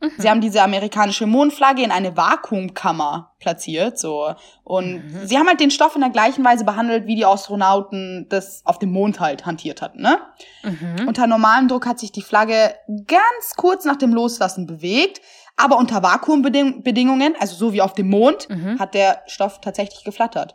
Mhm. 0.00 0.10
Sie 0.16 0.30
haben 0.30 0.40
diese 0.40 0.62
amerikanische 0.62 1.26
Mondflagge 1.26 1.82
in 1.82 1.90
eine 1.90 2.16
Vakuumkammer 2.16 3.34
platziert, 3.38 3.98
so. 3.98 4.32
Und 4.62 5.04
mhm. 5.04 5.26
sie 5.26 5.38
haben 5.38 5.48
halt 5.48 5.60
den 5.60 5.70
Stoff 5.70 5.94
in 5.94 6.02
der 6.02 6.10
gleichen 6.10 6.44
Weise 6.44 6.64
behandelt, 6.64 7.06
wie 7.06 7.16
die 7.16 7.24
Astronauten 7.24 8.26
das 8.28 8.62
auf 8.64 8.78
dem 8.78 8.90
Mond 8.90 9.18
halt 9.20 9.46
hantiert 9.46 9.82
hatten, 9.82 10.00
ne? 10.00 10.18
Mhm. 10.62 11.08
Unter 11.08 11.26
normalem 11.26 11.68
Druck 11.68 11.86
hat 11.86 11.98
sich 11.98 12.12
die 12.12 12.22
Flagge 12.22 12.74
ganz 13.06 13.54
kurz 13.56 13.84
nach 13.84 13.96
dem 13.96 14.14
Loslassen 14.14 14.66
bewegt, 14.66 15.20
aber 15.56 15.76
unter 15.76 16.02
Vakuumbedingungen, 16.02 17.34
also 17.40 17.56
so 17.56 17.72
wie 17.72 17.82
auf 17.82 17.92
dem 17.92 18.08
Mond, 18.08 18.48
mhm. 18.48 18.78
hat 18.78 18.94
der 18.94 19.22
Stoff 19.26 19.60
tatsächlich 19.60 20.04
geflattert. 20.04 20.54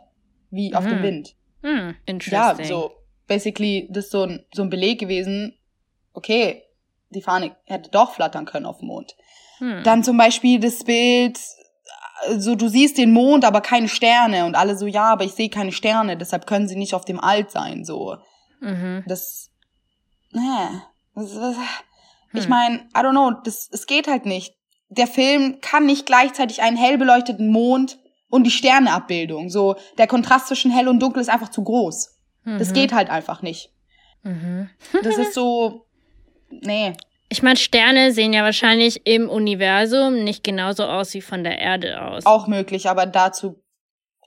Wie 0.50 0.74
auf 0.74 0.84
dem 0.84 0.98
mhm. 0.98 1.02
Wind. 1.02 1.34
Mhm. 1.62 1.96
Interesting. 2.06 2.64
Ja, 2.64 2.70
so 2.70 2.92
basically 3.26 3.88
das 3.90 4.10
so 4.10 4.22
ein, 4.22 4.44
so 4.54 4.62
ein 4.62 4.70
Beleg 4.70 5.00
gewesen, 5.00 5.58
okay, 6.14 6.62
die 7.10 7.22
Fahne 7.22 7.56
hätte 7.64 7.90
doch 7.90 8.12
flattern 8.12 8.44
können 8.44 8.66
auf 8.66 8.78
dem 8.78 8.88
Mond. 8.88 9.16
Hm. 9.58 9.82
Dann 9.84 10.04
zum 10.04 10.16
Beispiel 10.16 10.60
das 10.60 10.84
Bild, 10.84 11.38
so 12.36 12.54
du 12.54 12.68
siehst 12.68 12.98
den 12.98 13.12
Mond, 13.12 13.44
aber 13.44 13.60
keine 13.60 13.88
Sterne 13.88 14.46
und 14.46 14.54
alle 14.54 14.76
so, 14.76 14.86
ja, 14.86 15.12
aber 15.12 15.24
ich 15.24 15.32
sehe 15.32 15.48
keine 15.48 15.72
Sterne, 15.72 16.16
deshalb 16.16 16.46
können 16.46 16.68
sie 16.68 16.76
nicht 16.76 16.94
auf 16.94 17.04
dem 17.04 17.20
Alt 17.20 17.50
sein, 17.50 17.84
so. 17.84 18.16
Mhm. 18.60 19.04
Das, 19.06 19.50
ne, 20.32 20.82
ich 22.32 22.44
hm. 22.44 22.50
meine, 22.50 22.76
I 22.96 23.00
don't 23.00 23.12
know, 23.12 23.30
das, 23.44 23.68
es 23.70 23.86
geht 23.86 24.08
halt 24.08 24.26
nicht. 24.26 24.54
Der 24.88 25.06
Film 25.06 25.60
kann 25.60 25.86
nicht 25.86 26.06
gleichzeitig 26.06 26.62
einen 26.62 26.76
hell 26.76 26.98
beleuchteten 26.98 27.50
Mond 27.50 27.98
und 28.28 28.44
die 28.44 28.50
Sterneabbildung. 28.50 29.48
So, 29.48 29.76
der 29.98 30.06
Kontrast 30.06 30.48
zwischen 30.48 30.70
hell 30.70 30.88
und 30.88 31.00
dunkel 31.00 31.20
ist 31.20 31.28
einfach 31.28 31.50
zu 31.50 31.62
groß. 31.62 32.16
Mhm. 32.44 32.58
Das 32.58 32.72
geht 32.72 32.92
halt 32.92 33.10
einfach 33.10 33.42
nicht. 33.42 33.72
Mhm. 34.22 34.70
das 35.02 35.18
ist 35.18 35.34
so, 35.34 35.86
nee. 36.50 36.94
Ich 37.34 37.42
meine, 37.42 37.56
Sterne 37.56 38.12
sehen 38.12 38.32
ja 38.32 38.44
wahrscheinlich 38.44 39.08
im 39.08 39.28
Universum 39.28 40.22
nicht 40.22 40.44
genauso 40.44 40.84
aus 40.84 41.14
wie 41.14 41.20
von 41.20 41.42
der 41.42 41.58
Erde 41.58 42.00
aus. 42.00 42.24
Auch 42.26 42.46
möglich, 42.46 42.88
aber 42.88 43.06
dazu 43.06 43.60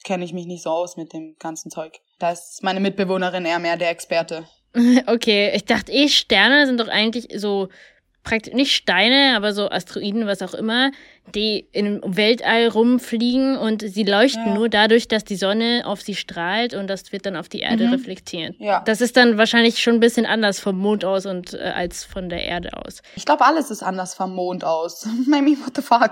kenne 0.04 0.26
ich 0.26 0.34
mich 0.34 0.46
nicht 0.46 0.62
so 0.62 0.72
aus 0.72 0.98
mit 0.98 1.13
dem 1.13 1.38
ganzen 1.39 1.72
Zeug. 1.72 2.02
Da 2.20 2.32
ist 2.32 2.62
meine 2.63 2.82
Mitbewohnerin 2.82 3.46
eher 3.46 3.60
mehr 3.60 3.78
der 3.78 3.91
Experte. 3.91 4.46
okay, 5.08 5.54
ich 5.56 5.63
dachte 5.63 5.89
eh, 5.89 6.10
Sterne 6.10 6.65
sind 6.65 6.82
doch 6.82 6.89
eigentlich 6.89 7.30
so 7.34 7.70
praktisch 8.24 8.54
nicht 8.54 8.76
Steine, 8.76 9.38
aber 9.38 9.54
so 9.54 9.70
Asteroiden, 9.70 10.28
was 10.28 10.41
auch 10.41 10.54
immer, 10.54 10.91
die 11.36 11.68
im 11.72 12.02
Weltall 12.04 12.68
rumfliegen 12.68 13.58
und 13.58 13.82
sie 13.82 14.04
leuchten 14.04 14.48
ja. 14.48 14.54
nur 14.54 14.70
dadurch, 14.70 15.08
dass 15.08 15.24
die 15.24 15.36
Sonne 15.36 15.84
auf 15.86 16.02
sie 16.02 16.16
strahlt 16.16 16.74
und 16.74 16.88
das 16.88 17.12
wird 17.12 17.26
dann 17.26 17.36
auf 17.36 17.50
die 17.50 17.60
Erde 17.60 17.88
mhm. 17.88 17.94
reflektiert. 17.94 18.56
Ja. 18.60 18.82
Das 18.86 19.02
ist 19.02 19.18
dann 19.18 19.38
wahrscheinlich 19.38 19.80
schon 19.80 19.96
ein 19.96 20.00
bisschen 20.00 20.26
anders 20.26 20.60
vom 20.60 20.78
Mond 20.78 21.04
aus 21.04 21.26
und 21.26 21.54
äh, 21.54 21.58
als 21.58 22.04
von 22.04 22.30
der 22.30 22.44
Erde 22.44 22.72
aus. 22.74 23.02
Ich 23.16 23.26
glaube, 23.26 23.46
alles 23.46 23.72
ist 23.72 23.84
anders 23.84 24.13
vom 24.13 24.34
Mond 24.34 24.63
aus. 24.63 25.08
Maybe, 25.28 25.58
what 25.63 25.76
the 25.76 25.82
fuck? 25.82 26.12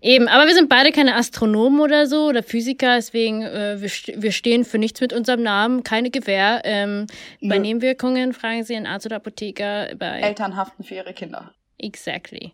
Eben, 0.00 0.28
aber 0.28 0.46
wir 0.46 0.54
sind 0.54 0.68
beide 0.68 0.92
keine 0.92 1.16
Astronomen 1.16 1.80
oder 1.80 2.06
so 2.06 2.26
oder 2.26 2.42
Physiker, 2.42 2.96
deswegen 2.96 3.42
äh, 3.42 3.80
wir, 3.80 3.90
wir 4.22 4.32
stehen 4.32 4.64
für 4.64 4.78
nichts 4.78 5.00
mit 5.00 5.12
unserem 5.12 5.42
Namen, 5.42 5.82
keine 5.82 6.10
Gewähr. 6.10 6.62
Ähm, 6.64 7.06
bei 7.40 7.58
Nebenwirkungen 7.58 8.32
fragen 8.32 8.64
Sie 8.64 8.76
einen 8.76 8.86
Arzt 8.86 9.06
oder 9.06 9.16
Apotheker. 9.16 9.94
Bei 9.98 10.20
Eltern 10.20 10.56
haften 10.56 10.84
für 10.84 10.94
ihre 10.94 11.12
Kinder. 11.12 11.52
Exactly. 11.78 12.52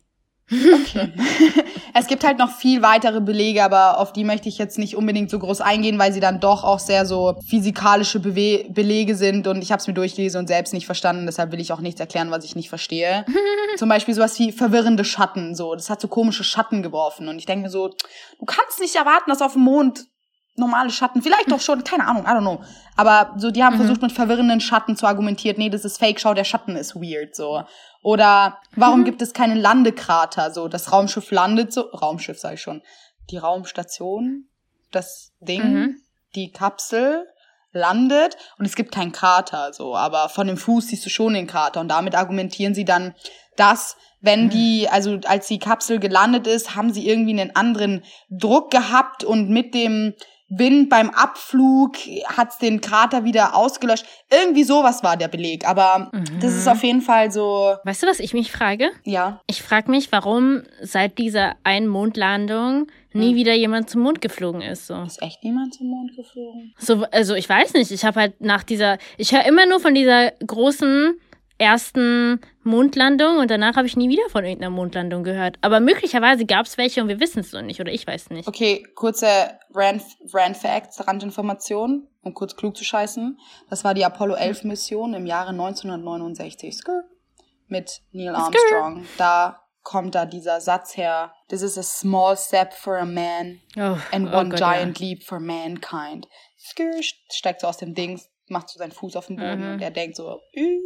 Okay. 0.52 1.12
es 1.94 2.06
gibt 2.06 2.24
halt 2.24 2.38
noch 2.38 2.50
viel 2.50 2.82
weitere 2.82 3.20
Belege, 3.20 3.64
aber 3.64 3.98
auf 3.98 4.12
die 4.12 4.24
möchte 4.24 4.48
ich 4.48 4.58
jetzt 4.58 4.78
nicht 4.78 4.96
unbedingt 4.96 5.30
so 5.30 5.38
groß 5.38 5.60
eingehen, 5.60 5.98
weil 5.98 6.12
sie 6.12 6.20
dann 6.20 6.40
doch 6.40 6.64
auch 6.64 6.78
sehr 6.78 7.06
so 7.06 7.36
physikalische 7.46 8.20
Bewe 8.20 8.64
Belege 8.68 9.14
sind 9.14 9.46
und 9.46 9.62
ich 9.62 9.72
habe 9.72 9.80
es 9.80 9.86
mir 9.86 9.94
durchgelesen 9.94 10.40
und 10.40 10.46
selbst 10.46 10.74
nicht 10.74 10.86
verstanden, 10.86 11.26
deshalb 11.26 11.52
will 11.52 11.60
ich 11.60 11.72
auch 11.72 11.80
nichts 11.80 12.00
erklären, 12.00 12.30
was 12.30 12.44
ich 12.44 12.56
nicht 12.56 12.68
verstehe. 12.68 13.24
Zum 13.76 13.88
Beispiel 13.88 14.14
sowas 14.14 14.38
wie 14.38 14.52
verwirrende 14.52 15.04
Schatten, 15.04 15.54
so. 15.54 15.74
Das 15.74 15.88
hat 15.90 16.00
so 16.00 16.08
komische 16.08 16.44
Schatten 16.44 16.82
geworfen 16.82 17.28
und 17.28 17.38
ich 17.38 17.46
denke 17.46 17.64
mir 17.64 17.70
so, 17.70 17.88
du 17.88 18.44
kannst 18.44 18.80
nicht 18.80 18.96
erwarten, 18.96 19.30
dass 19.30 19.42
auf 19.42 19.54
dem 19.54 19.62
Mond 19.62 20.06
normale 20.56 20.90
Schatten. 20.90 21.22
Vielleicht 21.22 21.50
doch 21.50 21.60
schon, 21.60 21.82
keine 21.84 22.06
Ahnung, 22.06 22.24
I 22.24 22.28
don't 22.28 22.40
know. 22.40 22.62
Aber 22.96 23.32
so, 23.38 23.50
die 23.50 23.64
haben 23.64 23.74
Mhm. 23.74 23.78
versucht, 23.78 24.02
mit 24.02 24.12
verwirrenden 24.12 24.60
Schatten 24.60 24.96
zu 24.96 25.06
argumentieren, 25.06 25.56
nee, 25.58 25.70
das 25.70 25.84
ist 25.84 25.98
Fake, 25.98 26.20
schau, 26.20 26.34
der 26.34 26.44
Schatten 26.44 26.76
ist 26.76 26.94
weird, 26.96 27.34
so. 27.34 27.62
Oder 28.02 28.58
warum 28.76 29.00
Mhm. 29.00 29.04
gibt 29.04 29.22
es 29.22 29.32
keine 29.32 29.54
Landekrater? 29.54 30.50
So, 30.50 30.68
das 30.68 30.92
Raumschiff 30.92 31.30
landet 31.30 31.72
so, 31.72 31.82
Raumschiff 31.82 32.38
sag 32.38 32.54
ich 32.54 32.60
schon. 32.62 32.82
Die 33.30 33.38
Raumstation, 33.38 34.46
das 34.90 35.32
Ding, 35.40 35.72
Mhm. 35.74 35.96
die 36.34 36.50
Kapsel 36.52 37.26
landet 37.72 38.36
und 38.58 38.66
es 38.66 38.74
gibt 38.76 38.92
keinen 38.94 39.12
Krater, 39.12 39.72
so. 39.72 39.96
Aber 39.96 40.28
von 40.28 40.46
dem 40.46 40.58
Fuß 40.58 40.88
siehst 40.88 41.06
du 41.06 41.10
schon 41.10 41.32
den 41.32 41.46
Krater 41.46 41.80
und 41.80 41.88
damit 41.88 42.14
argumentieren 42.14 42.74
sie 42.74 42.84
dann, 42.84 43.14
dass 43.56 43.96
wenn 44.20 44.50
die, 44.50 44.88
also 44.90 45.18
als 45.26 45.46
die 45.48 45.58
Kapsel 45.58 45.98
gelandet 45.98 46.46
ist, 46.46 46.76
haben 46.76 46.92
sie 46.92 47.08
irgendwie 47.08 47.40
einen 47.40 47.56
anderen 47.56 48.04
Druck 48.30 48.70
gehabt 48.70 49.24
und 49.24 49.48
mit 49.48 49.74
dem 49.74 50.14
Wind 50.58 50.88
beim 50.90 51.10
Abflug 51.10 51.96
hat's 52.36 52.58
den 52.58 52.80
Krater 52.80 53.24
wieder 53.24 53.54
ausgelöscht. 53.56 54.04
Irgendwie 54.30 54.64
sowas 54.64 55.02
war 55.02 55.16
der 55.16 55.28
Beleg. 55.28 55.66
Aber 55.66 56.10
Mhm. 56.12 56.40
das 56.40 56.54
ist 56.54 56.68
auf 56.68 56.82
jeden 56.82 57.00
Fall 57.00 57.30
so, 57.30 57.74
Weißt 57.84 58.02
du, 58.02 58.06
was 58.06 58.20
ich 58.20 58.34
mich 58.34 58.52
frage? 58.52 58.90
ja. 59.04 59.40
Ich 59.46 59.62
frage 59.62 59.90
mich, 59.90 60.12
warum 60.12 60.62
seit 60.82 61.18
dieser 61.18 61.54
einen 61.64 61.88
Mondlandung 61.88 62.86
nie 63.12 63.30
Hm. 63.30 63.36
wieder 63.36 63.54
jemand 63.54 63.90
zum 63.90 64.02
Mond 64.02 64.20
geflogen 64.20 64.62
ist. 64.62 64.86
So. 64.86 65.02
Ist 65.02 65.20
echt 65.22 65.42
niemand 65.44 65.74
zum 65.74 65.88
Mond 65.88 66.14
geflogen? 66.16 66.74
so 66.78 67.04
also 67.10 67.34
ich 67.34 67.48
weiß 67.48 67.74
nicht. 67.74 67.90
Ich 67.90 68.04
habe 68.04 68.20
halt 68.20 68.40
nach 68.40 68.62
dieser, 68.62 68.98
ich 69.18 69.32
höre 69.32 69.44
immer 69.44 69.66
nur 69.66 69.80
von 69.80 69.94
dieser 69.94 70.30
großen 70.46 71.14
ersten 71.62 72.40
Mondlandung 72.62 73.38
und 73.38 73.50
danach 73.50 73.76
habe 73.76 73.86
ich 73.86 73.96
nie 73.96 74.08
wieder 74.10 74.28
von 74.30 74.44
irgendeiner 74.44 74.70
Mondlandung 74.74 75.22
gehört. 75.24 75.56
Aber 75.62 75.80
möglicherweise 75.80 76.44
gab 76.44 76.66
es 76.66 76.76
welche 76.76 77.00
und 77.00 77.08
wir 77.08 77.20
wissen 77.20 77.38
es 77.40 77.52
noch 77.52 77.62
nicht 77.62 77.80
oder 77.80 77.92
ich 77.92 78.06
weiß 78.06 78.30
nicht. 78.30 78.46
Okay, 78.48 78.82
kurze 78.94 79.26
Rand, 79.74 80.02
Rand 80.32 80.56
Facts, 80.56 81.06
Randinformation, 81.06 82.08
um 82.22 82.34
kurz 82.34 82.56
klug 82.56 82.76
zu 82.76 82.84
scheißen. 82.84 83.38
Das 83.70 83.84
war 83.84 83.94
die 83.94 84.04
Apollo 84.04 84.34
11 84.34 84.64
Mission 84.64 85.14
im 85.14 85.24
Jahre 85.26 85.50
1969. 85.50 86.74
Skr. 86.76 87.02
Mit 87.68 88.02
Neil 88.12 88.34
Armstrong. 88.34 89.06
Da 89.16 89.60
kommt 89.82 90.14
da 90.14 90.26
dieser 90.26 90.60
Satz 90.60 90.96
her. 90.96 91.32
This 91.48 91.62
is 91.62 91.78
a 91.78 91.82
small 91.82 92.36
step 92.36 92.72
for 92.74 92.98
a 92.98 93.04
man 93.06 93.60
Oh, 93.76 93.96
and 94.12 94.28
oh 94.32 94.36
one 94.38 94.50
Gott, 94.50 94.58
giant 94.58 94.98
leap 95.00 95.24
for 95.24 95.40
mankind. 95.40 96.28
Skr, 96.58 97.02
steigt 97.32 97.60
so 97.62 97.66
aus 97.66 97.78
dem 97.78 97.94
Ding, 97.94 98.20
macht 98.48 98.68
so 98.68 98.78
seinen 98.78 98.92
Fuß 98.92 99.16
auf 99.16 99.26
den 99.28 99.36
Boden 99.36 99.64
Mhm. 99.66 99.72
und 99.74 99.80
er 99.82 99.90
denkt 99.90 100.16
so, 100.16 100.38
"Ü." 100.54 100.78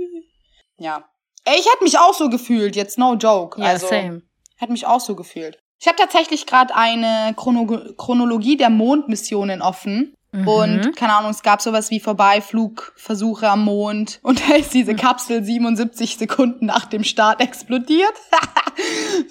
ja. 0.78 1.04
Ey, 1.44 1.58
ich 1.58 1.66
hätte 1.66 1.84
mich 1.84 1.98
auch 1.98 2.12
so 2.12 2.28
gefühlt, 2.28 2.74
jetzt 2.74 2.98
no 2.98 3.14
joke. 3.14 3.60
Ja, 3.60 3.68
also, 3.68 3.86
same. 3.86 4.22
Hätte 4.56 4.72
mich 4.72 4.86
auch 4.86 5.00
so 5.00 5.14
gefühlt. 5.14 5.58
Ich 5.78 5.86
habe 5.86 5.96
tatsächlich 5.96 6.46
gerade 6.46 6.74
eine 6.74 7.34
Chrono 7.36 7.94
Chronologie 7.96 8.56
der 8.56 8.70
Mondmissionen 8.70 9.62
offen. 9.62 10.14
Mhm. 10.32 10.48
Und 10.48 10.96
keine 10.96 11.14
Ahnung, 11.14 11.30
es 11.30 11.42
gab 11.42 11.62
sowas 11.62 11.90
wie 11.90 12.00
Vorbeiflugversuche 12.00 13.48
am 13.48 13.64
Mond. 13.64 14.18
Und 14.22 14.48
da 14.48 14.54
ist 14.54 14.74
diese 14.74 14.94
Kapsel 14.94 15.44
77 15.44 16.16
Sekunden 16.16 16.66
nach 16.66 16.86
dem 16.86 17.04
Start 17.04 17.40
explodiert. 17.40 18.14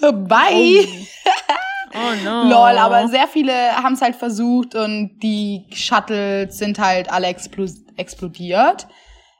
Bye. 0.00 0.88
Oh 1.94 2.24
no. 2.24 2.42
Lol, 2.42 2.76
aber 2.76 3.08
sehr 3.08 3.26
viele 3.26 3.52
haben 3.76 3.94
es 3.94 4.02
halt 4.02 4.16
versucht 4.16 4.74
und 4.74 5.18
die 5.22 5.64
Shuttles 5.72 6.58
sind 6.58 6.78
halt 6.78 7.10
alle 7.10 7.28
explo 7.28 7.64
explodiert. 7.96 8.86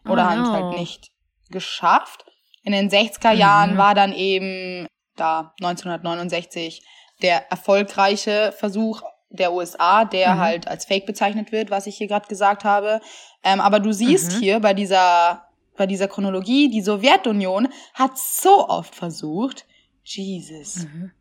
Oder 0.08 0.24
Oh 0.24 0.30
haben 0.30 0.42
es 0.42 0.48
no. 0.48 0.54
halt 0.54 0.78
nicht 0.78 1.10
geschafft. 1.50 2.24
In 2.62 2.72
den 2.72 2.90
60er 2.90 3.32
Jahren 3.32 3.74
Mhm. 3.74 3.78
war 3.78 3.94
dann 3.94 4.12
eben 4.12 4.86
da 5.16 5.54
1969 5.60 6.82
der 7.22 7.50
erfolgreiche 7.50 8.52
Versuch 8.56 9.02
der 9.30 9.52
USA, 9.52 10.04
der 10.04 10.34
Mhm. 10.34 10.40
halt 10.40 10.68
als 10.68 10.84
Fake 10.84 11.06
bezeichnet 11.06 11.52
wird, 11.52 11.70
was 11.70 11.86
ich 11.86 11.96
hier 11.96 12.06
gerade 12.08 12.28
gesagt 12.28 12.64
habe. 12.64 13.00
Ähm, 13.42 13.60
aber 13.60 13.80
du 13.80 13.92
siehst 13.92 14.32
Mhm. 14.32 14.38
hier 14.40 14.60
bei 14.60 14.74
dieser 14.74 15.42
bei 15.78 15.86
dieser 15.86 16.08
Chronologie, 16.08 16.70
die 16.70 16.80
Sowjetunion 16.80 17.68
hat 17.92 18.16
so 18.16 18.66
oft 18.66 18.94
versucht. 18.94 19.66
Jesus. 20.04 20.84
Mhm. 20.86 21.12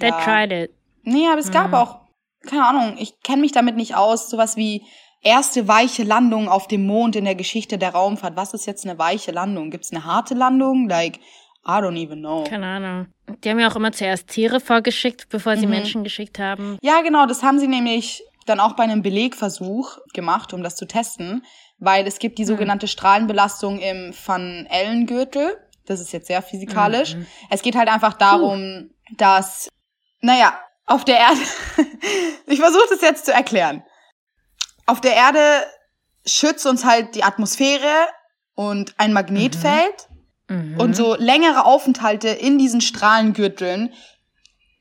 They 0.00 0.08
Ja. 0.10 0.24
tried 0.24 0.50
it. 0.52 0.70
Nee, 1.04 1.28
aber 1.28 1.38
es 1.38 1.52
gab 1.52 1.68
Mhm. 1.68 1.74
auch, 1.74 2.00
keine 2.46 2.66
Ahnung, 2.66 2.96
ich 2.98 3.20
kenne 3.20 3.40
mich 3.42 3.52
damit 3.52 3.76
nicht 3.76 3.94
aus, 3.94 4.28
sowas 4.28 4.56
wie 4.56 4.84
erste 5.22 5.66
weiche 5.68 6.04
Landung 6.04 6.48
auf 6.48 6.68
dem 6.68 6.86
Mond 6.86 7.16
in 7.16 7.24
der 7.24 7.34
Geschichte 7.34 7.78
der 7.78 7.90
Raumfahrt. 7.90 8.36
Was 8.36 8.54
ist 8.54 8.66
jetzt 8.66 8.86
eine 8.86 8.98
weiche 8.98 9.32
Landung? 9.32 9.70
Gibt's 9.70 9.90
eine 9.92 10.04
harte 10.04 10.34
Landung? 10.34 10.88
Like, 10.88 11.18
I 11.66 11.72
don't 11.82 12.00
even 12.02 12.20
know. 12.20 12.44
Keine 12.44 12.66
Ahnung. 12.66 13.06
Die 13.44 13.50
haben 13.50 13.58
ja 13.58 13.70
auch 13.70 13.76
immer 13.76 13.92
zuerst 13.92 14.28
Tiere 14.28 14.60
vorgeschickt, 14.60 15.28
bevor 15.28 15.56
sie 15.56 15.66
Mhm. 15.66 15.72
Menschen 15.72 16.04
geschickt 16.04 16.38
haben. 16.38 16.78
Ja, 16.82 17.02
genau, 17.02 17.26
das 17.26 17.42
haben 17.42 17.58
sie 17.58 17.68
nämlich 17.68 18.22
dann 18.46 18.60
auch 18.60 18.72
bei 18.74 18.84
einem 18.84 19.02
Belegversuch 19.02 19.98
gemacht, 20.14 20.54
um 20.54 20.62
das 20.62 20.76
zu 20.76 20.86
testen, 20.86 21.44
weil 21.78 22.06
es 22.06 22.18
gibt 22.18 22.38
die 22.38 22.42
Mhm. 22.44 22.48
sogenannte 22.48 22.88
Strahlenbelastung 22.88 23.78
im 23.80 24.14
Van 24.24 24.66
Allen-Gürtel. 24.70 25.58
Das 25.84 26.00
ist 26.00 26.12
jetzt 26.12 26.28
sehr 26.28 26.40
physikalisch. 26.42 27.14
Mhm. 27.16 27.26
Es 27.50 27.60
geht 27.62 27.76
halt 27.76 27.88
einfach 27.88 28.14
darum, 28.14 28.90
dass, 29.16 29.68
naja, 30.22 30.58
auf 30.86 31.04
der 31.04 31.18
Erde, 31.18 31.40
ich 32.46 32.60
versuche 32.60 32.86
das 32.90 33.00
jetzt 33.02 33.26
zu 33.26 33.32
erklären. 33.32 33.82
Auf 34.88 35.00
der 35.00 35.14
Erde 35.14 35.40
schützt 36.26 36.66
uns 36.66 36.84
halt 36.84 37.14
die 37.14 37.22
Atmosphäre 37.22 38.06
und 38.54 38.94
ein 38.96 39.12
Magnetfeld 39.12 40.08
Mhm. 40.50 40.80
und 40.80 40.96
so 40.96 41.14
längere 41.14 41.66
Aufenthalte 41.66 42.28
in 42.28 42.56
diesen 42.56 42.80
Strahlengürteln, 42.80 43.92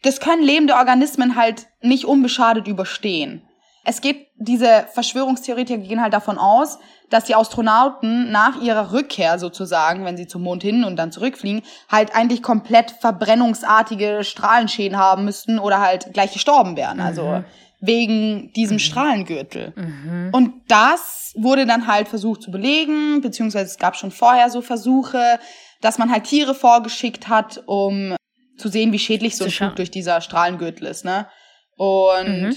das 0.02 0.22
können 0.22 0.41
lebende 0.41 0.76
Organismen 0.76 1.36
halt 1.36 1.67
nicht 1.82 2.06
unbeschadet 2.06 2.67
überstehen. 2.70 3.41
Es 3.84 4.00
geht, 4.00 4.28
diese 4.38 4.88
Verschwörungstheoretiker 4.93 5.82
gehen 5.82 6.02
halt 6.02 6.13
davon 6.13 6.38
aus, 6.38 6.80
dass 7.10 7.26
die 7.26 7.36
Astronauten 7.36 8.32
nach 8.32 8.62
ihrer 8.62 8.93
Rückkehr 8.93 9.39
sozusagen, 9.39 10.06
wenn 10.06 10.15
sie 10.15 10.28
zum 10.28 10.41
Mond 10.43 10.63
hin 10.63 10.86
und 10.86 10.96
dann 10.96 11.12
zurückfliegen, 11.12 11.63
halt 11.91 12.15
eigentlich 12.15 12.41
komplett 12.41 12.91
verbrennungsartige 12.91 14.24
Strahlenschäden 14.24 14.98
haben 14.98 15.26
müssten 15.26 15.60
oder 15.60 15.82
halt 15.82 16.13
gleich 16.13 16.32
gestorben 16.32 16.78
wären. 16.78 17.02
Also 17.02 17.43
wegen 17.80 18.52
diesem 18.54 18.80
Strahlengürtel. 18.80 19.74
Mhm. 19.76 20.30
Und 20.34 20.54
das 20.68 21.34
wurde 21.38 21.66
dann 21.66 21.86
halt 21.88 22.08
versucht 22.08 22.42
zu 22.42 22.52
belegen, 22.52 23.22
beziehungsweise 23.22 23.66
es 23.72 23.78
gab 23.78 23.96
schon 23.96 24.12
vorher 24.12 24.50
so 24.50 24.62
Versuche, 24.62 25.40
dass 25.82 25.98
man 26.00 26.12
halt 26.12 26.24
Tiere 26.24 26.56
vorgeschickt 26.56 27.28
hat, 27.28 27.62
um 27.68 28.16
zu 28.58 28.70
sehen, 28.70 28.92
wie 28.92 29.00
schädlich 29.00 29.36
so 29.38 29.46
ein. 29.46 29.52
Flug 29.52 29.76
durch 29.76 29.92
dieser 29.92 30.22
Strahlengürtel 30.22 30.88
ist, 30.88 31.06
ne? 31.06 31.28
Und 31.76 32.28
Mhm. 32.48 32.56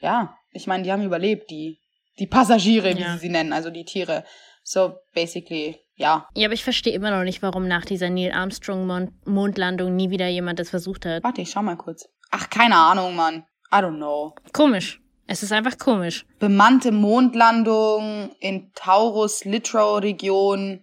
ja, 0.00 0.34
ich 0.50 0.66
meine, 0.66 0.82
die 0.82 0.90
haben 0.90 1.04
überlebt, 1.04 1.48
die, 1.50 1.78
die 2.18 2.26
Passagiere, 2.26 2.96
wie 2.96 3.02
Ja. 3.02 3.12
sie 3.12 3.18
sie 3.20 3.28
nennen, 3.28 3.52
also 3.52 3.70
die 3.70 3.84
Tiere. 3.84 4.24
So, 4.64 4.94
basically, 5.14 5.78
ja. 5.94 6.26
Ja, 6.34 6.46
aber 6.48 6.54
ich 6.54 6.64
verstehe 6.64 6.92
immer 6.92 7.10
noch 7.10 7.22
nicht, 7.22 7.40
warum 7.42 7.68
nach 7.68 7.84
dieser 7.84 8.10
Neil 8.10 8.32
Armstrong-Mondlandung 8.32 9.94
nie 9.94 10.10
wieder 10.10 10.26
jemand 10.28 10.58
das 10.58 10.70
versucht 10.70 11.06
hat. 11.06 11.22
Warte, 11.24 11.40
ich 11.42 11.50
schau 11.50 11.62
mal 11.62 11.76
kurz. 11.76 12.08
Ach, 12.30 12.50
keine 12.50 12.76
Ahnung, 12.76 13.14
Mann. 13.16 13.44
I 13.70 13.80
don't 13.80 13.98
know. 13.98 14.34
Komisch. 14.52 15.00
Es 15.26 15.42
ist 15.42 15.52
einfach 15.52 15.76
komisch. 15.76 16.24
Bemannte 16.38 16.90
Mondlandung 16.90 18.30
in 18.40 18.72
Taurus-Littrow-Region. 18.74 20.80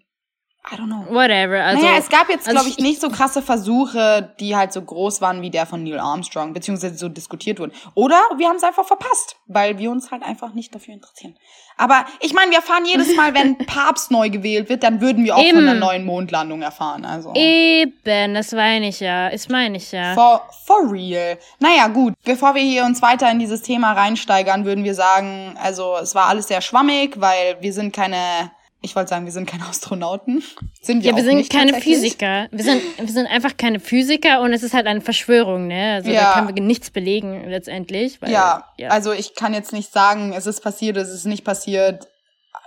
I 0.71 0.75
don't 0.75 0.88
know. 0.88 1.06
Whatever. 1.13 1.63
Also, 1.63 1.86
naja, 1.86 1.97
es 1.99 2.10
gab 2.10 2.30
jetzt, 2.30 2.47
also 2.47 2.60
glaube 2.60 2.69
ich, 2.69 2.80
nicht 2.80 2.99
so 2.99 3.10
krasse 3.10 3.41
Versuche, 3.41 4.34
die 4.39 4.56
halt 4.56 4.73
so 4.73 4.82
groß 4.82 5.21
waren 5.21 5.41
wie 5.41 5.49
der 5.49 5.65
von 5.65 5.84
Neil 5.84 5.99
Armstrong, 5.99 6.54
beziehungsweise 6.54 6.97
so 6.97 7.10
diskutiert 7.10 7.60
wurden. 7.60 7.71
Oder 7.93 8.19
wir 8.38 8.47
haben 8.47 8.56
es 8.56 8.63
einfach 8.63 8.86
verpasst, 8.86 9.38
weil 9.47 9.78
wir 9.78 9.91
uns 9.91 10.12
halt 10.12 10.23
einfach 10.23 10.54
nicht 10.54 10.73
dafür 10.73 10.95
interessieren. 10.95 11.36
Aber 11.78 12.06
ich 12.21 12.34
meine, 12.34 12.51
wir 12.51 12.60
erfahren 12.60 12.86
jedes 12.86 13.15
Mal, 13.15 13.34
wenn 13.34 13.58
Papst 13.65 14.10
neu 14.10 14.30
gewählt 14.30 14.69
wird, 14.69 14.84
dann 14.84 15.01
würden 15.01 15.25
wir 15.25 15.36
auch 15.36 15.43
Eben. 15.43 15.58
von 15.58 15.67
einer 15.67 15.80
neuen 15.80 16.06
Mondlandung 16.06 16.62
erfahren. 16.62 17.04
Also 17.06 17.34
Eben, 17.36 18.34
das 18.34 18.51
meine 18.54 18.88
ich 18.88 19.01
ja. 19.01 19.30
Das 19.30 19.49
meine 19.49 19.78
ich 19.78 19.91
ja. 19.91 20.13
for, 20.13 20.47
for 20.65 20.89
real. 20.91 21.38
Naja, 21.60 21.88
gut. 21.88 22.13
Bevor 22.23 22.56
wir 22.56 22.62
hier 22.62 22.86
uns 22.86 23.01
weiter 23.01 23.30
in 23.30 23.39
dieses 23.39 23.62
Thema 23.62 23.91
reinsteigern, 23.91 24.65
würden 24.65 24.84
wir 24.84 24.95
sagen, 24.95 25.58
also 25.62 25.97
es 26.01 26.15
war 26.15 26.28
alles 26.28 26.47
sehr 26.47 26.62
schwammig, 26.62 27.19
weil 27.19 27.58
wir 27.60 27.73
sind 27.73 27.93
keine, 27.93 28.51
ich 28.86 28.95
wollte 28.95 29.10
sagen, 29.10 29.26
wir 29.26 29.32
sind 29.34 29.48
keine 29.50 29.65
Astronauten. 29.65 30.41
Sind 30.82 31.04
wir 31.04 31.12
Ja, 31.12 31.17
wir 31.17 31.24
sind 31.24 31.36
nicht 31.38 31.52
keine. 31.52 31.74
Physiker. 31.82 32.48
Wir 32.52 32.63
sind, 32.63 32.82
wir 32.98 33.08
sind 33.08 33.28
einfach 33.28 33.58
keine 33.58 33.80
Physiker 33.80 34.41
und 34.41 34.54
es 34.54 34.63
ist 34.63 34.74
halt 34.74 34.88
eine 34.88 35.02
Verschwörung, 35.02 35.67
ne? 35.67 35.95
Also 35.95 36.12
Ja. 36.12 36.21
da 36.21 36.34
können 36.36 36.56
wir 36.56 36.63
nichts 36.63 36.91
belegen 36.91 37.50
letztendlich. 37.50 38.21
Weil, 38.21 38.32
Ja, 38.32 38.71
ja. 38.78 38.89
also 38.89 39.12
ich 39.12 39.36
kann 39.36 39.54
jetzt 39.54 39.74
nicht 39.74 39.91
sagen, 39.91 40.32
es 40.34 40.45
ist 40.48 40.62
passiert, 40.62 40.95
es 40.98 41.10
ist 41.10 41.26
nicht 41.26 41.43
passiert. 41.43 42.06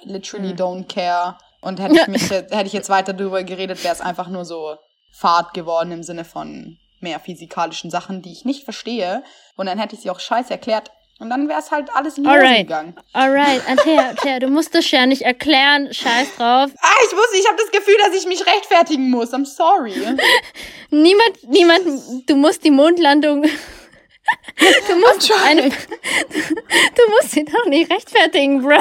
I 0.05 0.09
literally 0.13 0.51
Hm. 0.51 0.57
don't 0.57 0.89
care. 0.93 1.39
Und 1.61 1.81
hätte 1.81 1.95
ich 1.97 2.07
mich 2.09 2.31
hätte 2.31 2.67
ich 2.67 2.73
jetzt 2.73 2.91
weiter 2.91 3.13
darüber 3.13 3.43
geredet, 3.45 3.83
wäre 3.85 3.95
es 3.95 4.01
einfach 4.01 4.29
nur 4.29 4.45
so 4.45 4.77
Fahrt 5.13 5.55
geworden 5.55 5.91
im 5.93 6.03
Sinne 6.03 6.25
von 6.25 6.77
mehr 7.01 7.21
physikalischen 7.21 7.91
Sachen, 7.91 8.23
die 8.23 8.33
ich 8.33 8.45
nicht 8.45 8.65
verstehe. 8.65 9.23
Und 9.57 9.67
dann 9.67 9.79
hätte 9.79 9.95
ich 9.97 10.03
sie 10.03 10.11
auch 10.11 10.21
scheiße 10.21 10.51
erklärt. 10.51 10.91
Und 11.21 11.31
dann 11.31 11.49
wäre 11.49 11.59
es 11.59 11.71
halt 11.73 11.89
alles 11.95 12.17
Hose 12.17 12.29
Alright. 12.29 12.69
gegangen. 12.69 12.95
Alright, 13.13 13.61
Antea, 13.69 14.09
Antea, 14.11 14.39
du 14.39 14.49
musst 14.49 14.75
das 14.75 14.89
ja 14.91 15.05
nicht 15.05 15.23
erklären. 15.23 15.93
Scheiß 15.93 16.37
drauf. 16.37 16.71
Ah, 16.81 16.97
ich 17.05 17.17
wusste, 17.17 17.37
ich 17.39 17.47
habe 17.49 17.57
das 17.61 17.71
Gefühl, 17.73 17.97
dass 18.07 18.15
ich 18.15 18.27
mich 18.29 18.47
rechtfertigen 18.47 19.11
muss. 19.11 19.33
I'm 19.33 19.45
sorry. 19.45 19.95
Niemand, 20.91 21.49
niemand, 21.49 21.83
du 22.27 22.37
musst 22.37 22.65
die 22.65 22.71
Mondlandung 22.71 23.45
Du 24.89 24.97
musst, 24.97 25.33
eine, 25.47 25.63
du 25.71 27.11
musst 27.11 27.37
ihn 27.37 27.47
doch 27.47 27.65
nicht 27.67 27.91
rechtfertigen, 27.91 28.63
Bro. 28.63 28.79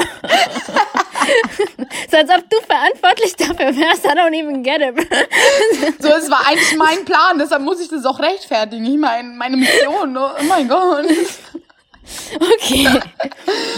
so 2.10 2.16
als 2.16 2.30
ob 2.30 2.50
du 2.50 2.56
verantwortlich 2.66 3.34
dafür 3.36 3.76
wärst. 3.76 4.04
I 4.04 4.08
don't 4.08 4.34
even 4.34 4.62
get 4.62 4.80
it. 4.80 4.94
so, 6.00 6.08
es 6.08 6.30
war 6.30 6.46
eigentlich 6.46 6.76
mein 6.76 7.04
Plan, 7.04 7.38
deshalb 7.38 7.62
muss 7.62 7.80
ich 7.80 7.88
das 7.88 8.04
auch 8.04 8.18
rechtfertigen. 8.18 8.84
Ich 8.84 8.98
meine, 8.98 9.28
meine 9.28 9.56
Mission. 9.56 10.16
Oh, 10.16 10.30
oh 10.38 10.44
mein 10.44 10.68
Gott. 10.68 11.06
Okay. 12.38 12.86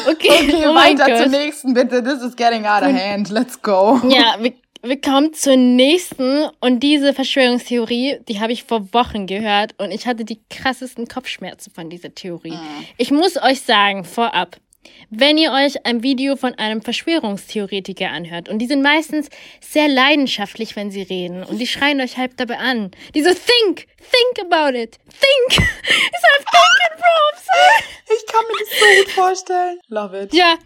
Okay, 0.08 0.30
okay 0.40 0.64
oh 0.66 0.74
weiter 0.74 1.22
zum 1.22 1.30
nächsten, 1.30 1.74
bitte. 1.74 2.02
This 2.02 2.22
is 2.22 2.34
getting 2.36 2.64
out 2.64 2.82
of 2.82 2.92
hand. 2.92 3.30
Let's 3.30 3.60
go. 3.60 4.00
Ja, 4.08 4.36
wir 4.40 4.52
wir 4.82 4.98
kommen 4.98 5.34
zur 5.34 5.56
nächsten 5.56 6.44
und 6.60 6.80
diese 6.80 7.12
Verschwörungstheorie, 7.12 8.20
die 8.26 8.40
habe 8.40 8.52
ich 8.52 8.64
vor 8.64 8.94
Wochen 8.94 9.26
gehört 9.26 9.74
und 9.78 9.90
ich 9.90 10.06
hatte 10.06 10.24
die 10.24 10.40
krassesten 10.48 11.06
Kopfschmerzen 11.06 11.70
von 11.70 11.90
dieser 11.90 12.14
Theorie. 12.14 12.52
Mhm. 12.52 12.86
Ich 12.96 13.10
muss 13.10 13.36
euch 13.36 13.60
sagen, 13.60 14.04
vorab, 14.04 14.56
wenn 15.10 15.38
ihr 15.38 15.52
euch 15.52 15.84
ein 15.84 16.02
Video 16.02 16.36
von 16.36 16.54
einem 16.54 16.82
Verschwörungstheoretiker 16.82 18.10
anhört 18.10 18.48
und 18.48 18.58
die 18.58 18.66
sind 18.66 18.82
meistens 18.82 19.28
sehr 19.60 19.88
leidenschaftlich, 19.88 20.76
wenn 20.76 20.90
sie 20.90 21.02
reden 21.02 21.42
und 21.42 21.58
die 21.58 21.66
schreien 21.66 22.00
euch 22.00 22.16
halb 22.16 22.36
dabei 22.36 22.58
an. 22.58 22.90
Die 23.14 23.22
so, 23.22 23.30
think, 23.30 23.86
think 23.98 24.52
about 24.52 24.76
it, 24.76 24.98
think. 25.08 25.68
Ich 25.82 26.20
sag, 26.20 26.46
thinking, 26.50 26.96
bro, 26.96 28.14
Ich 28.14 28.26
kann 28.26 28.44
mir 28.46 28.58
das 28.58 28.78
so 28.78 29.02
gut 29.02 29.10
vorstellen. 29.12 29.80
Love 29.88 30.22
it. 30.22 30.34
Ja, 30.34 30.56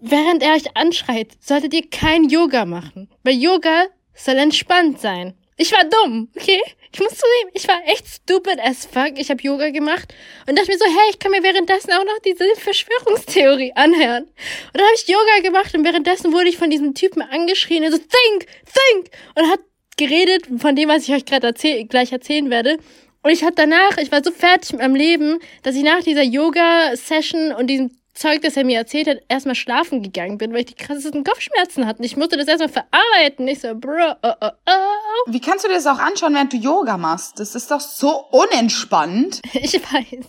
während 0.00 0.42
er 0.42 0.54
euch 0.54 0.76
anschreit, 0.76 1.32
solltet 1.40 1.74
ihr 1.74 1.88
kein 1.88 2.28
Yoga 2.28 2.64
machen. 2.64 3.10
Weil 3.22 3.34
Yoga 3.34 3.86
soll 4.14 4.36
entspannt 4.36 5.00
sein. 5.00 5.34
Ich 5.56 5.72
war 5.72 5.84
dumm, 5.84 6.30
okay? 6.36 6.60
Ich 6.92 6.98
muss 6.98 7.10
zugeben, 7.10 7.50
ich 7.54 7.68
war 7.68 7.80
echt 7.86 8.06
stupid 8.06 8.58
as 8.58 8.86
fuck. 8.86 9.12
Ich 9.16 9.30
habe 9.30 9.40
Yoga 9.42 9.70
gemacht 9.70 10.12
und 10.48 10.58
dachte 10.58 10.72
mir 10.72 10.78
so, 10.78 10.86
hey, 10.86 11.10
ich 11.10 11.18
kann 11.18 11.30
mir 11.30 11.42
währenddessen 11.42 11.92
auch 11.92 12.04
noch 12.04 12.18
diese 12.24 12.44
Verschwörungstheorie 12.56 13.72
anhören. 13.76 14.24
Und 14.24 14.74
dann 14.74 14.82
habe 14.82 14.94
ich 14.96 15.06
Yoga 15.06 15.40
gemacht 15.42 15.74
und 15.74 15.84
währenddessen 15.84 16.32
wurde 16.32 16.48
ich 16.48 16.58
von 16.58 16.70
diesem 16.70 16.94
Typen 16.94 17.22
angeschrien, 17.22 17.84
er 17.84 17.92
so, 17.92 17.98
think, 17.98 18.46
think! 18.64 19.10
Und 19.36 19.48
hat 19.50 19.60
geredet 19.96 20.46
von 20.58 20.74
dem, 20.74 20.88
was 20.88 21.06
ich 21.06 21.14
euch 21.14 21.24
gerade 21.24 21.46
erzähl 21.46 21.84
gleich 21.84 22.10
erzählen 22.10 22.50
werde. 22.50 22.78
Und 23.22 23.30
ich 23.30 23.44
hatte 23.44 23.56
danach, 23.56 23.98
ich 23.98 24.10
war 24.10 24.24
so 24.24 24.32
fertig 24.32 24.72
mit 24.72 24.80
meinem 24.80 24.94
Leben, 24.94 25.38
dass 25.62 25.76
ich 25.76 25.82
nach 25.82 26.02
dieser 26.02 26.22
Yoga-Session 26.22 27.52
und 27.52 27.68
diesem 27.68 27.99
Zeug, 28.20 28.42
das 28.42 28.54
er 28.54 28.64
mir 28.64 28.76
erzählt 28.76 29.08
hat, 29.08 29.18
erstmal 29.28 29.54
schlafen 29.54 30.02
gegangen 30.02 30.36
bin, 30.36 30.52
weil 30.52 30.60
ich 30.60 30.66
die 30.66 30.74
krassesten 30.74 31.24
Kopfschmerzen 31.24 31.86
hatte. 31.86 32.04
Ich 32.04 32.18
musste 32.18 32.36
das 32.36 32.48
erstmal 32.48 32.68
verarbeiten. 32.68 33.48
Ich 33.48 33.60
so, 33.60 33.74
bro, 33.74 34.14
oh, 34.22 34.32
oh, 34.42 34.50
oh. 34.66 35.32
Wie 35.32 35.40
kannst 35.40 35.64
du 35.64 35.68
dir 35.68 35.76
das 35.76 35.86
auch 35.86 35.98
anschauen, 35.98 36.34
während 36.34 36.52
du 36.52 36.58
Yoga 36.58 36.98
machst? 36.98 37.40
Das 37.40 37.54
ist 37.54 37.70
doch 37.70 37.80
so 37.80 38.26
unentspannt. 38.30 39.40
Ich 39.62 39.74
weiß. 39.74 40.26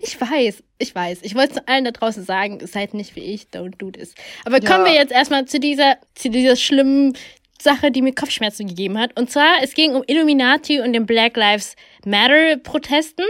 Ich 0.00 0.20
weiß, 0.20 0.62
ich 0.78 0.94
weiß. 0.94 1.18
Ich 1.22 1.34
wollte 1.34 1.54
zu 1.54 1.68
allen 1.68 1.84
da 1.84 1.90
draußen 1.90 2.24
sagen, 2.24 2.64
seid 2.66 2.94
nicht 2.94 3.16
wie 3.16 3.20
ich, 3.20 3.48
don't 3.52 3.76
do 3.76 3.90
this. 3.90 4.14
Aber 4.44 4.62
ja. 4.62 4.70
kommen 4.70 4.84
wir 4.84 4.94
jetzt 4.94 5.12
erstmal 5.12 5.44
zu 5.44 5.58
dieser, 5.60 5.96
zu 6.14 6.30
dieser 6.30 6.56
schlimmen 6.56 7.16
Sache, 7.60 7.90
die 7.90 8.00
mir 8.00 8.14
Kopfschmerzen 8.14 8.66
gegeben 8.68 8.98
hat. 8.98 9.18
Und 9.18 9.30
zwar, 9.30 9.62
es 9.62 9.74
ging 9.74 9.94
um 9.94 10.04
Illuminati 10.06 10.80
und 10.80 10.92
den 10.92 11.04
Black 11.04 11.36
Lives 11.36 11.74
Matter 12.04 12.56
Protesten 12.58 13.24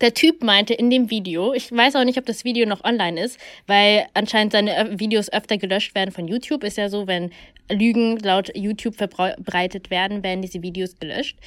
der 0.00 0.14
Typ 0.14 0.42
meinte 0.42 0.74
in 0.74 0.90
dem 0.90 1.10
Video, 1.10 1.54
ich 1.54 1.72
weiß 1.72 1.96
auch 1.96 2.04
nicht, 2.04 2.18
ob 2.18 2.26
das 2.26 2.44
Video 2.44 2.66
noch 2.66 2.84
online 2.84 3.20
ist, 3.20 3.38
weil 3.66 4.06
anscheinend 4.14 4.52
seine 4.52 4.98
Videos 4.98 5.32
öfter 5.32 5.56
gelöscht 5.56 5.94
werden 5.94 6.12
von 6.12 6.28
YouTube. 6.28 6.62
Ist 6.62 6.76
ja 6.76 6.88
so, 6.88 7.06
wenn 7.06 7.30
Lügen 7.70 8.18
laut 8.18 8.50
YouTube 8.54 8.96
verbreitet 8.96 9.90
werden, 9.90 10.22
werden 10.22 10.42
diese 10.42 10.62
Videos 10.62 10.98
gelöscht. 10.98 11.38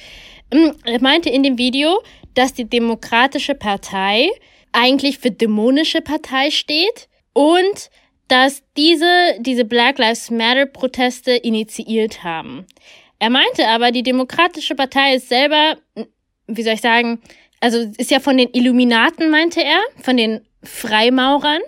Ähm, 0.50 0.74
er 0.84 1.00
meinte 1.00 1.30
in 1.30 1.42
dem 1.42 1.56
Video, 1.56 2.02
dass 2.34 2.52
die 2.52 2.68
Demokratische 2.68 3.54
Partei 3.54 4.28
eigentlich 4.72 5.18
für 5.18 5.30
dämonische 5.30 6.00
Partei 6.00 6.50
steht 6.50 7.08
und 7.32 7.90
dass 8.28 8.62
diese, 8.76 9.36
diese 9.40 9.64
Black 9.64 9.98
Lives 9.98 10.30
Matter 10.30 10.66
Proteste 10.66 11.32
initiiert 11.32 12.24
haben. 12.24 12.66
Er 13.18 13.30
meinte 13.30 13.68
aber, 13.68 13.92
die 13.92 14.02
Demokratische 14.02 14.74
Partei 14.74 15.14
ist 15.14 15.28
selber, 15.28 15.76
wie 16.46 16.62
soll 16.62 16.74
ich 16.74 16.80
sagen, 16.80 17.20
also 17.62 17.78
ist 17.96 18.10
ja 18.10 18.20
von 18.20 18.36
den 18.36 18.50
Illuminaten, 18.52 19.30
meinte 19.30 19.62
er, 19.62 19.80
von 20.02 20.16
den 20.16 20.40
Freimaurern. 20.64 21.60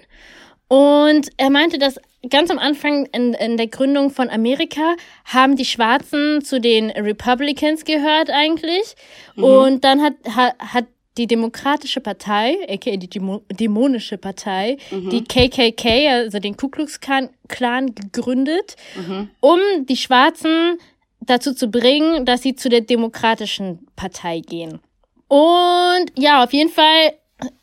Und 0.66 1.28
er 1.36 1.50
meinte, 1.50 1.78
dass 1.78 2.00
ganz 2.28 2.50
am 2.50 2.58
Anfang 2.58 3.06
in, 3.06 3.34
in 3.34 3.56
der 3.56 3.68
Gründung 3.68 4.10
von 4.10 4.28
Amerika 4.28 4.96
haben 5.24 5.56
die 5.56 5.64
Schwarzen 5.64 6.42
zu 6.42 6.60
den 6.60 6.90
Republicans 6.90 7.84
gehört 7.84 8.30
eigentlich. 8.30 8.96
Mhm. 9.36 9.44
Und 9.44 9.84
dann 9.84 10.02
hat, 10.02 10.14
hat, 10.34 10.58
hat 10.58 10.86
die 11.16 11.28
Demokratische 11.28 12.00
Partei, 12.00 12.56
aka 12.68 12.96
die 12.96 13.08
Dämonische 13.08 14.18
Partei, 14.18 14.78
mhm. 14.90 15.10
die 15.10 15.22
KKK, 15.22 16.08
also 16.08 16.40
den 16.40 16.56
Ku 16.56 16.68
Klux 16.68 16.98
Klan, 16.98 17.94
gegründet, 17.94 18.74
mhm. 18.96 19.30
um 19.38 19.60
die 19.86 19.96
Schwarzen 19.96 20.78
dazu 21.20 21.54
zu 21.54 21.68
bringen, 21.68 22.24
dass 22.24 22.42
sie 22.42 22.56
zu 22.56 22.68
der 22.68 22.80
Demokratischen 22.80 23.86
Partei 23.94 24.40
gehen. 24.40 24.80
Und 25.28 26.12
ja, 26.16 26.44
auf 26.44 26.52
jeden 26.52 26.70
Fall 26.70 27.14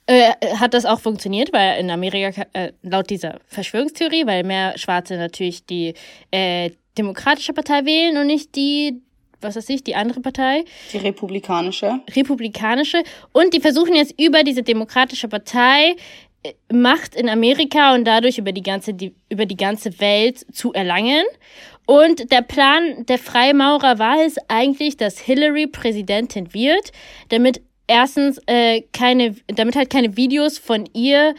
äh, 0.05 0.33
hat 0.57 0.73
das 0.73 0.85
auch 0.85 0.99
funktioniert, 0.99 1.53
weil 1.53 1.79
in 1.79 1.89
Amerika, 1.89 2.45
äh, 2.53 2.71
laut 2.81 3.09
dieser 3.09 3.39
Verschwörungstheorie, 3.47 4.25
weil 4.25 4.43
mehr 4.43 4.77
Schwarze 4.77 5.17
natürlich 5.17 5.65
die 5.65 5.93
äh, 6.31 6.71
Demokratische 6.97 7.53
Partei 7.53 7.85
wählen 7.85 8.17
und 8.17 8.27
nicht 8.27 8.53
die, 8.55 9.01
was 9.39 9.55
weiß 9.55 9.69
ich, 9.69 9.83
die 9.83 9.95
andere 9.95 10.19
Partei. 10.19 10.65
Die 10.91 10.97
Republikanische. 10.97 12.01
Republikanische. 12.13 13.03
Und 13.31 13.53
die 13.53 13.61
versuchen 13.61 13.95
jetzt 13.95 14.19
über 14.19 14.43
diese 14.43 14.63
Demokratische 14.63 15.29
Partei 15.29 15.95
äh, 16.43 16.53
Macht 16.73 17.15
in 17.15 17.29
Amerika 17.29 17.93
und 17.93 18.03
dadurch 18.03 18.37
über 18.37 18.51
die 18.51 18.63
ganze, 18.63 18.93
die, 18.93 19.15
über 19.29 19.45
die 19.45 19.55
ganze 19.55 19.99
Welt 20.01 20.45
zu 20.53 20.73
erlangen. 20.73 21.23
Und 21.85 22.31
der 22.31 22.41
Plan 22.41 23.05
der 23.07 23.17
Freimaurer 23.17 23.99
war 23.99 24.23
es 24.23 24.35
eigentlich, 24.47 24.97
dass 24.97 25.19
Hillary 25.19 25.67
Präsidentin 25.67 26.53
wird, 26.53 26.91
damit 27.29 27.61
erstens 27.87 28.39
äh, 28.45 28.83
keine, 28.93 29.35
damit 29.47 29.75
halt 29.75 29.89
keine 29.89 30.15
Videos 30.15 30.57
von 30.57 30.87
ihr 30.93 31.35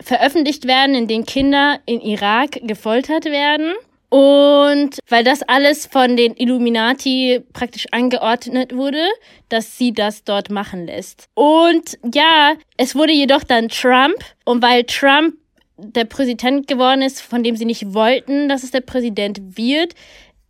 veröffentlicht 0.00 0.66
werden, 0.66 0.94
in 0.94 1.06
denen 1.06 1.26
Kinder 1.26 1.78
in 1.86 2.00
Irak 2.00 2.58
gefoltert 2.62 3.26
werden. 3.26 3.72
Und 4.08 4.98
weil 5.08 5.24
das 5.24 5.42
alles 5.42 5.86
von 5.86 6.18
den 6.18 6.34
Illuminati 6.36 7.40
praktisch 7.54 7.86
angeordnet 7.92 8.76
wurde, 8.76 9.02
dass 9.48 9.78
sie 9.78 9.94
das 9.94 10.22
dort 10.24 10.50
machen 10.50 10.84
lässt. 10.84 11.28
Und 11.32 11.98
ja, 12.12 12.54
es 12.76 12.94
wurde 12.94 13.14
jedoch 13.14 13.42
dann 13.42 13.70
Trump. 13.70 14.16
Und 14.44 14.60
weil 14.60 14.84
Trump 14.84 15.34
der 15.82 16.04
Präsident 16.04 16.66
geworden 16.66 17.02
ist, 17.02 17.20
von 17.20 17.42
dem 17.42 17.56
sie 17.56 17.64
nicht 17.64 17.94
wollten, 17.94 18.48
dass 18.48 18.62
es 18.62 18.70
der 18.70 18.80
Präsident 18.80 19.56
wird, 19.56 19.94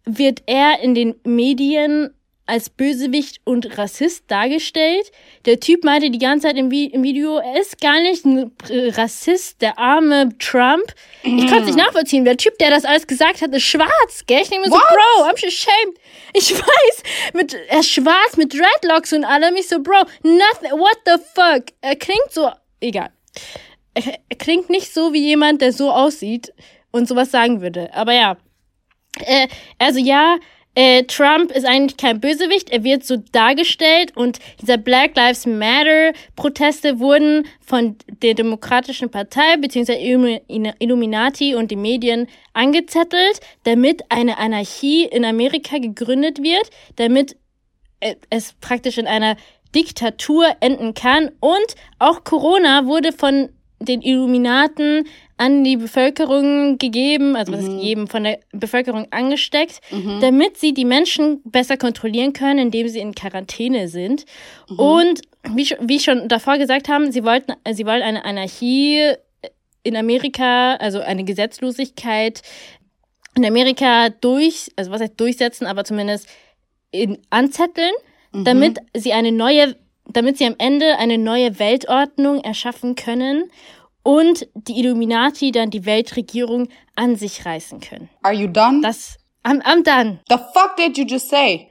wird 0.05 0.43
er 0.47 0.81
in 0.81 0.95
den 0.95 1.15
Medien 1.25 2.11
als 2.45 2.69
Bösewicht 2.71 3.41
und 3.45 3.79
Rassist 3.79 4.25
dargestellt. 4.29 5.11
Der 5.47 5.61
Typ 5.61 5.85
meinte 5.85 6.11
die 6.11 6.19
ganze 6.19 6.49
Zeit 6.49 6.57
im, 6.57 6.71
Vi 6.71 6.87
im 6.87 7.03
Video, 7.03 7.39
er 7.39 7.61
ist 7.61 7.81
gar 7.81 8.01
nicht 8.01 8.25
ein 8.25 8.51
Rassist, 8.69 9.63
der 9.63 9.79
arme 9.79 10.29
Trump. 10.39 10.85
Ich 11.23 11.47
konnte 11.47 11.61
es 11.61 11.67
nicht 11.67 11.79
nachvollziehen. 11.79 12.25
Der 12.25 12.37
Typ, 12.37 12.59
der 12.59 12.71
das 12.71 12.85
alles 12.85 13.07
gesagt 13.07 13.41
hat, 13.43 13.55
ist 13.55 13.63
schwarz, 13.63 14.25
gell? 14.27 14.43
Ich 14.43 14.49
denke 14.49 14.69
mir 14.69 14.75
so, 14.75 14.79
Bro, 14.79 15.25
I'm 15.25 15.47
ashamed. 15.47 15.97
Ich 16.35 16.53
weiß, 16.53 17.03
mit, 17.33 17.55
er 17.55 17.81
ist 17.81 17.91
schwarz, 17.91 18.37
mit 18.37 18.53
Dreadlocks 18.53 19.13
und 19.13 19.25
allem. 19.25 19.55
Ich 19.57 19.69
so, 19.69 19.81
Bro, 19.81 20.05
nothing, 20.23 20.73
what 20.73 20.99
the 21.07 21.23
fuck? 21.35 21.67
Er 21.81 21.97
klingt 21.97 22.33
so, 22.33 22.51
egal 22.81 23.11
er, 23.95 24.37
klingt 24.39 24.71
nicht 24.71 24.93
so 24.93 25.13
wie 25.13 25.27
jemand, 25.27 25.61
der 25.61 25.73
so 25.73 25.91
aussieht 25.91 26.53
und 26.91 27.09
sowas 27.09 27.31
sagen 27.31 27.61
würde. 27.61 27.93
Aber 27.95 28.13
ja. 28.13 28.37
Äh, 29.25 29.49
also 29.79 29.99
ja, 29.99 30.39
äh, 30.75 31.03
Trump 31.05 31.53
ist 31.53 31.67
eigentlich 31.67 31.99
kein 31.99 32.19
Bösewicht, 32.19 32.71
er 32.71 32.83
wird 32.83 33.05
so 33.05 33.17
dargestellt 33.33 34.17
und 34.17 34.39
dieser 34.63 34.79
Black 34.79 35.15
Lives 35.17 35.45
Matter 35.45 36.13
Proteste 36.35 36.99
wurden 36.99 37.47
von 37.61 37.97
der 38.23 38.33
Demokratischen 38.33 39.11
Partei 39.11 39.59
bzw. 39.59 40.41
Illuminati 40.79 41.55
und 41.55 41.71
den 41.71 41.83
Medien 41.83 42.27
angezettelt, 42.55 43.41
damit 43.65 44.05
eine 44.09 44.39
Anarchie 44.39 45.05
in 45.05 45.27
Amerika 45.27 45.77
gegründet 45.77 46.43
wird, 46.43 46.71
damit 46.97 47.37
äh, 48.01 48.15
es 48.31 48.55
praktisch 48.55 48.97
in 48.97 49.07
einer 49.07 49.37
Diktatur 49.75 50.57
enden 50.61 50.95
kann 50.95 51.33
und 51.41 51.75
auch 51.99 52.25
Corona 52.25 52.87
wurde 52.87 53.13
von 53.13 53.51
den 53.85 54.03
Illuminaten 54.03 55.07
an 55.37 55.65
die 55.65 55.77
Bevölkerung 55.77 56.79
gegeben, 56.79 57.37
also 57.37 57.53
was 57.53 57.63
mhm. 57.63 57.79
gegeben, 57.79 58.07
von 58.07 58.25
der 58.25 58.39
Bevölkerung 58.53 59.09
angesteckt, 59.11 59.81
mhm. 59.91 60.21
damit 60.21 60.57
sie 60.57 60.73
die 60.73 60.85
Menschen 60.85 61.41
besser 61.45 61.77
kontrollieren 61.77 62.33
können, 62.33 62.59
indem 62.59 62.89
sie 62.89 63.01
in 63.01 63.15
Quarantäne 63.15 63.89
sind. 63.89 64.25
Mhm. 64.71 64.79
Und 64.79 65.21
wie, 65.55 65.69
wie 65.81 66.01
schon 66.01 66.29
davor 66.29 66.59
gesagt 66.59 66.89
haben, 66.89 67.11
sie 67.11 67.25
wollten, 67.25 67.55
sie 67.73 67.87
wollen 67.87 68.03
eine 68.03 68.25
Anarchie 68.25 69.15
in 69.83 69.97
Amerika, 69.97 70.77
also 70.77 71.01
eine 71.01 71.25
Gesetzlosigkeit 71.25 72.43
in 73.35 73.45
Amerika 73.45 74.11
durch, 74.11 74.71
also 74.77 74.91
was 74.91 75.01
heißt 75.01 75.19
durchsetzen, 75.19 75.67
aber 75.67 75.85
zumindest 75.85 76.29
in, 76.91 77.19
anzetteln, 77.31 77.93
mhm. 78.33 78.45
damit 78.45 78.79
sie 78.95 79.13
eine 79.13 79.33
neue 79.33 79.75
damit 80.09 80.39
sie 80.39 80.47
am 80.47 80.55
Ende 80.59 80.99
eine 80.99 81.19
neue 81.19 81.59
Weltordnung 81.59 82.41
erschaffen 82.41 82.95
können 82.95 83.51
und 84.03 84.49
die 84.55 84.79
Illuminati 84.81 85.53
dann 85.53 85.71
die 85.71 85.85
Weltregierung 85.85 86.69
an 86.97 87.17
sich 87.17 87.45
reißen 87.47 87.81
können. 87.81 88.09
Are 88.23 88.35
you 88.35 88.49
done? 88.49 88.81
Das, 88.83 89.17
I'm, 89.45 89.63
I'm 89.63 89.85
done. 89.85 90.21
The 90.29 90.39
fuck 90.53 90.77
did 90.77 90.99
you 90.99 91.05
just 91.05 91.29
say? 91.29 91.71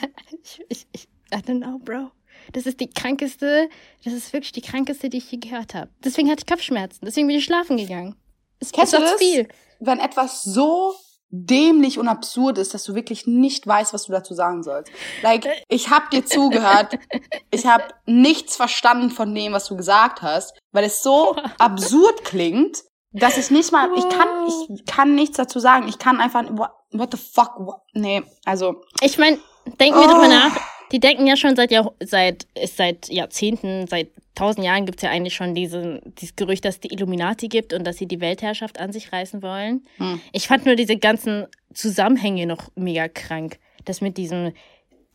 ich, 0.42 0.60
ich, 0.68 0.86
ich, 0.92 1.08
I 1.32 1.36
don't 1.38 1.62
know, 1.62 1.78
bro. 1.78 2.10
Das 2.52 2.64
ist 2.66 2.80
die 2.80 2.88
krankeste, 2.88 3.68
das 4.04 4.14
ist 4.14 4.32
wirklich 4.32 4.52
die 4.52 4.62
krankeste, 4.62 5.10
die 5.10 5.18
ich 5.18 5.30
je 5.30 5.38
gehört 5.38 5.74
habe. 5.74 5.90
Deswegen 6.02 6.30
hatte 6.30 6.44
ich 6.46 6.50
Kopfschmerzen. 6.50 7.04
Deswegen 7.04 7.26
bin 7.26 7.36
ich 7.36 7.44
schlafen 7.44 7.76
gegangen. 7.76 8.16
Es 8.58 8.72
Kennst 8.72 8.94
ist 8.94 9.02
das? 9.02 9.14
viel. 9.14 9.48
Wenn 9.80 9.98
etwas 10.00 10.44
so 10.44 10.94
dämlich 11.30 11.98
und 11.98 12.08
absurd 12.08 12.58
ist, 12.58 12.74
dass 12.74 12.84
du 12.84 12.94
wirklich 12.94 13.26
nicht 13.26 13.66
weißt, 13.66 13.92
was 13.92 14.04
du 14.04 14.12
dazu 14.12 14.34
sagen 14.34 14.62
sollst. 14.62 14.90
Like, 15.22 15.46
ich 15.68 15.90
hab 15.90 16.10
dir 16.10 16.24
zugehört, 16.24 16.98
ich 17.50 17.66
hab 17.66 17.94
nichts 18.06 18.56
verstanden 18.56 19.10
von 19.10 19.34
dem, 19.34 19.52
was 19.52 19.66
du 19.66 19.76
gesagt 19.76 20.22
hast, 20.22 20.58
weil 20.72 20.84
es 20.84 21.02
so 21.02 21.36
absurd 21.58 22.24
klingt, 22.24 22.82
dass 23.12 23.36
ich 23.38 23.50
nicht 23.50 23.72
mal, 23.72 23.90
ich 23.96 24.08
kann, 24.08 24.28
ich 24.46 24.84
kann 24.86 25.14
nichts 25.14 25.36
dazu 25.36 25.58
sagen. 25.60 25.88
Ich 25.88 25.98
kann 25.98 26.20
einfach, 26.20 26.44
what, 26.50 26.70
what 26.92 27.10
the 27.10 27.18
fuck, 27.18 27.54
what, 27.58 27.80
nee, 27.92 28.22
also. 28.44 28.82
Ich 29.00 29.18
meine, 29.18 29.38
denken 29.80 29.98
wir 29.98 30.08
oh. 30.08 30.12
drüber 30.12 30.28
nach. 30.28 30.56
Die 30.92 31.00
denken 31.00 31.26
ja 31.26 31.36
schon 31.36 31.56
seit 31.56 31.70
Jahr, 31.70 31.92
seit, 32.00 32.46
seit 32.64 33.08
Jahrzehnten, 33.08 33.86
seit 33.86 34.08
tausend 34.34 34.64
Jahren 34.64 34.86
gibt's 34.86 35.02
ja 35.02 35.10
eigentlich 35.10 35.34
schon 35.34 35.54
diese, 35.54 36.00
dieses 36.18 36.36
Gerücht, 36.36 36.64
dass 36.64 36.76
es 36.76 36.80
die 36.80 36.92
Illuminati 36.92 37.48
gibt 37.48 37.72
und 37.72 37.84
dass 37.84 37.96
sie 37.96 38.06
die 38.06 38.20
Weltherrschaft 38.20 38.78
an 38.78 38.92
sich 38.92 39.12
reißen 39.12 39.42
wollen. 39.42 39.84
Hm. 39.96 40.20
Ich 40.32 40.46
fand 40.46 40.64
nur 40.64 40.76
diese 40.76 40.96
ganzen 40.96 41.46
Zusammenhänge 41.74 42.46
noch 42.46 42.70
mega 42.74 43.08
krank. 43.08 43.58
Das 43.84 44.00
mit 44.00 44.16
diesem 44.16 44.52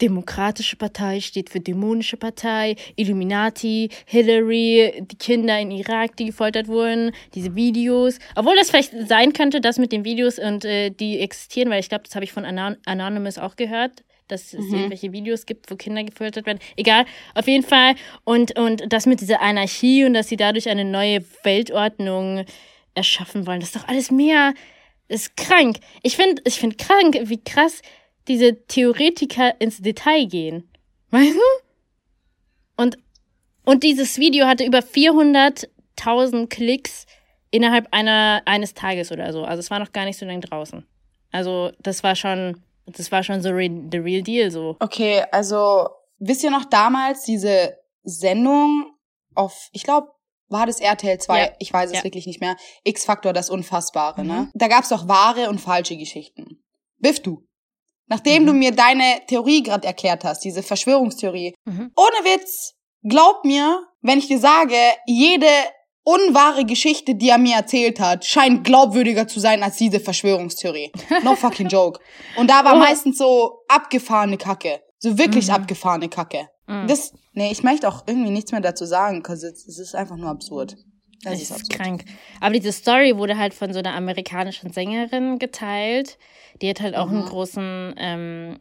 Demokratische 0.02 0.76
Partei 0.76 1.22
steht 1.22 1.50
für 1.50 1.60
Dämonische 1.60 2.18
Partei, 2.18 2.76
Illuminati, 2.96 3.90
Hillary, 4.06 5.06
die 5.10 5.18
Kinder 5.18 5.58
in 5.60 5.72
Irak, 5.72 6.18
die 6.18 6.26
gefoltert 6.26 6.68
wurden, 6.68 7.12
diese 7.36 7.56
Videos. 7.56 8.18
Obwohl 8.36 8.56
das 8.58 8.70
vielleicht 8.70 8.92
sein 9.08 9.34
könnte, 9.34 9.62
dass 9.62 9.78
mit 9.78 9.92
den 9.92 10.04
Videos 10.04 10.40
und 10.40 10.66
äh, 10.66 10.90
die 10.90 11.20
existieren, 11.20 11.70
weil 11.70 11.80
ich 11.80 11.90
glaube, 11.90 12.04
das 12.04 12.16
habe 12.16 12.26
ich 12.26 12.34
von 12.34 12.44
Anon 12.44 12.76
Anonymous 12.86 13.38
auch 13.38 13.56
gehört, 13.56 14.04
dass 14.28 14.54
es 14.54 14.66
mhm. 14.66 14.74
irgendwelche 14.76 15.12
Videos 15.12 15.46
gibt, 15.46 15.70
wo 15.70 15.76
Kinder 15.76 16.04
gefoltert 16.04 16.46
werden. 16.46 16.60
Egal, 16.76 17.06
auf 17.36 17.48
jeden 17.48 17.64
Fall. 17.64 17.96
Und, 18.24 18.58
und 18.58 18.92
das 18.92 19.06
mit 19.06 19.22
dieser 19.22 19.42
Anarchie 19.42 20.06
und 20.06 20.14
dass 20.14 20.30
sie 20.30 20.38
dadurch 20.38 20.70
eine 20.70 20.86
neue 20.86 21.24
Weltordnung 21.44 22.46
erschaffen 22.96 23.48
wollen, 23.48 23.60
das 23.60 23.70
ist 23.70 23.76
doch 23.76 23.88
alles 23.88 24.12
mehr, 24.12 24.54
ist 25.08 25.36
krank. 25.38 25.78
Ich 26.02 26.16
finde 26.16 26.42
ich 26.46 26.56
find 26.56 26.78
krank, 26.78 27.18
wie 27.24 27.44
krass 27.44 27.82
diese 28.28 28.66
Theoretiker 28.68 29.60
ins 29.60 29.82
Detail 29.82 30.26
gehen. 30.26 30.70
Weißt 31.12 31.36
du? 31.36 32.82
Und, 32.82 32.98
und 33.66 33.84
dieses 33.84 34.18
Video 34.18 34.48
hatte 34.48 34.66
über 34.66 34.80
400.000 34.80 36.48
Klicks 36.48 37.06
innerhalb 37.52 37.88
einer, 37.92 38.42
eines 38.46 38.74
Tages 38.74 39.12
oder 39.12 39.32
so. 39.32 39.44
Also 39.44 39.60
es 39.60 39.70
war 39.70 39.78
noch 39.78 39.92
gar 39.92 40.06
nicht 40.06 40.18
so 40.18 40.26
lange 40.26 40.40
draußen. 40.40 40.84
Also 41.32 41.72
das 41.80 42.04
war 42.04 42.16
schon 42.16 42.64
das 42.86 43.12
war 43.12 43.24
schon 43.24 43.42
so 43.42 43.50
re 43.50 43.70
the 43.92 43.98
real 43.98 44.22
deal 44.22 44.52
so. 44.52 44.76
Okay, 44.80 45.24
also 45.32 45.88
wisst 46.20 46.44
ihr 46.44 46.52
noch 46.52 46.66
damals 46.66 47.24
diese 47.24 47.78
Sendung 48.04 48.92
auf, 49.36 49.70
ich 49.72 49.84
glaube, 49.84 50.10
war 50.50 50.66
das 50.66 50.80
RTL 50.80 51.18
2? 51.18 51.40
Ja. 51.40 51.50
Ich 51.60 51.74
weiß 51.74 51.90
es 51.90 51.98
ja. 51.98 52.04
wirklich 52.04 52.28
nicht 52.28 52.42
mehr. 52.42 52.56
X-Faktor, 52.84 53.34
das 53.34 53.50
Unfassbare, 53.50 54.24
ne? 54.24 54.34
mhm. 54.34 54.40
ne? 54.40 54.52
Da 54.54 54.68
gab's 54.68 54.90
doch 54.90 55.08
wahre 55.08 55.50
und 55.50 55.60
falsche 55.60 55.98
Geschichten. 55.98 56.64
Biff 57.00 57.22
du. 57.22 57.46
Nachdem 58.08 58.44
mhm. 58.44 58.48
du 58.48 58.54
mir 58.54 58.72
deine 58.72 59.22
Theorie 59.28 59.64
gerade 59.64 59.88
erklärt 59.88 60.24
hast, 60.24 60.42
diese 60.44 60.62
Verschwörungstheorie, 60.62 61.56
mhm. 61.66 61.92
ohne 61.96 62.26
Witz, 62.26 62.76
glaub 63.02 63.44
mir, 63.46 63.84
wenn 64.02 64.20
ich 64.20 64.28
dir 64.28 64.40
sage, 64.40 64.78
jede 65.06 65.48
unwahre 66.04 66.66
Geschichte, 66.66 67.16
die 67.16 67.30
er 67.30 67.38
mir 67.38 67.56
erzählt 67.56 68.00
hat, 68.00 68.26
scheint 68.26 68.64
glaubwürdiger 68.64 69.28
zu 69.28 69.40
sein 69.40 69.64
als 69.64 69.78
diese 69.78 70.00
Verschwörungstheorie. 70.00 70.92
No 71.24 71.36
fucking 71.36 71.68
joke. 71.68 72.00
Und 72.36 72.50
da 72.50 72.66
war 72.66 72.76
oh. 72.76 72.80
meistens 72.80 73.18
so 73.18 73.64
abgefahrene 73.68 74.38
Kacke. 74.38 74.82
So 75.00 75.18
wirklich 75.18 75.48
mhm. 75.48 75.56
abgefahrene 75.56 76.10
Kacke. 76.10 76.50
Mhm. 76.68 76.88
Das, 76.88 77.14
nee, 77.34 77.52
ich 77.52 77.64
möchte 77.64 77.88
auch 77.88 78.04
irgendwie 78.06 78.32
nichts 78.32 78.52
mehr 78.52 78.62
dazu 78.62 78.86
sagen, 78.86 79.24
cause 79.24 79.48
es, 79.48 79.66
ist 79.80 79.96
einfach 79.96 80.18
nur 80.18 80.30
absurd. 80.30 80.78
Das 81.24 81.42
ist, 81.42 81.52
ist 81.52 81.70
krank. 81.70 82.04
Aber 82.42 82.54
diese 82.54 82.74
Story 82.74 83.18
wurde 83.18 83.38
halt 83.38 83.54
von 83.54 83.72
so 83.72 83.80
einer 83.80 83.96
amerikanischen 83.96 84.74
Sängerin 84.74 85.40
geteilt. 85.40 86.18
Die 86.62 86.70
hat 86.70 86.82
halt 86.82 86.96
auch 86.96 87.08
mhm. 87.08 87.18
einen 87.18 87.26
großen 87.26 87.96
ähm, 87.98 88.60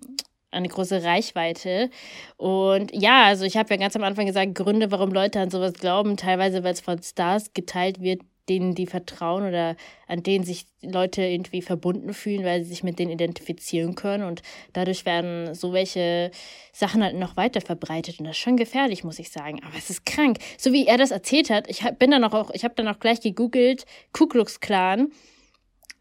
eine 0.53 0.69
große 0.69 1.03
Reichweite. 1.03 1.91
Und 2.37 2.95
ja, 2.95 3.25
also 3.25 3.45
ich 3.45 3.57
habe 3.57 3.71
ja 3.71 3.81
ganz 3.81 3.97
am 3.97 4.05
Anfang 4.05 4.27
gesagt, 4.27 4.55
Gründe, 4.55 4.91
warum 4.91 5.11
Leute 5.11 5.41
an 5.41 5.51
sowas 5.51 5.73
glauben, 5.73 6.17
teilweise, 6.17 6.63
weil 6.63 6.75
es 6.75 6.81
von 6.81 7.03
Stars 7.03 7.53
geteilt 7.55 8.01
wird, 8.01 8.23
denen 8.49 8.75
die 8.75 8.87
vertrauen 8.87 9.47
oder 9.47 9.77
an 10.09 10.23
denen 10.23 10.45
sich 10.45 10.67
Leute 10.83 11.23
irgendwie 11.23 11.63
verbunden 11.63 12.13
fühlen, 12.13 12.45
weil 12.45 12.63
sie 12.63 12.71
sich 12.71 12.83
mit 12.83 12.99
denen 12.99 13.13
identifizieren 13.13 13.95
können. 13.95 14.25
Und 14.25 14.43
dadurch 14.73 15.07
werden 15.07 15.55
so 15.55 15.73
welche 15.73 16.31
Sachen 16.73 17.03
halt 17.03 17.17
noch 17.17 17.37
weiter 17.37 17.61
verbreitet. 17.61 18.19
Und 18.19 18.27
das 18.27 18.37
ist 18.37 18.43
schon 18.43 18.57
gefährlich, 18.57 19.05
muss 19.05 19.19
ich 19.19 19.31
sagen. 19.31 19.61
Aber 19.65 19.77
es 19.79 19.91
ist 19.91 20.05
krank. 20.05 20.39
So 20.59 20.73
wie 20.73 20.87
er 20.87 20.99
das 20.99 21.13
erzählt 21.13 21.51
hat, 21.51 21.69
ich 21.69 21.83
bin 21.99 22.11
dann 22.11 22.25
auch, 22.25 22.51
ich 22.53 22.65
habe 22.65 22.75
dann 22.75 22.89
auch 22.89 22.99
gleich 22.99 23.21
gegoogelt, 23.21 23.85
Ku 24.13 24.27
Klux 24.27 24.61
Klan 24.61 25.13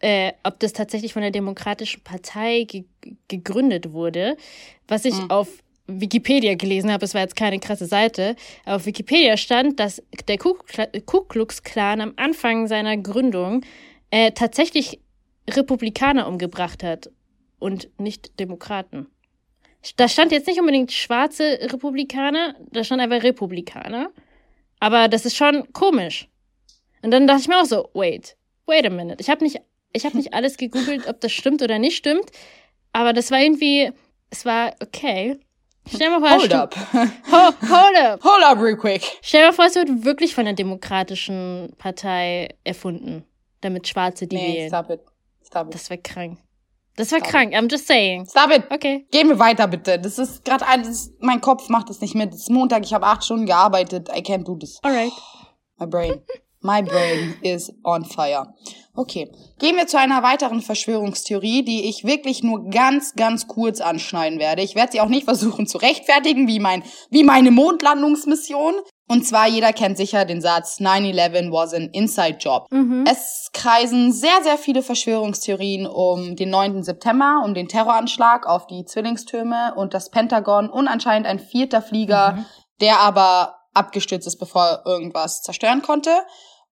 äh, 0.02 0.34
ob 0.44 0.60
das 0.60 0.74
tatsächlich 0.74 1.14
von 1.14 1.22
der 1.22 1.32
Demokratischen 1.32 2.04
Partei 2.04 2.64
ge 2.64 2.86
gegründet 3.28 3.94
wurde. 3.94 4.38
Was 4.88 5.06
ich 5.06 5.16
mhm. 5.16 5.32
auf 5.32 5.48
Wikipedia 5.88 6.54
gelesen 6.56 6.92
habe, 6.92 7.04
es 7.04 7.14
war 7.14 7.22
jetzt 7.22 7.36
keine 7.36 7.60
krasse 7.60 7.88
Seite, 7.88 8.36
aber 8.64 8.76
auf 8.76 8.86
Wikipedia 8.86 9.38
stand, 9.38 9.80
dass 9.80 10.04
der 10.28 10.38
Ku, 10.38 10.56
Ku 11.06 11.22
Klux 11.22 11.64
Klan 11.64 12.02
am 12.02 12.14
Anfang 12.18 12.68
seiner 12.68 12.98
Gründung 12.98 13.64
äh, 14.12 14.32
tatsächlich 14.32 15.00
Republikaner 15.50 16.28
umgebracht 16.28 16.84
hat 16.84 17.10
und 17.60 17.90
nicht 18.00 18.40
Demokraten. 18.40 19.08
Da 19.98 20.08
stand 20.08 20.32
jetzt 20.32 20.48
nicht 20.48 20.60
unbedingt 20.60 20.92
schwarze 20.92 21.60
Republikaner, 21.62 22.56
da 22.72 22.84
stand 22.84 23.02
einfach 23.02 23.24
Republikaner. 23.24 24.12
Aber 24.80 25.08
das 25.08 25.26
ist 25.26 25.36
schon 25.36 25.72
komisch. 25.74 26.28
Und 27.02 27.12
dann 27.12 27.28
dachte 27.28 27.42
ich 27.42 27.48
mir 27.48 27.60
auch 27.60 27.66
so, 27.66 27.90
wait, 27.94 28.36
wait 28.68 28.86
a 28.86 28.90
minute. 28.90 29.18
Ich 29.20 29.30
habe 29.30 29.44
nicht 29.44 29.62
ich 29.94 30.06
habe 30.06 30.18
nicht 30.18 30.34
alles 30.34 30.58
gegoogelt, 30.58 31.08
ob 31.08 31.22
das 31.22 31.32
stimmt 31.32 31.62
oder 31.62 31.80
nicht 31.80 31.98
stimmt, 31.98 32.32
aber 32.94 33.14
das 33.14 33.32
war 33.32 33.40
irgendwie, 33.40 33.92
es 34.30 34.46
war 34.46 34.74
okay. 34.82 35.40
Stell 35.88 36.10
mal 36.12 36.20
vor, 36.20 36.40
hold 36.40 36.54
up. 36.54 36.76
Ho, 36.76 37.38
hold 37.70 37.98
up. 37.98 38.24
Hold 38.24 38.44
up 38.44 38.60
real 38.60 38.78
quick. 38.78 39.02
Stell 39.22 39.42
dir 39.42 39.48
mal 39.48 39.54
vor, 39.54 39.66
es 39.66 39.76
wird 39.76 40.06
wirklich 40.06 40.36
von 40.36 40.46
der 40.46 40.54
Demokratischen 40.54 41.74
Partei 41.80 42.50
erfunden, 42.64 43.26
damit 43.62 43.88
Schwarze 43.88 44.28
die 44.28 44.36
nee, 44.36 44.54
wählen. 44.54 44.70
Stop 44.70 44.92
it. 44.92 45.02
Stop 45.46 45.68
it. 45.68 45.74
Das 45.74 45.90
wäre 45.90 46.00
krank. 46.00 46.38
Das 46.98 47.12
war 47.12 47.20
krank. 47.20 47.54
I'm 47.54 47.70
just 47.70 47.88
saying. 47.88 48.28
Stop 48.28 48.52
it. 48.52 48.64
Okay. 48.70 49.08
Gehen 49.12 49.30
wir 49.30 49.40
weiter, 49.40 49.68
bitte. 49.68 49.98
Das 49.98 50.20
ist 50.20 50.46
gerade 50.46 50.66
das, 50.84 51.12
mein 51.20 51.42
Kopf 51.42 51.68
macht 51.70 51.90
das 51.90 52.00
nicht 52.00 52.14
mit. 52.14 52.34
Es 52.34 52.42
ist 52.42 52.50
Montag, 52.52 52.84
ich 52.84 52.94
habe 52.94 53.08
acht 53.08 53.24
Stunden 53.24 53.48
gearbeitet. 53.48 54.10
I 54.10 54.20
can't 54.22 54.44
do 54.44 54.56
this. 54.56 54.80
Alright. 54.84 55.14
My 55.80 55.88
brain. 55.88 56.22
My 56.62 56.82
brain 56.82 57.36
is 57.41 57.74
on 57.84 58.06
fire. 58.06 58.54
Okay, 58.93 59.32
gehen 59.58 59.78
wir 59.78 59.88
zu 59.88 59.97
einer 59.97 60.21
weiteren 60.21 60.62
Verschwörungstheorie, 60.62 61.63
die 61.63 61.88
ich 61.88 62.04
wirklich 62.04 62.43
nur 62.43 62.69
ganz, 62.69 63.15
ganz 63.15 63.47
kurz 63.47 63.80
anschneiden 63.80 64.38
werde. 64.38 64.62
Ich 64.62 64.76
werde 64.76 64.91
sie 64.91 65.02
auch 65.02 65.08
nicht 65.08 65.24
versuchen 65.26 65.65
zu 65.65 65.78
rechtfertigen, 65.78 66.47
wie, 66.47 66.60
mein, 66.60 66.84
wie 67.10 67.24
meine 67.24 67.52
Mondlandungsmission. 67.52 68.76
Und 69.08 69.26
zwar, 69.26 69.47
jeder 69.47 69.74
kennt 69.74 69.97
sicher 69.97 70.26
den 70.26 70.41
Satz, 70.41 70.80
9-11 70.80 71.52
was 71.52 71.74
an 71.74 71.89
inside 71.93 72.38
job. 72.39 72.67
Mhm. 72.69 73.06
Es 73.10 73.50
kreisen 73.54 74.12
sehr, 74.12 74.43
sehr 74.43 74.58
viele 74.58 74.84
Verschwörungstheorien 74.84 75.88
um 75.88 76.36
den 76.36 76.50
9. 76.50 76.84
September, 76.84 77.41
um 77.43 77.54
den 77.54 77.67
Terroranschlag 77.67 78.45
auf 78.45 78.67
die 78.67 78.86
Zwillingstürme 78.86 79.74
und 79.76 79.93
das 79.93 80.12
Pentagon 80.12 80.69
und 80.69 80.88
anscheinend 80.88 81.28
ein 81.28 81.39
vierter 81.39 81.82
Flieger, 81.82 82.34
mhm. 82.34 82.45
der 82.82 83.00
aber 83.00 83.58
abgestürzt 83.74 84.28
ist, 84.28 84.38
bevor 84.38 84.84
irgendwas 84.86 85.41
zerstören 85.41 85.82
konnte. 85.82 86.12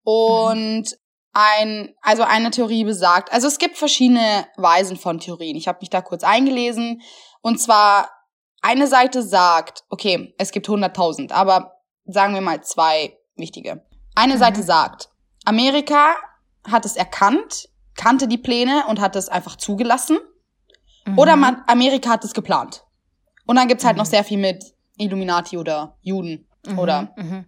Und 0.03 0.97
ein, 1.33 1.93
also 2.01 2.23
eine 2.23 2.51
Theorie 2.51 2.83
besagt, 2.83 3.31
also 3.31 3.47
es 3.47 3.59
gibt 3.59 3.77
verschiedene 3.77 4.47
Weisen 4.57 4.97
von 4.97 5.19
Theorien. 5.19 5.55
Ich 5.55 5.67
habe 5.67 5.79
mich 5.81 5.89
da 5.89 6.01
kurz 6.01 6.23
eingelesen. 6.23 7.01
Und 7.41 7.59
zwar, 7.59 8.09
eine 8.61 8.87
Seite 8.87 9.23
sagt, 9.23 9.83
okay, 9.89 10.33
es 10.37 10.51
gibt 10.51 10.67
100.000, 10.67 11.31
aber 11.31 11.73
sagen 12.05 12.33
wir 12.33 12.41
mal 12.41 12.61
zwei 12.63 13.17
wichtige. 13.35 13.85
Eine 14.15 14.35
mhm. 14.35 14.39
Seite 14.39 14.63
sagt, 14.63 15.09
Amerika 15.45 16.15
hat 16.69 16.85
es 16.85 16.95
erkannt, 16.95 17.69
kannte 17.95 18.27
die 18.27 18.37
Pläne 18.37 18.85
und 18.87 18.99
hat 18.99 19.15
es 19.15 19.29
einfach 19.29 19.55
zugelassen. 19.55 20.17
Mhm. 21.05 21.17
Oder 21.17 21.35
man, 21.35 21.63
Amerika 21.67 22.09
hat 22.09 22.25
es 22.25 22.33
geplant. 22.33 22.83
Und 23.45 23.55
dann 23.55 23.67
gibt's 23.67 23.85
halt 23.85 23.95
mhm. 23.95 23.99
noch 23.99 24.05
sehr 24.05 24.23
viel 24.23 24.37
mit 24.37 24.63
Illuminati 24.97 25.57
oder 25.57 25.97
Juden 26.01 26.47
mhm. 26.65 26.79
oder 26.79 27.13
mhm. 27.15 27.45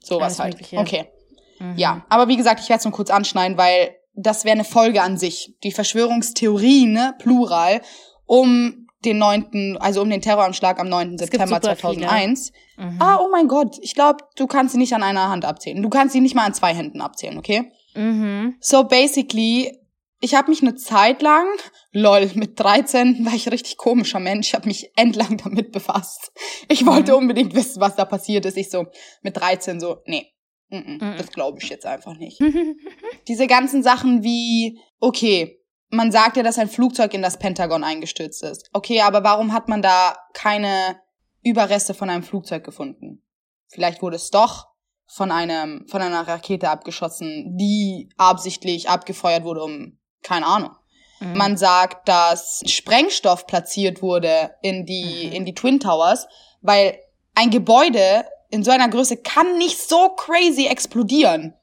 sowas 0.00 0.22
Alles 0.22 0.38
halt. 0.38 0.54
Mögliche. 0.54 0.78
Okay. 0.78 1.10
Mhm. 1.58 1.74
Ja, 1.76 2.04
aber 2.08 2.28
wie 2.28 2.36
gesagt, 2.36 2.60
ich 2.60 2.68
werde 2.68 2.78
es 2.80 2.84
nur 2.84 2.92
kurz 2.94 3.10
anschneiden, 3.10 3.56
weil 3.56 3.94
das 4.14 4.44
wäre 4.44 4.54
eine 4.54 4.64
Folge 4.64 5.02
an 5.02 5.18
sich. 5.18 5.56
Die 5.62 5.72
Verschwörungstheorien, 5.72 6.92
ne, 6.92 7.14
plural, 7.18 7.82
um 8.24 8.86
den 9.04 9.18
9., 9.18 9.76
also 9.78 10.02
um 10.02 10.10
den 10.10 10.22
Terroranschlag 10.22 10.80
am 10.80 10.88
9. 10.88 11.14
Es 11.14 11.30
gibt 11.30 11.32
September 11.42 11.56
super 11.56 11.76
2001. 11.76 12.52
Mhm. 12.76 12.96
Ah, 13.00 13.18
oh 13.20 13.28
mein 13.30 13.46
Gott, 13.46 13.76
ich 13.80 13.94
glaube, 13.94 14.24
du 14.36 14.46
kannst 14.46 14.72
sie 14.72 14.78
nicht 14.78 14.94
an 14.94 15.02
einer 15.02 15.28
Hand 15.28 15.44
abzählen. 15.44 15.82
Du 15.82 15.88
kannst 15.90 16.12
sie 16.12 16.20
nicht 16.20 16.34
mal 16.34 16.44
an 16.46 16.54
zwei 16.54 16.74
Händen 16.74 17.00
abzählen, 17.00 17.38
okay? 17.38 17.70
Mhm. 17.94 18.56
So 18.60 18.84
basically, 18.84 19.78
ich 20.20 20.34
habe 20.34 20.50
mich 20.50 20.62
eine 20.62 20.74
Zeit 20.74 21.22
lang, 21.22 21.46
lol, 21.92 22.30
mit 22.34 22.58
13 22.58 23.24
war 23.26 23.34
ich 23.34 23.46
ein 23.46 23.50
richtig 23.50 23.76
komischer 23.76 24.18
Mensch, 24.18 24.54
habe 24.54 24.66
mich 24.66 24.90
entlang 24.96 25.36
damit 25.44 25.72
befasst. 25.72 26.32
Ich 26.68 26.86
wollte 26.86 27.12
Mhm. 27.12 27.18
unbedingt 27.18 27.54
wissen, 27.54 27.80
was 27.80 27.96
da 27.96 28.04
passiert 28.06 28.44
ist. 28.46 28.56
Ich 28.56 28.70
so 28.70 28.86
mit 29.22 29.36
13 29.36 29.78
so, 29.78 29.98
nee, 30.06 30.26
mm 30.68 30.76
-mm, 30.76 31.16
das 31.16 31.30
glaube 31.32 31.58
ich 31.62 31.68
jetzt 31.68 31.86
einfach 31.86 32.16
nicht. 32.16 32.40
Diese 33.28 33.46
ganzen 33.46 33.82
Sachen 33.82 34.22
wie, 34.22 34.80
okay, 35.00 35.60
man 35.90 36.10
sagt 36.10 36.36
ja, 36.36 36.42
dass 36.42 36.58
ein 36.58 36.68
Flugzeug 36.68 37.14
in 37.14 37.22
das 37.22 37.38
Pentagon 37.38 37.84
eingestürzt 37.84 38.42
ist. 38.42 38.68
Okay, 38.72 39.00
aber 39.00 39.22
warum 39.24 39.52
hat 39.52 39.68
man 39.68 39.82
da 39.82 40.16
keine 40.34 41.00
Überreste 41.42 41.94
von 41.94 42.10
einem 42.10 42.24
Flugzeug 42.24 42.64
gefunden? 42.64 43.22
Vielleicht 43.68 44.02
wurde 44.02 44.16
es 44.16 44.30
doch 44.30 44.66
von 45.06 45.30
einem, 45.30 45.86
von 45.88 46.02
einer 46.02 46.26
Rakete 46.26 46.68
abgeschossen, 46.68 47.56
die 47.56 48.08
absichtlich 48.16 48.88
abgefeuert 48.88 49.44
wurde, 49.44 49.62
um, 49.62 49.98
keine 50.22 50.46
Ahnung. 50.46 50.72
Mhm. 51.20 51.36
Man 51.38 51.56
sagt, 51.56 52.08
dass 52.08 52.62
Sprengstoff 52.66 53.46
platziert 53.46 54.02
wurde 54.02 54.50
in 54.62 54.84
die, 54.86 55.26
Mhm. 55.28 55.32
in 55.32 55.44
die 55.44 55.54
Twin 55.54 55.78
Towers, 55.78 56.26
weil 56.62 56.98
ein 57.34 57.50
Gebäude 57.50 58.24
in 58.50 58.62
so 58.64 58.70
einer 58.70 58.88
Größe 58.88 59.16
kann 59.18 59.58
nicht 59.58 59.78
so 59.78 60.10
crazy 60.10 60.66
explodieren. 60.66 61.54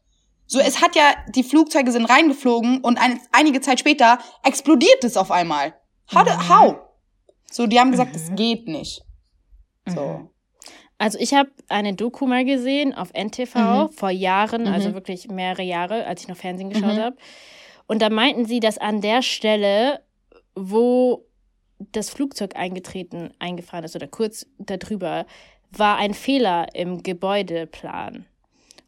So, 0.46 0.60
es 0.60 0.82
hat 0.82 0.96
ja, 0.96 1.14
die 1.34 1.44
Flugzeuge 1.44 1.92
sind 1.92 2.06
reingeflogen 2.06 2.82
und 2.82 2.98
ein, 3.02 3.20
einige 3.32 3.62
Zeit 3.62 3.80
später 3.80 4.20
explodiert 4.44 5.04
es 5.04 5.18
auf 5.18 5.32
einmal. 5.32 5.74
How? 6.14 6.26
Mhm. 6.26 6.50
how? 6.50 6.76
So, 7.50 7.66
die 7.68 7.80
haben 7.80 7.92
gesagt, 7.92 8.16
es 8.16 8.30
Mhm. 8.30 8.36
geht 8.36 8.68
nicht. 8.68 9.02
So. 9.88 10.02
Mhm. 10.02 10.30
Also 10.98 11.18
ich 11.20 11.34
habe 11.34 11.50
eine 11.70 11.94
Doku 11.96 12.28
mal 12.28 12.46
gesehen 12.46 12.94
auf 12.94 13.10
NTV 13.14 13.56
Mhm. 13.90 13.90
vor 13.94 14.10
Jahren, 14.10 14.68
also 14.68 14.90
Mhm. 14.90 14.94
wirklich 14.94 15.28
mehrere 15.30 15.64
Jahre, 15.64 16.06
als 16.06 16.22
ich 16.22 16.28
noch 16.28 16.38
Fernsehen 16.38 16.70
geschaut 16.70 16.98
habe. 16.98 17.16
Und 17.88 18.02
da 18.02 18.10
meinten 18.10 18.46
sie, 18.46 18.60
dass 18.60 18.78
an 18.78 19.02
der 19.02 19.22
Stelle, 19.22 20.02
wo 20.56 21.26
das 21.80 22.10
Flugzeug 22.10 22.56
eingetreten, 22.56 23.34
eingefahren 23.40 23.84
ist 23.84 23.96
oder 23.96 24.08
kurz 24.08 24.46
darüber, 24.58 25.26
war 25.78 25.98
ein 25.98 26.14
Fehler 26.14 26.68
im 26.74 27.04
Gebäudeplan. 27.04 28.26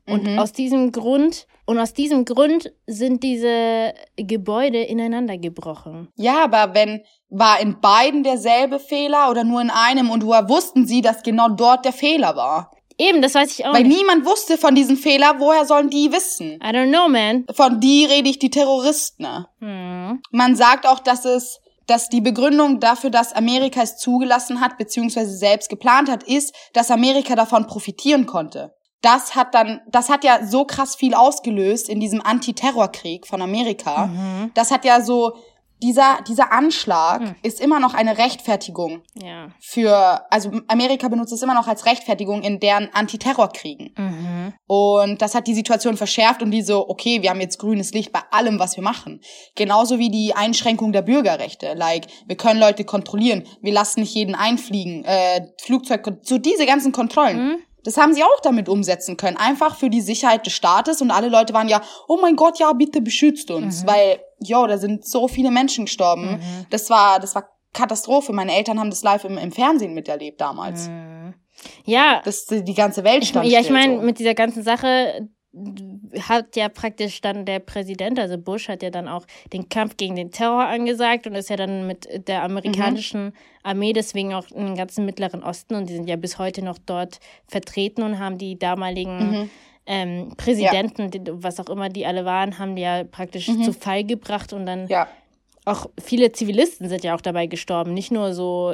Und 0.08 0.24
Mhm. 0.24 0.40
aus 0.40 0.52
diesem 0.52 0.92
Grund, 0.92 1.48
und 1.66 1.80
aus 1.80 1.94
diesem 1.94 2.26
Grund 2.26 2.72
sind 2.86 3.24
diese 3.24 3.94
Gebäude 4.18 4.84
ineinander 4.84 5.38
gebrochen. 5.38 6.10
Ja, 6.16 6.44
aber 6.44 6.76
wenn, 6.76 7.02
war 7.30 7.60
in 7.60 7.82
beiden 7.82 8.22
derselbe 8.24 8.80
Fehler 8.80 9.32
oder 9.32 9.44
nur 9.44 9.62
in 9.62 9.72
einem 9.72 10.12
und 10.12 10.24
woher 10.26 10.48
wussten 10.48 10.86
sie, 10.86 11.02
dass 11.02 11.24
genau 11.24 11.50
dort 11.50 11.86
der 11.86 11.94
Fehler 11.94 12.36
war? 12.36 12.72
Eben, 13.00 13.22
das 13.22 13.34
weiß 13.36 13.58
ich 13.60 13.66
auch 13.66 13.74
Weil 13.74 13.84
nicht. 13.84 13.98
niemand 13.98 14.26
wusste 14.26 14.58
von 14.58 14.74
diesem 14.76 14.96
Fehler, 14.96 15.36
woher 15.40 15.66
sollen 15.66 15.90
die 15.90 16.12
wissen? 16.14 16.54
I 16.64 16.68
don't 16.68 16.90
know, 16.90 17.10
man. 17.10 17.46
Von 17.54 17.80
die 17.82 18.06
rede 18.06 18.30
ich 18.30 18.40
die 18.40 18.52
Terroristen. 18.52 19.26
Hm. 19.60 20.22
Man 20.32 20.56
sagt 20.56 20.88
auch, 20.88 21.00
dass 21.00 21.26
es, 21.26 21.60
dass 21.88 22.10
die 22.10 22.22
Begründung 22.22 22.80
dafür, 22.80 23.10
dass 23.10 23.34
Amerika 23.34 23.82
es 23.82 23.98
zugelassen 23.98 24.62
hat, 24.62 24.78
beziehungsweise 24.78 25.36
selbst 25.36 25.70
geplant 25.70 26.10
hat, 26.10 26.24
ist, 26.24 26.54
dass 26.74 26.92
Amerika 26.92 27.36
davon 27.36 27.68
profitieren 27.68 28.26
konnte. 28.26 28.74
Das 29.02 29.36
hat 29.36 29.54
dann, 29.54 29.82
das 29.88 30.10
hat 30.10 30.24
ja 30.24 30.46
so 30.46 30.66
krass 30.66 30.96
viel 30.96 31.14
ausgelöst 31.14 31.90
in 31.90 32.00
diesem 32.00 32.22
Antiterrorkrieg 32.22 33.28
von 33.28 33.42
Amerika. 33.42 34.08
Mhm. 34.08 34.52
Das 34.56 34.72
hat 34.72 34.84
ja 34.84 35.02
so, 35.02 35.36
dieser, 35.84 36.20
dieser 36.28 36.52
Anschlag 36.52 37.22
Mhm. 37.22 37.36
ist 37.44 37.60
immer 37.62 37.80
noch 37.80 37.94
eine 37.94 38.18
Rechtfertigung 38.18 39.02
Ja. 39.22 39.50
für, 39.60 40.22
also 40.32 40.52
Amerika 40.68 41.08
benutzt 41.10 41.34
es 41.34 41.42
immer 41.42 41.54
noch 41.54 41.68
als 41.68 41.86
Rechtfertigung 41.86 42.42
in 42.44 42.60
deren 42.60 42.90
Antiterrorkriegen. 42.94 43.94
Mhm. 43.98 44.54
Und 44.68 45.22
das 45.22 45.36
hat 45.36 45.48
die 45.48 45.54
Situation 45.54 45.98
verschärft 45.98 46.42
und 46.42 46.52
die 46.52 46.62
so, 46.62 46.88
okay, 46.90 47.22
wir 47.22 47.30
haben 47.30 47.42
jetzt 47.42 47.60
grünes 47.60 47.94
Licht 47.94 48.12
bei 48.12 48.22
allem, 48.32 48.60
was 48.60 48.76
wir 48.78 48.84
machen. 48.84 49.22
Genauso 49.56 50.00
wie 50.00 50.10
die 50.10 50.34
Einschränkung 50.36 50.92
der 50.92 51.02
Bürgerrechte. 51.02 51.74
Like, 51.74 52.08
wir 52.28 52.38
können 52.38 52.60
Leute 52.60 52.84
kontrollieren, 52.86 53.44
wir 53.62 53.74
lassen 53.74 54.00
nicht 54.02 54.16
jeden 54.16 54.36
einfliegen, 54.36 55.04
äh, 55.06 55.48
Flugzeug, 55.62 56.06
so 56.24 56.38
diese 56.38 56.66
ganzen 56.66 56.92
Kontrollen. 56.92 57.38
Mhm. 57.50 57.56
Das 57.84 57.98
haben 57.98 58.16
sie 58.16 58.24
auch 58.24 58.40
damit 58.42 58.68
umsetzen 58.68 59.16
können. 59.16 59.38
Einfach 59.38 59.76
für 59.76 59.92
die 59.92 60.02
Sicherheit 60.02 60.44
des 60.48 60.54
Staates 60.54 61.04
und 61.04 61.12
alle 61.12 61.30
Leute 61.30 61.54
waren 61.54 61.68
ja, 61.70 61.82
oh 62.08 62.18
mein 62.20 62.36
Gott, 62.36 62.58
ja, 62.58 62.74
bitte 62.74 63.00
beschützt 63.00 63.52
uns. 63.52 63.84
Mhm. 63.84 63.88
Weil, 63.88 64.20
jo, 64.48 64.68
da 64.68 64.78
sind 64.78 65.06
so 65.06 65.28
viele 65.28 65.52
Menschen 65.52 65.86
gestorben. 65.86 66.34
Mhm. 66.34 66.66
Das 66.70 66.90
war, 66.90 67.20
das 67.20 67.36
war 67.36 67.50
Katastrophe. 67.74 68.34
Meine 68.34 68.56
Eltern 68.56 68.80
haben 68.80 68.90
das 68.90 69.04
live 69.04 69.26
im, 69.26 69.38
im 69.38 69.52
Fernsehen 69.52 69.94
miterlebt 69.94 70.40
damals. 70.42 70.88
Mhm. 70.88 71.34
Ja, 71.86 72.22
Das, 72.26 72.46
die 72.48 72.74
ganze 72.74 73.04
Welt 73.04 73.24
ich, 73.24 73.30
stand 73.30 73.48
ja, 73.48 73.60
ich 73.60 73.70
meine, 73.70 73.98
so. 73.98 74.02
mit 74.02 74.20
dieser 74.20 74.34
ganzen 74.34 74.64
Sache 74.64 75.30
hat 76.20 76.56
ja 76.58 76.68
praktisch 76.68 77.22
dann 77.22 77.46
der 77.46 77.60
Präsident, 77.60 78.20
also 78.20 78.38
Bush, 78.38 78.68
hat 78.68 78.84
ja 78.84 78.90
dann 78.90 79.08
auch 79.08 79.26
den 79.54 79.70
Kampf 79.70 79.96
gegen 79.96 80.16
den 80.16 80.32
Terror 80.32 80.66
angesagt 80.66 81.28
und 81.28 81.36
ist 81.36 81.50
ja 81.50 81.56
dann 81.56 81.88
mit 81.88 82.28
der 82.28 82.44
amerikanischen 82.44 83.32
Armee 83.64 83.94
deswegen 83.94 84.34
auch 84.34 84.50
im 84.52 84.76
ganzen 84.76 85.06
Mittleren 85.06 85.44
Osten 85.44 85.76
und 85.76 85.90
die 85.90 85.94
sind 85.94 86.10
ja 86.10 86.18
bis 86.18 86.40
heute 86.40 86.62
noch 86.62 86.78
dort 86.78 87.20
vertreten 87.48 88.04
und 88.04 88.20
haben 88.20 88.38
die 88.38 88.60
damaligen 88.60 89.32
Mhm. 89.32 89.50
Ähm, 89.88 90.34
Präsidenten, 90.38 91.12
die, 91.12 91.22
was 91.26 91.60
auch 91.60 91.70
immer 91.70 91.90
die 91.90 92.06
alle 92.06 92.26
waren, 92.26 92.58
haben 92.60 92.76
die 92.76 92.82
ja 92.82 93.04
praktisch 93.04 93.48
Mhm. 93.48 93.64
zu 93.64 93.74
Fall 93.74 94.04
gebracht 94.04 94.52
und 94.54 94.66
dann 94.66 94.88
Ja, 94.88 95.08
auch 95.66 95.88
viele 96.02 96.32
Zivilisten 96.32 96.90
sind 96.90 97.04
ja 97.04 97.16
auch 97.16 97.22
dabei 97.22 97.48
gestorben, 97.48 97.94
nicht 97.94 98.12
nur 98.12 98.34
so 98.34 98.74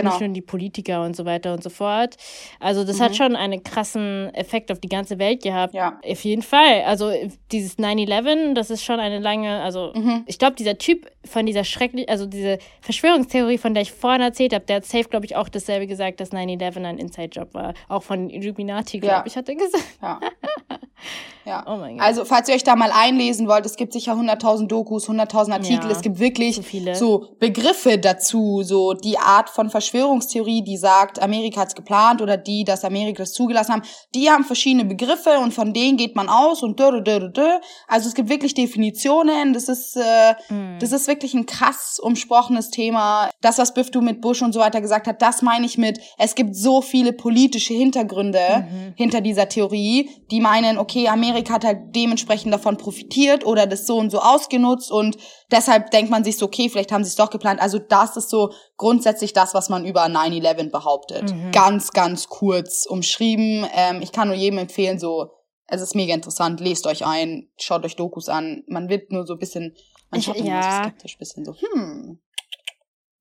genau. 0.00 0.10
nicht 0.12 0.20
nur 0.20 0.30
die 0.30 0.40
Politiker 0.42 1.02
und 1.04 1.14
so 1.16 1.24
weiter 1.24 1.52
und 1.52 1.62
so 1.62 1.70
fort. 1.70 2.16
Also 2.60 2.84
das 2.84 2.98
Mhm. 2.98 3.02
hat 3.02 3.16
schon 3.16 3.36
einen 3.36 3.62
krassen 3.62 4.32
Effekt 4.34 4.70
auf 4.72 4.78
die 4.80 4.88
ganze 4.88 5.18
Welt 5.18 5.42
gehabt. 5.42 5.74
Ja. 5.74 5.98
Auf 6.08 6.24
jeden 6.24 6.42
Fall. 6.42 6.82
Also 6.86 7.10
dieses 7.52 7.78
9-11, 7.78 8.54
das 8.54 8.70
ist 8.70 8.84
schon 8.84 9.00
eine 9.00 9.18
lange, 9.18 9.60
also 9.62 9.92
Mhm. 9.94 10.24
ich 10.26 10.38
glaube, 10.38 10.56
dieser 10.56 10.78
Typ 10.78 11.06
von 11.24 11.46
dieser 11.46 11.64
schrecklich, 11.64 12.08
also 12.08 12.26
diese 12.26 12.58
Verschwörungstheorie, 12.80 13.58
von 13.58 13.74
der 13.74 13.82
ich 13.82 13.92
vorhin 13.92 14.20
erzählt 14.22 14.54
habe, 14.54 14.64
der 14.64 14.76
hat 14.76 14.84
safe, 14.84 15.04
glaube 15.08 15.26
ich, 15.26 15.36
auch 15.36 15.48
dasselbe 15.48 15.86
gesagt, 15.86 16.20
dass 16.20 16.32
9-11 16.32 16.84
ein 16.84 16.98
Inside-Job 16.98 17.52
war. 17.54 17.74
Auch 17.88 18.02
von 18.02 18.30
Illuminati, 18.30 19.00
glaube 19.00 19.16
Ja. 19.16 19.24
ich, 19.26 19.36
hat 19.36 19.48
er 19.48 19.54
gesagt. 19.56 19.84
Ja. 20.02 20.20
ja. 21.44 21.64
Oh 21.66 21.76
mein 21.76 21.96
Gott. 21.98 22.06
Also, 22.06 22.24
falls 22.24 22.48
ihr 22.48 22.54
euch 22.54 22.64
da 22.64 22.76
mal 22.76 22.90
einlesen 22.92 23.46
wollt, 23.48 23.66
es 23.66 23.76
gibt 23.76 23.92
sicher 23.92 24.12
100.000 24.14 24.66
Dokus, 24.68 25.08
100.000 25.08 25.52
Artikel, 25.52 25.84
Ja, 25.86 25.90
es 25.90 26.02
gibt 26.02 26.18
wirklich 26.18 26.56
so 26.56 26.62
so 26.94 27.28
Begriffe 27.38 27.98
dazu, 27.98 28.62
so 28.62 28.92
die 28.94 29.18
Art 29.18 29.48
von 29.50 29.70
Verschwörungstheorie, 29.90 30.62
die 30.62 30.76
sagt, 30.76 31.20
Amerika 31.22 31.60
hat's 31.60 31.74
geplant 31.74 32.20
oder 32.20 32.36
die, 32.36 32.64
dass 32.64 32.84
Amerika 32.84 33.22
das 33.22 33.32
zugelassen 33.32 33.72
haben, 33.74 33.82
die 34.14 34.30
haben 34.30 34.44
verschiedene 34.44 34.84
Begriffe 34.84 35.38
und 35.40 35.54
von 35.54 35.72
denen 35.72 35.96
geht 35.96 36.16
man 36.16 36.28
aus 36.28 36.62
und 36.62 36.78
dö, 36.80 36.90
dö, 36.90 37.02
dö, 37.02 37.28
dö. 37.30 37.48
Also 37.88 38.08
es 38.08 38.14
gibt 38.14 38.28
wirklich 38.28 38.54
Definitionen, 38.54 39.52
das 39.52 39.68
ist, 39.68 39.96
äh, 39.96 40.34
Mhm. 40.48 40.78
das 40.80 40.92
ist 40.92 41.06
wirklich 41.08 41.34
ein 41.34 41.46
krass 41.46 41.98
umsprochenes 42.02 42.70
Thema. 42.70 43.30
Das, 43.40 43.58
was 43.58 43.74
Biff 43.74 43.90
du 43.90 44.00
mit 44.00 44.20
Bush 44.20 44.42
und 44.42 44.52
so 44.52 44.60
weiter 44.60 44.80
gesagt 44.80 45.06
hat, 45.06 45.22
das 45.22 45.42
meine 45.42 45.66
ich 45.66 45.78
mit, 45.78 46.00
es 46.18 46.34
gibt 46.34 46.56
so 46.56 46.80
viele 46.82 47.12
politische 47.12 47.74
Hintergründe 47.74 48.66
Mhm. 48.70 48.94
hinter 48.96 49.20
dieser 49.20 49.48
Theorie, 49.48 50.10
die 50.30 50.40
meinen, 50.40 50.78
okay, 50.78 51.08
Amerika 51.08 51.54
hat 51.54 51.64
halt 51.64 51.94
dementsprechend 51.94 52.52
davon 52.52 52.76
profitiert 52.76 53.46
oder 53.46 53.66
das 53.66 53.86
so 53.86 53.96
und 53.98 54.10
so 54.10 54.18
ausgenutzt 54.18 54.90
und 54.90 55.16
deshalb 55.50 55.90
denkt 55.90 56.10
man 56.10 56.24
sich 56.24 56.36
so, 56.38 56.46
okay, 56.46 56.68
vielleicht 56.68 56.92
haben 56.92 57.04
sie 57.04 57.08
es 57.08 57.16
doch 57.16 57.30
geplant. 57.30 57.60
Also 57.60 57.78
das 57.78 58.16
ist 58.16 58.30
so 58.30 58.52
grundsätzlich 58.76 59.32
das, 59.32 59.54
was 59.54 59.68
man 59.68 59.84
über 59.84 60.04
9-11 60.06 60.70
behauptet. 60.70 61.32
Mhm. 61.32 61.52
Ganz, 61.52 61.92
ganz 61.92 62.28
kurz 62.28 62.86
umschrieben. 62.86 63.66
Ähm, 63.74 64.02
ich 64.02 64.12
kann 64.12 64.28
nur 64.28 64.36
jedem 64.36 64.58
empfehlen, 64.58 64.98
so, 64.98 65.30
es 65.68 65.80
ist 65.80 65.94
mega 65.94 66.14
interessant, 66.14 66.60
lest 66.60 66.86
euch 66.86 67.04
ein, 67.04 67.48
schaut 67.58 67.84
euch 67.84 67.96
Dokus 67.96 68.28
an. 68.28 68.62
Man 68.68 68.88
wird 68.88 69.10
nur 69.12 69.26
so 69.26 69.34
ein 69.34 69.38
bisschen, 69.38 69.74
man 70.10 70.20
Ich- 70.20 70.26
schaut 70.26 70.36
immer 70.36 70.48
ja. 70.48 70.62
so 70.62 70.88
skeptisch, 70.88 71.18
bisschen 71.18 71.44
so, 71.44 71.54
hm. 71.54 72.20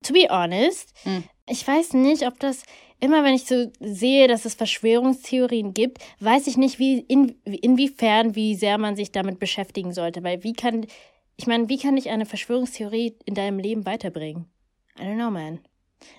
to 0.03 0.13
be 0.13 0.27
honest, 0.29 0.93
Hm. 1.03 1.23
ich 1.47 1.67
weiß 1.67 1.93
nicht, 1.93 2.27
ob 2.27 2.39
das 2.39 2.63
immer, 2.99 3.23
wenn 3.23 3.33
ich 3.33 3.45
so 3.45 3.71
sehe, 3.79 4.27
dass 4.27 4.45
es 4.45 4.53
Verschwörungstheorien 4.55 5.73
gibt, 5.73 5.99
weiß 6.19 6.47
ich 6.47 6.57
nicht, 6.57 6.79
wie 6.79 6.99
in, 6.99 7.41
inwiefern, 7.43 8.35
wie 8.35 8.55
sehr 8.55 8.77
man 8.77 8.95
sich 8.95 9.11
damit 9.11 9.39
beschäftigen 9.39 9.93
sollte. 9.93 10.23
Weil 10.23 10.43
wie 10.43 10.53
kann, 10.53 10.85
ich 11.37 11.47
meine, 11.47 11.69
wie 11.69 11.77
kann 11.77 11.95
dich 11.95 12.09
eine 12.09 12.25
Verschwörungstheorie 12.25 13.15
in 13.25 13.33
deinem 13.35 13.59
Leben 13.59 13.85
weiterbringen? 13.85 14.45
I 14.99 15.03
don't 15.03 15.15
know, 15.15 15.29
man. 15.31 15.59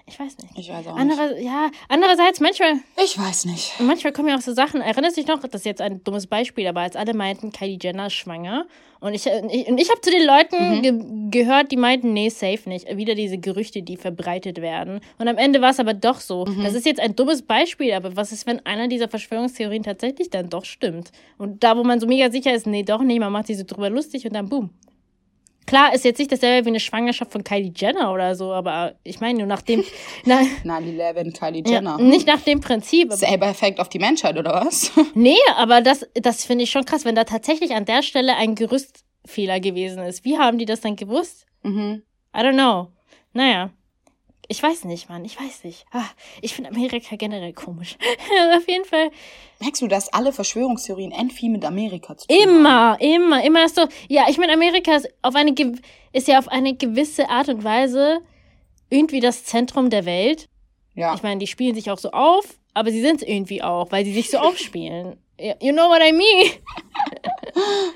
Ich 0.07 0.19
weiß 0.19 0.39
nicht. 0.39 0.59
Ich 0.59 0.69
weiß 0.71 0.87
auch 0.89 0.97
nicht. 0.99 1.01
Andere, 1.19 1.41
ja, 1.41 1.71
andererseits, 1.89 2.41
manchmal, 2.41 2.75
Ich 3.03 3.17
weiß 3.19 3.45
nicht. 3.45 3.73
manchmal 3.79 4.13
kommen 4.13 4.29
ja 4.29 4.37
auch 4.37 4.41
so 4.41 4.53
Sachen, 4.53 4.81
erinnerst 4.81 5.17
du 5.17 5.21
dich 5.21 5.29
noch, 5.29 5.41
das 5.41 5.61
ist 5.61 5.65
jetzt 5.65 5.81
ein 5.81 6.03
dummes 6.03 6.27
Beispiel, 6.27 6.67
aber 6.67 6.81
als 6.81 6.97
alle 6.97 7.15
meinten, 7.15 7.53
Kylie 7.53 7.79
Jenner 7.81 8.07
ist 8.09 8.15
schwanger 8.15 8.67
und 9.01 9.15
ich, 9.15 9.27
und 9.27 9.49
ich, 9.51 9.69
und 9.69 9.79
ich 9.79 9.89
habe 9.91 10.01
zu 10.01 10.11
den 10.11 10.27
Leuten 10.27 10.79
Mhm. 10.79 10.83
ge 11.31 11.41
gehört, 11.43 11.71
die 11.71 11.77
meinten, 11.77 12.13
nee, 12.15 12.31
safe 12.31 12.69
nicht. 12.69 12.97
Wieder 12.97 13.15
diese 13.15 13.39
Gerüchte, 13.39 13.83
die 13.83 13.97
verbreitet 13.97 14.61
werden. 14.61 15.01
Und 15.19 15.29
am 15.29 15.37
Ende 15.39 15.61
war 15.61 15.71
es 15.71 15.79
aber 15.79 15.95
doch 15.95 16.19
so. 16.21 16.47
Mhm. 16.47 16.65
Das 16.65 16.75
ist 16.75 16.87
jetzt 16.87 16.99
ein 17.01 17.15
dummes 17.15 17.43
Beispiel, 17.43 17.93
aber 17.93 18.17
was 18.17 18.33
ist, 18.33 18.47
wenn 18.47 18.65
einer 18.67 18.89
dieser 18.89 19.09
Verschwörungstheorien 19.09 19.83
tatsächlich 19.85 20.31
dann 20.31 20.49
doch 20.49 20.65
stimmt? 20.65 21.13
Und 21.39 21.63
da, 21.63 21.77
wo 21.77 21.85
man 21.85 22.01
so 22.01 22.07
mega 22.09 22.31
sicher 22.31 22.53
ist, 22.55 22.67
nee, 22.67 22.83
doch 22.83 23.03
nicht, 23.03 23.21
man 23.21 23.33
macht 23.33 23.47
sich 23.47 23.59
so 23.59 23.65
drüber 23.65 23.91
lustig 23.91 24.25
und 24.27 24.35
dann 24.35 24.49
boom. 24.49 24.71
Klar, 25.67 25.95
ist 25.95 26.05
jetzt 26.05 26.19
nicht 26.19 26.31
dasselbe 26.31 26.67
wie 26.67 26.71
eine 26.71 26.81
Schwangerschaft 26.81 27.33
von 27.33 27.43
Kylie 27.43 27.73
Jenner 27.75 28.13
oder 28.13 28.35
so, 28.37 28.53
aber 28.53 28.95
ich 29.03 29.21
meine 29.21 29.39
nur 29.39 29.49
nach 29.49 29.63
dem. 29.63 29.85
Na, 30.25 30.41
9-11, 30.65 31.39
Kylie 31.39 31.63
Jenner. 31.67 31.97
ja, 31.99 32.05
nicht 32.05 32.27
nach 32.27 32.41
dem 32.41 32.61
Prinzip. 32.61 33.13
Selber 33.13 33.49
Effekt 33.49 33.81
auf 33.81 33.89
die 33.89 33.99
Menschheit, 33.99 34.39
oder 34.39 34.53
was? 34.65 34.93
nee, 35.15 35.37
aber 35.57 35.81
das, 35.81 36.07
das 36.15 36.45
finde 36.45 36.65
ich 36.65 36.71
schon 36.71 36.85
krass, 36.85 37.05
wenn 37.05 37.15
da 37.17 37.25
tatsächlich 37.25 37.73
an 37.75 37.85
der 37.85 38.03
Stelle 38.03 38.37
ein 38.37 38.55
Gerüstfehler 38.55 39.61
gewesen 39.61 40.03
ist. 40.05 40.25
Wie 40.25 40.39
haben 40.39 40.59
die 40.59 40.67
das 40.67 40.81
dann 40.81 40.97
gewusst? 40.97 41.47
mhm. 41.63 42.03
I 42.37 42.41
don't 42.41 42.53
know. 42.53 42.89
Naja. 43.33 43.71
Ich 44.49 44.63
weiß 44.63 44.85
nicht, 44.85 45.09
Mann. 45.09 45.25
Ich 45.25 45.41
weiß 45.41 45.65
nicht. 45.65 45.87
Ah, 45.93 46.05
ich 46.41 46.55
finde 46.55 46.71
Amerika 46.71 47.17
generell 47.17 47.53
komisch. 47.53 47.97
Auf 48.57 48.69
jeden 48.69 48.85
Fall. 48.85 49.11
Merkst 49.61 49.83
du, 49.83 49.89
dass 49.89 50.13
alle 50.13 50.33
Verschwörungstheorien 50.33 51.13
endviel 51.13 51.51
mit 51.51 51.65
Amerika 51.65 52.17
zu 52.17 52.29
tun 52.29 52.37
haben? 52.37 52.49
Immer, 52.49 52.99
immer, 53.01 53.45
immer 53.45 53.65
ist 53.65 53.77
so. 53.77 53.87
Ja, 54.09 54.27
ich 54.29 54.39
meine, 54.39 54.53
Amerika 54.53 54.97
ist 54.97 55.09
auf 55.23 55.35
eine 55.35 55.55
ist 56.13 56.29
ja 56.29 56.39
auf 56.39 56.49
eine 56.49 56.75
gewisse 56.75 57.29
Art 57.29 57.49
und 57.49 57.65
Weise 57.65 58.21
irgendwie 58.89 59.21
das 59.21 59.45
Zentrum 59.45 59.91
der 59.91 60.05
Welt. 60.05 60.49
Ja. 60.95 61.15
Ich 61.15 61.23
meine, 61.23 61.41
die 61.41 61.47
spielen 61.47 61.75
sich 61.75 61.91
auch 61.91 61.99
so 61.99 62.11
auf, 62.11 62.45
aber 62.73 62.91
sie 62.91 63.01
sind 63.01 63.23
es 63.23 63.29
irgendwie 63.29 63.63
auch, 63.63 63.91
weil 63.91 64.05
sie 64.05 64.15
sich 64.15 64.31
so 64.31 64.39
aufspielen. 64.39 65.17
You 65.61 65.73
know 65.73 65.91
what 65.91 66.01
I 66.01 66.13
mean? 66.13 66.51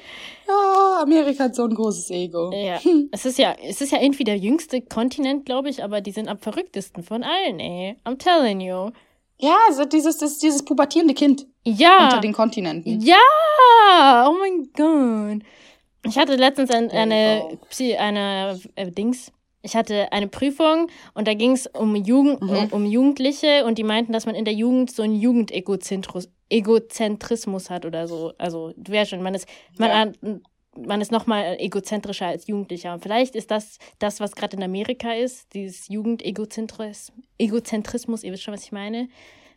ja, 0.51 1.03
Amerika 1.03 1.45
hat 1.45 1.55
so 1.55 1.65
ein 1.65 1.75
großes 1.75 2.11
Ego. 2.11 2.51
Ja, 2.53 2.79
es 3.13 3.25
ist 3.25 3.39
ja, 3.39 3.55
es 3.67 3.81
ist 3.81 3.93
ja 3.93 4.01
irgendwie 4.01 4.25
der 4.25 4.37
jüngste 4.37 4.81
Kontinent, 4.83 5.45
glaube 5.47 5.69
ich, 5.71 5.83
aber 5.85 6.01
die 6.01 6.13
sind 6.13 6.29
am 6.29 6.39
verrücktesten 6.39 7.03
von 7.03 7.23
allen, 7.23 7.61
ey. 7.61 7.97
I'm 8.05 8.19
telling 8.19 8.61
you. 8.61 8.91
Ja, 9.39 9.57
so 9.73 9.85
dieses, 9.87 10.19
das, 10.19 10.39
dieses 10.39 10.63
pubertierende 10.65 11.15
Kind 11.15 11.47
Ja. 11.65 12.05
unter 12.05 12.21
den 12.21 12.33
Kontinenten. 12.35 13.01
Ja, 13.01 14.27
oh 14.29 14.35
mein 14.39 14.69
Gott. 14.77 15.43
Ich 16.07 16.19
hatte 16.19 16.37
letztens 16.37 16.71
ein, 16.71 16.91
eine, 16.91 17.43
go. 17.51 17.59
Psy- 17.71 17.97
eine 17.97 18.59
äh, 18.75 18.91
Dings. 18.91 19.33
Ich 19.63 19.77
hatte 19.77 20.11
eine 20.13 20.29
Prüfung 20.29 20.89
und 21.15 21.29
da 21.29 21.35
ging 21.35 21.53
es 21.53 21.67
um, 21.67 21.95
Jugend, 21.95 22.41
Mhm. 22.43 22.49
um, 22.51 22.69
um 22.73 22.87
Jugendliche 22.87 23.65
und 23.67 23.77
die 23.79 23.83
meinten, 23.85 24.13
dass 24.13 24.25
man 24.27 24.35
in 24.35 24.45
der 24.47 24.55
Jugend 24.55 24.91
so 24.91 25.03
einen 25.03 25.15
Jugendegozentrismus 25.15 26.29
Egozentrismus 26.51 27.71
hat 27.71 27.85
oder 27.87 28.07
so. 28.09 28.33
Also, 28.39 28.73
du 28.77 28.93
weißt 28.93 29.11
schon, 29.11 29.23
man 29.23 29.35
ist, 29.35 29.47
man, 29.79 30.15
Ja. 30.23 30.39
man 30.77 31.01
ist 31.01 31.11
nochmal 31.13 31.57
egozentrischer 31.59 32.27
als 32.27 32.47
Jugendlicher. 32.47 32.93
Und 32.93 33.03
vielleicht 33.03 33.35
ist 33.35 33.51
das 33.51 33.79
das, 33.99 34.21
was 34.21 34.33
gerade 34.33 34.57
in 34.57 34.63
Amerika 34.63 35.13
ist, 35.13 35.53
dieses 35.55 35.89
Jugendegozentrismus, 35.89 37.13
Egozentrismus, 37.39 38.25
ihr 38.25 38.33
wisst 38.33 38.43
schon, 38.43 38.55
was 38.55 38.65
ich 38.65 38.73
meine, 38.73 39.09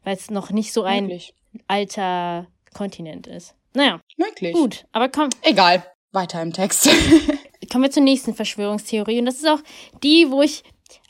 weil 0.03 0.15
es 0.15 0.29
noch 0.31 0.51
nicht 0.51 0.73
so 0.73 0.83
ein 0.83 1.03
Möglich. 1.05 1.33
alter 1.67 2.47
Kontinent 2.73 3.27
ist. 3.27 3.55
Naja, 3.73 3.99
Möglich. 4.17 4.53
gut, 4.53 4.85
aber 4.91 5.09
komm, 5.09 5.29
Egal. 5.41 5.83
Weiter 6.11 6.41
im 6.43 6.53
Text. 6.53 6.87
kommen 7.71 7.85
wir 7.85 7.89
zur 7.91 8.03
nächsten 8.03 8.35
Verschwörungstheorie. 8.35 9.17
Und 9.19 9.25
das 9.25 9.35
ist 9.37 9.47
auch 9.47 9.59
die, 10.03 10.29
wo 10.29 10.43
ich 10.43 10.61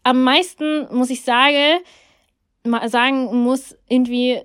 am 0.04 0.24
meisten, 0.24 0.88
muss 0.96 1.10
ich 1.10 1.24
sagen, 1.24 1.80
mal 2.64 2.88
sagen 2.90 3.44
muss, 3.44 3.76
irgendwie, 3.90 4.42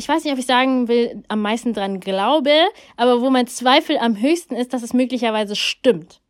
ich 0.00 0.08
weiß 0.08 0.24
nicht, 0.24 0.32
ob 0.32 0.38
ich 0.38 0.46
sagen 0.46 0.88
will, 0.88 1.22
am 1.28 1.42
meisten 1.42 1.74
dran 1.74 2.00
glaube, 2.00 2.54
aber 2.96 3.20
wo 3.20 3.28
mein 3.28 3.46
Zweifel 3.46 3.98
am 3.98 4.18
höchsten 4.18 4.56
ist, 4.56 4.72
dass 4.72 4.82
es 4.82 4.94
möglicherweise 4.94 5.54
stimmt. 5.54 6.22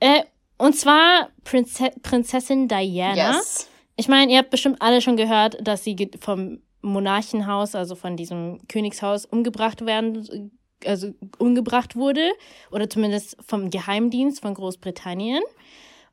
Äh, 0.00 0.24
und 0.58 0.74
zwar 0.74 1.28
Prinze 1.44 1.92
Prinzessin 2.02 2.66
Diana. 2.66 3.36
yes. 3.36 3.68
Ich 3.94 4.08
meine, 4.08 4.32
ihr 4.32 4.38
habt 4.38 4.50
bestimmt 4.50 4.82
alle 4.82 5.00
schon 5.00 5.16
gehört, 5.16 5.56
dass 5.64 5.84
sie 5.84 6.10
vom 6.18 6.62
Monarchenhaus, 6.82 7.76
also 7.76 7.94
von 7.94 8.16
diesem 8.16 8.58
Königshaus, 8.66 9.24
umgebracht 9.24 9.86
werden, 9.86 10.50
also 10.84 11.12
umgebracht 11.38 11.94
wurde. 11.94 12.32
Oder 12.72 12.90
zumindest 12.90 13.36
vom 13.46 13.70
Geheimdienst 13.70 14.40
von 14.40 14.54
Großbritannien. 14.54 15.44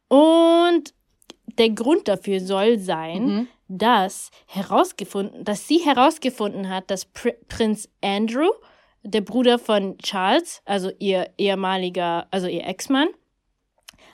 Und 0.10 0.94
der 1.58 1.70
Grund 1.72 2.08
dafür 2.08 2.40
soll 2.40 2.78
sein, 2.80 3.26
Mhm. 3.26 3.48
dass 3.68 4.32
herausgefunden, 4.48 5.44
dass 5.44 5.68
sie 5.68 5.80
herausgefunden 5.80 6.70
hat, 6.70 6.90
dass 6.92 7.06
Pr 7.06 7.32
Prinz 7.50 7.90
Andrew, 8.02 8.50
der 9.04 9.22
Bruder 9.22 9.58
von 9.60 9.98
Charles, 10.00 10.62
also 10.66 10.92
ihr 11.00 11.30
ehemaliger, 11.38 12.28
also 12.32 12.48
ihr 12.48 12.66
Ex-Mann, 12.66 13.08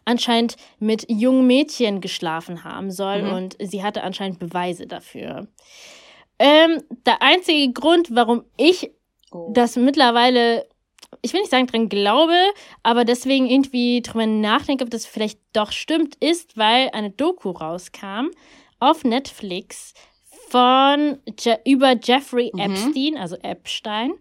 anscheinend 0.06 0.56
mit 0.80 1.06
jungen 1.10 1.48
Mädchen 1.48 2.02
geschlafen 2.02 2.64
haben 2.64 2.92
soll 2.92 3.24
Mhm. 3.24 3.34
und 3.34 3.58
sie 3.60 3.84
hatte 3.84 4.04
anscheinend 4.04 4.40
Beweise 4.40 4.86
dafür. 4.88 5.48
Ähm, 6.40 6.82
der 7.06 7.22
einzige 7.22 7.72
Grund, 7.74 8.10
warum 8.14 8.44
ich 8.58 8.92
Oh. 9.32 9.50
das 9.54 9.76
mittlerweile, 9.78 10.68
ich 11.24 11.34
will 11.34 11.40
nicht 11.40 11.50
sagen 11.52 11.66
dran 11.68 11.90
glaube, 11.90 12.36
aber 12.84 13.06
deswegen 13.06 13.48
irgendwie 13.50 14.02
drüber 14.02 14.28
nachdenke, 14.28 14.84
ob 14.84 14.90
das 14.92 15.06
vielleicht 15.08 15.40
doch 15.54 15.72
stimmt, 15.72 16.16
ist, 16.20 16.58
weil 16.58 16.90
eine 16.94 17.10
Doku 17.10 17.50
rauskam 17.52 18.28
auf 18.80 19.04
Netflix 19.04 19.94
von 20.50 21.18
Je 21.40 21.56
über 21.66 21.96
Jeffrey 22.02 22.52
Mhm. 22.54 22.60
Epstein, 22.60 23.18
also 23.18 23.36
Epstein. 23.38 24.14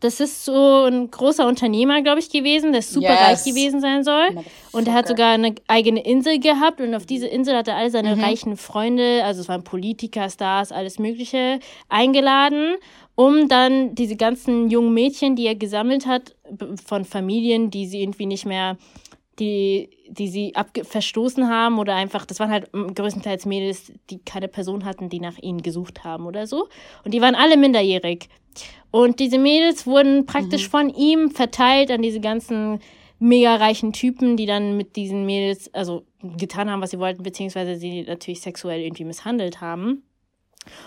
Das 0.00 0.20
ist 0.20 0.44
so 0.44 0.84
ein 0.84 1.10
großer 1.10 1.46
Unternehmer, 1.48 2.02
glaube 2.02 2.20
ich, 2.20 2.30
gewesen, 2.30 2.72
der 2.72 2.82
super 2.82 3.14
Yes. 3.14 3.20
reich 3.20 3.44
gewesen 3.44 3.80
sein 3.80 4.04
soll. 4.04 4.28
Und 4.72 4.86
er 4.88 4.94
hat 4.94 5.08
sogar 5.08 5.32
eine 5.32 5.54
eigene 5.68 6.04
Insel 6.04 6.38
gehabt 6.38 6.82
und 6.82 6.94
auf 6.94 7.06
diese 7.06 7.26
Insel 7.26 7.56
hat 7.56 7.66
er 7.66 7.76
all 7.76 7.90
seine 7.90 8.14
Mhm. 8.14 8.22
reichen 8.22 8.56
Freunde, 8.58 9.24
also 9.24 9.40
es 9.40 9.48
waren 9.48 9.64
Politiker, 9.64 10.28
Stars, 10.28 10.70
alles 10.70 10.98
Mögliche, 10.98 11.60
eingeladen, 11.88 12.76
um 13.16 13.48
dann 13.48 13.94
diese 13.94 14.14
ganzen 14.14 14.70
jungen 14.70 14.94
Mädchen, 14.94 15.34
die 15.36 15.46
er 15.46 15.56
gesammelt 15.56 16.06
hat, 16.06 16.36
von 16.84 17.04
Familien, 17.04 17.70
die 17.70 17.86
sie 17.86 18.02
irgendwie 18.02 18.26
nicht 18.26 18.46
mehr, 18.46 18.76
die, 19.38 19.90
die 20.08 20.28
sie 20.28 20.52
verstoßen 20.84 21.48
haben 21.48 21.78
oder 21.78 21.94
einfach, 21.94 22.26
das 22.26 22.38
waren 22.40 22.50
halt 22.50 22.70
größtenteils 22.72 23.46
Mädels, 23.46 23.92
die 24.10 24.18
keine 24.18 24.48
Person 24.48 24.84
hatten, 24.84 25.08
die 25.08 25.20
nach 25.20 25.38
ihnen 25.38 25.62
gesucht 25.62 26.04
haben 26.04 26.26
oder 26.26 26.46
so. 26.46 26.68
Und 27.04 27.12
die 27.12 27.20
waren 27.20 27.34
alle 27.34 27.56
minderjährig. 27.56 28.28
Und 28.90 29.18
diese 29.18 29.38
Mädels 29.38 29.86
wurden 29.86 30.26
praktisch 30.26 30.68
von 30.68 30.90
ihm 30.90 31.30
verteilt 31.30 31.90
an 31.90 32.02
diese 32.02 32.20
ganzen 32.20 32.80
mega 33.18 33.56
reichen 33.56 33.94
Typen, 33.94 34.36
die 34.36 34.46
dann 34.46 34.76
mit 34.76 34.96
diesen 34.96 35.24
Mädels, 35.24 35.72
also 35.72 36.04
getan 36.36 36.70
haben, 36.70 36.82
was 36.82 36.90
sie 36.90 36.98
wollten, 36.98 37.22
beziehungsweise 37.22 37.76
sie 37.76 38.02
natürlich 38.02 38.42
sexuell 38.42 38.82
irgendwie 38.82 39.04
misshandelt 39.04 39.62
haben. 39.62 40.02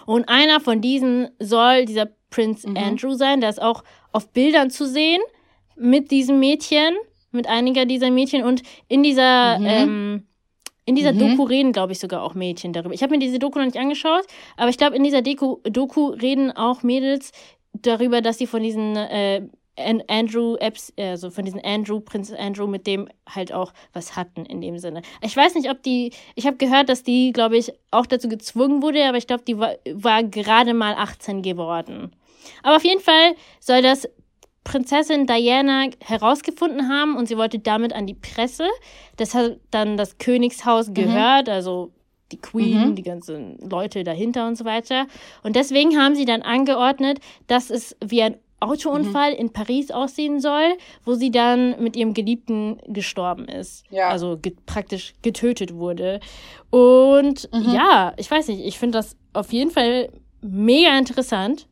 Und 0.06 0.28
einer 0.28 0.60
von 0.60 0.82
diesen 0.82 1.30
soll 1.40 1.86
dieser 1.86 2.10
Prinz 2.30 2.66
Mhm. 2.66 2.78
Andrew 2.78 3.14
sein, 3.14 3.42
der 3.42 3.50
ist 3.50 3.62
auch 3.62 3.84
auf 4.12 4.30
Bildern 4.32 4.70
zu 4.70 4.86
sehen 4.88 5.22
mit 5.76 6.12
diesem 6.12 6.40
Mädchen, 6.40 6.96
mit 7.32 7.48
einiger 7.48 7.86
dieser 7.86 8.12
Mädchen 8.12 8.44
und 8.44 8.64
in 8.88 9.04
dieser, 9.04 9.60
Mhm. 9.60 9.66
ähm, 9.68 10.24
in 10.86 10.96
dieser 10.96 11.14
Mhm. 11.14 11.20
Doku 11.20 11.44
reden, 11.44 11.72
glaube 11.72 11.92
ich, 11.94 12.00
sogar 12.00 12.24
auch 12.24 12.34
Mädchen 12.34 12.74
darüber. 12.74 12.94
Ich 12.94 13.04
habe 13.04 13.12
mir 13.14 13.20
diese 13.20 13.40
Doku 13.40 13.60
noch 13.60 13.66
nicht 13.66 13.78
angeschaut, 13.78 14.26
aber 14.58 14.70
ich 14.70 14.78
glaube, 14.78 14.96
in 14.96 15.04
dieser 15.04 15.22
Deku 15.22 15.58
Doku 15.64 16.08
reden 16.08 16.52
auch 16.52 16.82
Mädels 16.84 17.32
darüber, 17.74 18.22
dass 18.22 18.38
sie 18.40 18.48
von 18.48 18.64
diesen 18.64 18.96
äh, 18.96 19.42
An- 19.78 20.04
Andrew 20.10 20.56
Epps, 20.58 20.92
also 20.98 21.30
von 21.30 21.46
diesen 21.46 21.62
Andrew, 21.64 22.02
Prinz 22.02 22.34
Andrew, 22.34 22.68
mit 22.68 22.86
dem 22.86 23.08
halt 23.30 23.54
auch 23.54 23.72
was 23.94 24.18
hatten 24.18 24.46
in 24.46 24.60
dem 24.60 24.78
Sinne. 24.78 25.04
Ich 25.22 25.38
weiß 25.38 25.56
nicht, 25.56 25.70
ob 25.70 25.82
die, 25.84 26.12
ich 26.36 26.46
habe 26.48 26.58
gehört, 26.58 26.90
dass 26.90 27.04
die, 27.04 27.32
glaube 27.32 27.56
ich, 27.56 27.72
auch 27.92 28.06
dazu 28.06 28.28
gezwungen 28.28 28.82
wurde, 28.82 29.08
aber 29.08 29.18
ich 29.18 29.26
glaube, 29.28 29.44
die 29.48 29.58
war, 29.58 29.76
war 29.94 30.24
gerade 30.24 30.74
mal 30.74 30.96
18 30.96 31.44
geworden. 31.44 32.12
Aber 32.64 32.76
auf 32.78 32.84
jeden 32.84 33.02
Fall 33.02 33.36
soll 33.60 33.82
das 33.82 34.08
Prinzessin 34.64 35.26
Diana 35.26 35.86
herausgefunden 36.04 36.90
haben 36.90 37.16
und 37.16 37.28
sie 37.28 37.38
wollte 37.38 37.60
damit 37.60 37.94
an 37.94 38.06
die 38.06 38.14
Presse. 38.14 38.68
Das 39.18 39.34
hat 39.34 39.60
dann 39.72 39.98
das 39.98 40.18
Königshaus 40.18 40.94
gehört, 40.94 41.50
also 41.50 41.92
die 42.32 42.38
Queen, 42.38 42.90
Mhm. 42.90 42.96
die 42.96 43.02
ganzen 43.02 43.58
Leute 43.68 44.04
dahinter 44.04 44.48
und 44.48 44.56
so 44.58 44.66
weiter. 44.66 45.08
Und 45.42 45.56
deswegen 45.56 45.98
haben 45.98 46.14
sie 46.14 46.26
dann 46.26 46.44
angeordnet, 46.44 47.20
dass 47.48 47.72
es 47.72 47.96
wie 48.06 48.22
ein 48.22 48.36
Autounfall 48.60 49.32
in 49.32 49.52
Paris 49.54 49.90
aussehen 49.90 50.42
soll, 50.42 50.74
wo 51.06 51.14
sie 51.16 51.32
dann 51.32 51.82
mit 51.82 51.96
ihrem 51.96 52.14
Geliebten 52.14 52.78
gestorben 52.88 53.46
ist. 53.48 53.86
Ja. 53.90 54.10
Also 54.10 54.38
ge 54.38 54.54
praktisch 54.66 55.14
getötet 55.22 55.74
wurde. 55.74 56.20
Und 56.70 57.50
Mhm. 57.54 57.74
ja, 57.74 58.14
ich 58.18 58.30
weiß 58.30 58.50
nicht, 58.50 58.60
ich 58.66 58.78
finde 58.78 58.98
das 59.00 59.16
auf 59.34 59.52
jeden 59.54 59.72
Fall 59.72 60.10
mega 60.42 60.98
interessant. 60.98 61.68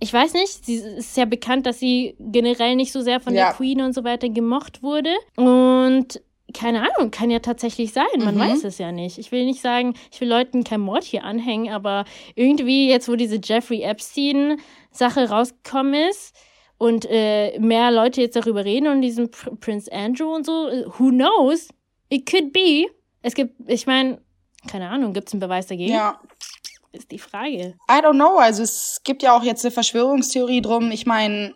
Ich 0.00 0.12
weiß 0.12 0.34
nicht, 0.34 0.64
sie 0.64 0.76
ist 0.76 1.16
ja 1.16 1.24
bekannt, 1.24 1.66
dass 1.66 1.78
sie 1.80 2.14
generell 2.18 2.76
nicht 2.76 2.92
so 2.92 3.00
sehr 3.00 3.20
von 3.20 3.34
Ja. 3.34 3.46
der 3.46 3.54
Queen 3.54 3.80
und 3.80 3.94
so 3.94 4.04
weiter 4.04 4.28
gemocht 4.28 4.82
wurde. 4.82 5.10
Und 5.36 6.20
keine 6.54 6.80
Ahnung, 6.80 7.10
kann 7.10 7.30
ja 7.30 7.40
tatsächlich 7.40 7.92
sein. 7.92 8.06
Man 8.18 8.36
Mhm. 8.36 8.40
weiß 8.40 8.64
es 8.64 8.78
ja 8.78 8.90
nicht. 8.92 9.18
Ich 9.18 9.32
will 9.32 9.44
nicht 9.44 9.60
sagen, 9.60 9.94
ich 10.12 10.20
will 10.20 10.28
Leuten 10.28 10.64
kein 10.64 10.80
Mord 10.80 11.04
hier 11.04 11.24
anhängen, 11.24 11.72
aber 11.72 12.04
irgendwie 12.36 12.88
jetzt, 12.88 13.08
wo 13.08 13.16
diese 13.16 13.38
Jeffrey 13.42 13.82
Epstein-Sache 13.82 15.28
rausgekommen 15.28 15.94
ist 16.08 16.34
und 16.78 17.06
äh, 17.10 17.58
mehr 17.58 17.90
Leute 17.90 18.20
jetzt 18.22 18.36
darüber 18.36 18.64
reden 18.64 18.86
und 18.88 19.02
diesen 19.02 19.30
Pr 19.30 19.56
Prince 19.56 19.92
Andrew 19.92 20.34
und 20.34 20.46
so, 20.46 20.52
who 20.98 21.10
knows? 21.10 21.68
It 22.08 22.30
could 22.30 22.52
be. 22.52 22.86
Es 23.20 23.34
gibt, 23.34 23.68
ich 23.68 23.86
meine, 23.86 24.18
keine 24.68 24.88
Ahnung, 24.88 25.12
gibt 25.12 25.28
es 25.28 25.34
einen 25.34 25.40
Beweis 25.40 25.66
dagegen? 25.66 25.92
Ja. 25.92 26.18
Ist 26.92 27.10
die 27.10 27.18
Frage. 27.18 27.76
I 27.90 28.02
don't 28.02 28.14
know. 28.14 28.38
Also 28.38 28.62
es 28.62 29.00
gibt 29.04 29.22
ja 29.22 29.36
auch 29.36 29.42
jetzt 29.42 29.64
eine 29.64 29.72
Verschwörungstheorie 29.72 30.62
drum. 30.62 30.90
Ich 30.90 31.06
meine, 31.06 31.54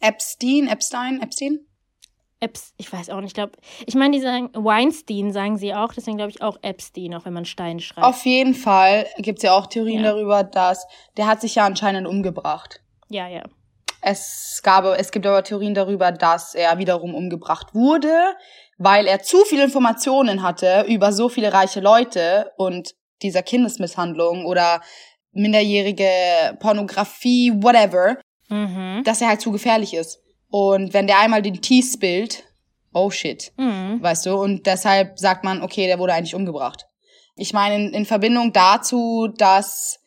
Epstein, 0.00 0.68
Epstein, 0.68 1.20
Epstein? 1.20 1.60
Epps, 2.38 2.74
ich 2.76 2.92
weiß 2.92 3.08
auch 3.10 3.20
nicht, 3.20 3.28
ich 3.28 3.34
glaube, 3.34 3.52
ich 3.86 3.94
meine, 3.94 4.14
die 4.14 4.20
sagen 4.20 4.50
Weinstein, 4.52 5.32
sagen 5.32 5.56
sie 5.56 5.74
auch, 5.74 5.94
deswegen 5.94 6.18
glaube 6.18 6.30
ich 6.30 6.42
auch 6.42 6.58
Epstein, 6.60 7.14
auch 7.14 7.24
wenn 7.24 7.32
man 7.32 7.46
Stein 7.46 7.80
schreibt. 7.80 8.06
Auf 8.06 8.26
jeden 8.26 8.54
Fall 8.54 9.06
gibt's 9.16 9.42
ja 9.42 9.54
auch 9.54 9.66
Theorien 9.66 10.04
ja. 10.04 10.12
darüber, 10.12 10.44
dass 10.44 10.86
der 11.16 11.26
hat 11.26 11.40
sich 11.40 11.54
ja 11.54 11.64
anscheinend 11.64 12.06
umgebracht. 12.06 12.82
Ja, 13.08 13.26
ja. 13.26 13.44
Es 14.02 14.60
gab, 14.62 14.84
es 14.84 15.12
gibt 15.12 15.26
aber 15.26 15.42
Theorien 15.42 15.74
darüber, 15.74 16.12
dass 16.12 16.54
er 16.54 16.76
wiederum 16.76 17.14
umgebracht 17.14 17.74
wurde, 17.74 18.36
weil 18.76 19.06
er 19.06 19.22
zu 19.22 19.38
viele 19.44 19.64
Informationen 19.64 20.42
hatte 20.42 20.84
über 20.88 21.12
so 21.12 21.30
viele 21.30 21.54
reiche 21.54 21.80
Leute 21.80 22.52
und 22.58 22.94
dieser 23.22 23.42
Kindesmisshandlung 23.42 24.44
oder 24.44 24.80
minderjährige 25.32 26.56
Pornografie, 26.60 27.52
whatever, 27.54 28.18
mhm. 28.48 29.02
dass 29.04 29.20
er 29.20 29.28
halt 29.28 29.40
zu 29.40 29.52
gefährlich 29.52 29.94
ist. 29.94 30.20
Und 30.48 30.94
wenn 30.94 31.06
der 31.06 31.18
einmal 31.18 31.42
den 31.42 31.60
Tee 31.60 31.82
spillt, 31.82 32.44
oh 32.92 33.10
shit, 33.10 33.52
mhm. 33.56 34.02
weißt 34.02 34.26
du, 34.26 34.36
und 34.36 34.66
deshalb 34.66 35.18
sagt 35.18 35.44
man, 35.44 35.62
okay, 35.62 35.86
der 35.86 35.98
wurde 35.98 36.14
eigentlich 36.14 36.34
umgebracht. 36.34 36.86
Ich 37.36 37.52
meine, 37.52 37.76
in, 37.76 37.92
in 37.92 38.06
Verbindung 38.06 38.52
dazu, 38.52 39.28
dass 39.36 40.00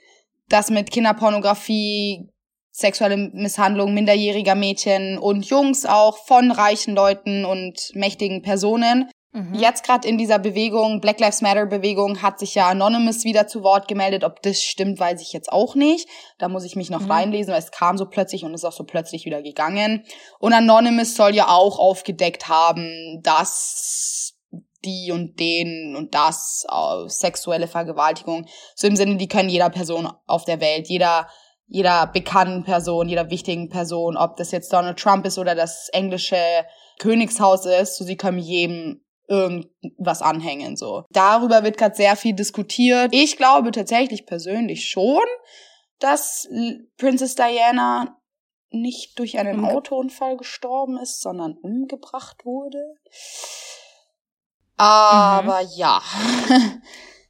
das 0.47 0.71
mit 0.71 0.89
Kinderpornografie, 0.91 2.29
sexuelle 2.71 3.17
Misshandlung 3.17 3.93
minderjähriger 3.93 4.55
Mädchen 4.55 5.17
und 5.17 5.45
Jungs 5.45 5.85
auch 5.85 6.17
von 6.25 6.49
reichen 6.51 6.95
Leuten 6.95 7.45
und 7.45 7.91
mächtigen 7.93 8.41
Personen 8.41 9.09
Mhm. 9.31 9.53
Jetzt 9.53 9.83
gerade 9.83 10.07
in 10.07 10.17
dieser 10.17 10.39
Bewegung, 10.39 11.01
Black 11.01 11.19
Lives 11.19 11.41
Matter 11.41 11.67
Bewegung, 11.67 12.21
hat 12.21 12.39
sich 12.39 12.55
ja 12.55 12.67
Anonymous 12.67 13.23
wieder 13.25 13.47
zu 13.47 13.61
Wort 13.61 13.87
gemeldet. 13.87 14.23
Ob 14.23 14.41
das 14.41 14.63
stimmt, 14.63 14.99
weiß 14.99 15.21
ich 15.21 15.33
jetzt 15.33 15.51
auch 15.51 15.75
nicht. 15.75 16.09
Da 16.39 16.49
muss 16.49 16.63
ich 16.63 16.75
mich 16.75 16.89
noch 16.89 17.01
mhm. 17.01 17.11
reinlesen, 17.11 17.53
weil 17.53 17.59
es 17.59 17.71
kam 17.71 17.97
so 17.97 18.05
plötzlich 18.05 18.43
und 18.43 18.53
ist 18.53 18.65
auch 18.65 18.71
so 18.71 18.85
plötzlich 18.85 19.25
wieder 19.25 19.43
gegangen. 19.43 20.03
Und 20.39 20.53
Anonymous 20.53 21.15
soll 21.15 21.35
ja 21.35 21.47
auch 21.47 21.77
aufgedeckt 21.77 22.47
haben, 22.47 23.21
dass 23.21 24.35
die 24.83 25.11
und 25.11 25.39
den 25.39 25.95
und 25.95 26.15
das, 26.15 26.65
äh, 26.71 27.07
sexuelle 27.07 27.67
Vergewaltigung, 27.67 28.47
so 28.75 28.87
im 28.87 28.95
Sinne, 28.95 29.17
die 29.17 29.27
können 29.27 29.49
jeder 29.49 29.69
Person 29.69 30.11
auf 30.25 30.45
der 30.45 30.61
Welt, 30.61 30.87
jeder 30.87 31.27
jeder 31.71 32.07
bekannten 32.07 32.63
Person, 32.63 33.07
jeder 33.07 33.29
wichtigen 33.29 33.69
Person, 33.69 34.17
ob 34.17 34.37
das 34.37 34.49
jetzt 34.49 34.73
Donald 34.73 34.97
Trump 34.97 35.23
ist 35.27 35.37
oder 35.37 35.53
das 35.53 35.87
englische 35.89 36.41
Königshaus 36.97 37.67
ist, 37.67 37.97
so 37.97 38.05
sie 38.05 38.17
können 38.17 38.39
jedem 38.39 39.03
irgendwas 39.29 40.21
anhängen, 40.21 40.75
so. 40.75 41.03
Darüber 41.11 41.63
wird 41.63 41.77
gerade 41.77 41.95
sehr 41.95 42.15
viel 42.15 42.33
diskutiert. 42.33 43.13
Ich 43.13 43.37
glaube 43.37 43.71
tatsächlich 43.71 44.25
persönlich 44.25 44.89
schon, 44.89 45.21
dass 45.99 46.49
Princess 46.97 47.35
Diana 47.35 48.17
nicht 48.71 49.17
durch 49.17 49.37
einen 49.39 49.65
Autounfall 49.65 50.37
gestorben 50.37 50.97
ist, 50.97 51.21
sondern 51.21 51.53
umgebracht 51.53 52.45
wurde. 52.45 52.95
Aber 54.77 55.61
mhm. 55.63 55.69
ja. 55.75 56.01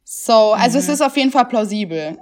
so, 0.03 0.53
also 0.53 0.77
mhm. 0.77 0.83
es 0.83 0.89
ist 0.89 1.01
auf 1.01 1.17
jeden 1.17 1.31
Fall 1.31 1.47
plausibel. 1.47 2.19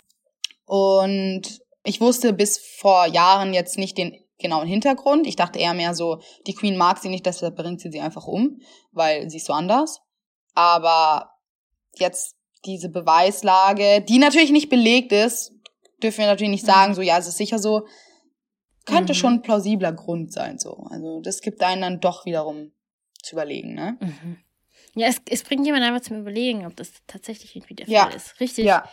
Und 0.66 1.60
ich 1.84 2.02
wusste 2.02 2.34
bis 2.34 2.58
vor 2.58 3.08
Jahren 3.08 3.54
jetzt 3.54 3.78
nicht 3.78 3.98
den 3.98 4.14
genauen 4.40 4.68
Hintergrund. 4.68 5.28
Ich 5.28 5.36
dachte 5.36 5.60
eher 5.60 5.74
mehr 5.74 5.94
so, 5.94 6.22
die 6.46 6.54
Queen 6.54 6.78
mag 6.78 7.00
sie 7.00 7.10
nicht, 7.10 7.26
deshalb 7.26 7.56
bringt 7.56 7.82
sie 7.82 7.92
sie 7.92 8.02
einfach 8.02 8.28
um, 8.28 8.62
weil 8.92 9.30
sie 9.30 9.38
ist 9.38 9.46
so 9.46 9.54
anders. 9.54 10.02
Aber 10.54 11.32
jetzt 11.96 12.36
diese 12.66 12.90
Beweislage, 12.90 14.02
die 14.02 14.20
natürlich 14.20 14.52
nicht 14.52 14.70
belegt 14.70 15.12
ist, 15.12 15.52
dürfen 16.02 16.20
wir 16.20 16.28
natürlich 16.28 16.52
nicht 16.52 16.64
mhm. 16.64 16.72
sagen, 16.72 16.96
so 16.96 17.02
ja, 17.02 17.18
es 17.18 17.28
ist 17.28 17.38
sicher 17.38 17.60
so, 17.60 17.88
könnte 18.86 19.14
mhm. 19.14 19.18
schon 19.18 19.34
ein 19.34 19.42
plausibler 19.42 19.94
Grund 19.94 20.32
sein, 20.32 20.58
so. 20.60 20.88
Also 20.90 21.22
das 21.22 21.42
gibt 21.42 21.62
einen 21.62 21.82
dann 21.82 22.00
doch 22.00 22.26
wiederum 22.26 22.72
zu 23.22 23.36
überlegen, 23.36 23.74
ne? 23.74 23.98
Mhm. 24.00 24.38
Ja, 24.96 25.08
es, 25.08 25.22
es 25.30 25.44
bringt 25.44 25.66
jemand 25.66 25.84
einfach 25.84 26.02
zum 26.02 26.20
Überlegen, 26.20 26.66
ob 26.66 26.76
das 26.76 26.92
tatsächlich 27.06 27.56
irgendwie 27.56 27.76
der 27.76 27.88
ja. 27.88 28.06
Fall 28.06 28.16
ist. 28.16 28.40
Richtig. 28.40 28.66
Ja. 28.66 28.90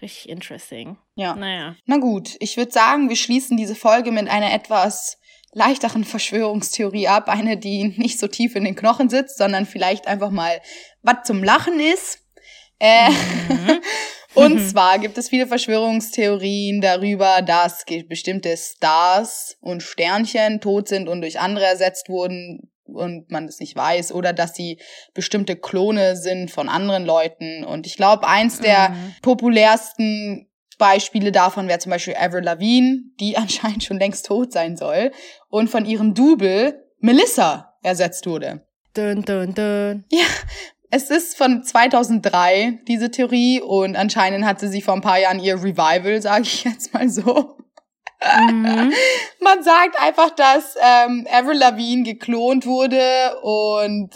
Richtig 0.00 0.28
interesting. 0.28 0.96
Ja. 1.14 1.34
Naja. 1.34 1.76
Na 1.86 1.98
gut, 1.98 2.36
ich 2.40 2.56
würde 2.56 2.70
sagen, 2.70 3.08
wir 3.08 3.16
schließen 3.16 3.56
diese 3.56 3.74
Folge 3.74 4.12
mit 4.12 4.28
einer 4.28 4.52
etwas 4.52 5.18
leichteren 5.52 6.04
Verschwörungstheorie 6.04 7.08
ab. 7.08 7.28
Eine, 7.28 7.56
die 7.56 7.94
nicht 7.96 8.18
so 8.18 8.28
tief 8.28 8.54
in 8.54 8.64
den 8.64 8.76
Knochen 8.76 9.08
sitzt, 9.08 9.38
sondern 9.38 9.66
vielleicht 9.66 10.06
einfach 10.06 10.30
mal 10.30 10.60
was 11.02 11.24
zum 11.24 11.42
Lachen 11.42 11.80
ist. 11.80 12.20
Äh, 12.78 13.10
mhm. 13.10 13.80
und 14.34 14.68
zwar 14.68 14.98
gibt 14.98 15.18
es 15.18 15.28
viele 15.28 15.46
Verschwörungstheorien 15.46 16.80
darüber, 16.80 17.42
dass 17.42 17.84
bestimmte 18.08 18.56
Stars 18.56 19.56
und 19.60 19.82
Sternchen 19.82 20.60
tot 20.60 20.88
sind 20.88 21.08
und 21.08 21.22
durch 21.22 21.40
andere 21.40 21.64
ersetzt 21.64 22.08
wurden, 22.08 22.70
und 22.88 23.30
man 23.30 23.46
es 23.46 23.60
nicht 23.60 23.76
weiß 23.76 24.12
oder 24.12 24.32
dass 24.32 24.54
sie 24.54 24.78
bestimmte 25.14 25.56
Klone 25.56 26.16
sind 26.16 26.50
von 26.50 26.68
anderen 26.68 27.04
Leuten. 27.04 27.64
Und 27.64 27.86
ich 27.86 27.96
glaube, 27.96 28.26
eins 28.26 28.60
der 28.60 28.90
mhm. 28.90 29.14
populärsten 29.22 30.48
Beispiele 30.78 31.32
davon 31.32 31.68
wäre 31.68 31.78
zum 31.78 31.90
Beispiel 31.90 32.16
Avril 32.16 32.44
Lavigne, 32.44 33.00
die 33.20 33.36
anscheinend 33.36 33.84
schon 33.84 33.98
längst 33.98 34.26
tot 34.26 34.52
sein 34.52 34.76
soll 34.76 35.12
und 35.48 35.68
von 35.68 35.84
ihrem 35.84 36.14
Double 36.14 36.84
Melissa 37.00 37.74
ersetzt 37.82 38.26
wurde. 38.26 38.66
Dun, 38.94 39.22
dun, 39.22 39.54
dun. 39.54 40.04
Ja, 40.10 40.26
es 40.90 41.10
ist 41.10 41.36
von 41.36 41.62
2003, 41.62 42.80
diese 42.88 43.10
Theorie, 43.10 43.60
und 43.60 43.94
anscheinend 43.94 44.46
hatte 44.46 44.68
sie 44.68 44.80
vor 44.80 44.94
ein 44.94 45.02
paar 45.02 45.18
Jahren 45.18 45.38
ihr 45.38 45.56
Revival, 45.56 46.20
sage 46.22 46.42
ich 46.42 46.64
jetzt 46.64 46.94
mal 46.94 47.08
so. 47.08 47.56
Mhm. 48.22 48.92
Man 49.40 49.62
sagt 49.62 50.00
einfach, 50.00 50.30
dass 50.30 50.76
ähm, 50.80 51.26
Avril 51.30 51.58
Lavigne 51.58 52.02
geklont 52.04 52.66
wurde 52.66 53.38
und 53.42 54.10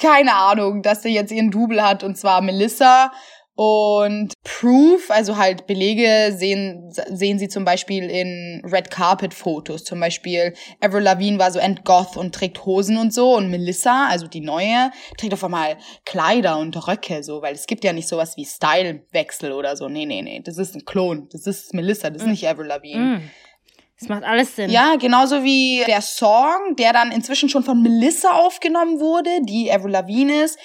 keine 0.00 0.34
Ahnung, 0.34 0.82
dass 0.82 1.02
sie 1.02 1.10
jetzt 1.10 1.32
ihren 1.32 1.50
Double 1.50 1.82
hat 1.82 2.04
und 2.04 2.16
zwar 2.16 2.40
Melissa. 2.40 3.12
Und 3.56 4.34
Proof, 4.42 5.10
also 5.10 5.36
halt 5.36 5.68
Belege, 5.68 6.34
sehen, 6.36 6.90
sehen 6.90 7.38
sie 7.38 7.46
zum 7.46 7.64
Beispiel 7.64 8.10
in 8.10 8.62
Red 8.64 8.90
Carpet 8.90 9.32
Fotos. 9.32 9.84
Zum 9.84 10.00
Beispiel 10.00 10.54
Avril 10.80 11.02
Lavigne 11.02 11.38
war 11.38 11.52
so 11.52 11.60
entgoth 11.60 12.16
und 12.16 12.34
trägt 12.34 12.64
Hosen 12.66 12.96
und 12.96 13.14
so. 13.14 13.36
Und 13.36 13.50
Melissa, 13.50 14.08
also 14.08 14.26
die 14.26 14.40
neue, 14.40 14.90
trägt 15.16 15.34
auf 15.34 15.44
einmal 15.44 15.76
Kleider 16.04 16.58
und 16.58 16.76
Röcke, 16.88 17.22
so, 17.22 17.42
weil 17.42 17.54
es 17.54 17.66
gibt 17.66 17.84
ja 17.84 17.92
nicht 17.92 18.08
sowas 18.08 18.36
wie 18.36 18.44
Stylewechsel 18.44 19.52
oder 19.52 19.76
so. 19.76 19.88
Nee, 19.88 20.06
nee, 20.06 20.22
nee. 20.22 20.40
Das 20.44 20.58
ist 20.58 20.74
ein 20.74 20.84
Klon. 20.84 21.28
Das 21.30 21.46
ist 21.46 21.74
Melissa, 21.74 22.10
das 22.10 22.22
ist 22.22 22.28
mm. 22.28 22.30
nicht 22.32 22.48
Avril 22.48 22.66
Lavigne. 22.66 23.18
Mm. 23.18 23.30
Das 24.00 24.08
macht 24.08 24.24
alles 24.24 24.56
Sinn. 24.56 24.70
Ja, 24.70 24.96
genauso 24.96 25.44
wie 25.44 25.84
der 25.86 26.00
Song, 26.00 26.74
der 26.76 26.92
dann 26.92 27.12
inzwischen 27.12 27.48
schon 27.48 27.62
von 27.62 27.80
Melissa 27.80 28.32
aufgenommen 28.32 28.98
wurde, 28.98 29.30
die 29.42 29.70
Avril 29.70 29.92
Lavigne 29.92 30.42
ist. 30.42 30.58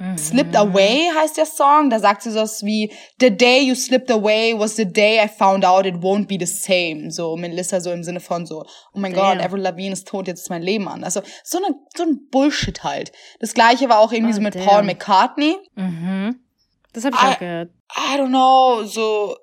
Mhm. 0.00 0.16
Slipped 0.16 0.56
Away 0.56 1.10
heißt 1.14 1.36
der 1.36 1.44
Song. 1.44 1.90
Da 1.90 1.98
sagt 1.98 2.22
sie 2.22 2.30
sowas 2.30 2.64
wie, 2.64 2.90
The 3.20 3.36
day 3.36 3.60
you 3.60 3.74
slipped 3.74 4.10
away 4.10 4.54
was 4.56 4.74
the 4.74 4.90
day 4.90 5.22
I 5.22 5.28
found 5.28 5.62
out 5.62 5.84
it 5.84 5.96
won't 5.96 6.26
be 6.26 6.38
the 6.40 6.50
same. 6.50 7.10
So 7.10 7.36
Melissa 7.36 7.82
so 7.82 7.92
im 7.92 8.02
Sinne 8.02 8.20
von 8.20 8.46
so, 8.46 8.64
oh 8.94 8.98
mein 8.98 9.12
Gott, 9.12 9.38
Avril 9.38 9.60
Lavigne 9.60 9.92
ist 9.92 10.08
tot, 10.08 10.26
jetzt 10.26 10.40
ist 10.40 10.48
mein 10.48 10.62
Leben 10.62 10.88
an. 10.88 11.04
Also 11.04 11.20
so, 11.44 11.58
eine, 11.58 11.76
so 11.94 12.04
ein 12.04 12.28
Bullshit 12.30 12.82
halt. 12.82 13.12
Das 13.40 13.52
gleiche 13.52 13.90
war 13.90 13.98
auch 13.98 14.10
irgendwie 14.10 14.32
oh, 14.32 14.36
so 14.36 14.40
mit 14.40 14.54
damn. 14.54 14.64
Paul 14.64 14.82
McCartney. 14.84 15.58
Mhm. 15.74 16.40
Das 16.94 17.04
habe 17.04 17.14
ich 17.16 17.22
I, 17.22 17.26
auch 17.26 17.38
gehört. 17.38 17.70
I 17.94 18.18
don't 18.18 18.28
know, 18.28 18.84
so, 18.84 19.36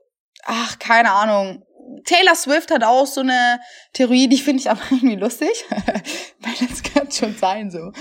ach, 0.44 0.80
keine 0.80 1.12
Ahnung. 1.12 1.64
Taylor 2.04 2.36
Swift 2.36 2.72
hat 2.72 2.84
auch 2.84 3.06
so 3.06 3.22
eine 3.22 3.60
Theorie, 3.94 4.28
die 4.28 4.38
finde 4.38 4.62
ich 4.62 4.72
aber 4.72 4.82
irgendwie 4.90 5.18
lustig. 5.18 5.66
Weil 5.70 6.68
das 6.68 6.82
kann 6.82 7.12
schon 7.12 7.36
sein, 7.36 7.70
so. 7.70 7.92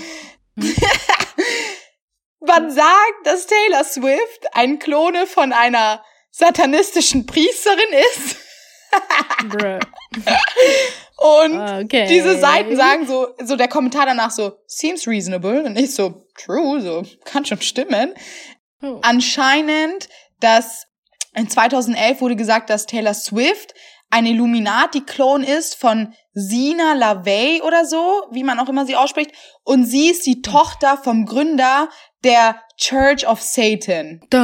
Hm. 0.59 0.73
Man 2.39 2.69
sagt, 2.69 3.25
dass 3.25 3.47
Taylor 3.47 3.83
Swift 3.83 4.47
ein 4.53 4.79
Klone 4.79 5.25
von 5.27 5.53
einer 5.53 6.03
satanistischen 6.31 7.25
Priesterin 7.25 7.93
ist. 8.13 8.37
und 11.17 11.59
okay. 11.83 12.07
diese 12.07 12.37
Seiten 12.39 12.75
sagen 12.75 13.07
so, 13.07 13.27
so 13.43 13.55
der 13.55 13.67
Kommentar 13.67 14.05
danach 14.05 14.31
so, 14.31 14.53
seems 14.67 15.07
reasonable. 15.07 15.63
Und 15.63 15.77
ich 15.77 15.93
so, 15.95 16.27
true, 16.37 16.81
so, 16.81 17.03
kann 17.25 17.45
schon 17.45 17.61
stimmen. 17.61 18.13
Oh. 18.81 18.99
Anscheinend, 19.01 20.07
dass 20.39 20.85
in 21.33 21.49
2011 21.49 22.21
wurde 22.21 22.35
gesagt, 22.35 22.69
dass 22.69 22.85
Taylor 22.85 23.13
Swift 23.13 23.73
ein 24.09 24.25
Illuminati-Klon 24.25 25.43
ist 25.43 25.75
von 25.75 26.13
Sina 26.33 26.93
LaVey 26.93 27.61
oder 27.61 27.85
so, 27.85 28.23
wie 28.31 28.43
man 28.43 28.59
auch 28.59 28.69
immer 28.69 28.85
sie 28.85 28.95
ausspricht. 28.95 29.31
Und 29.63 29.85
sie 29.85 30.09
ist 30.09 30.25
die 30.25 30.41
Tochter 30.41 30.97
vom 30.97 31.25
Gründer 31.25 31.89
der 32.23 32.61
Church 32.77 33.27
of 33.27 33.41
Satan. 33.41 34.21
Da. 34.29 34.37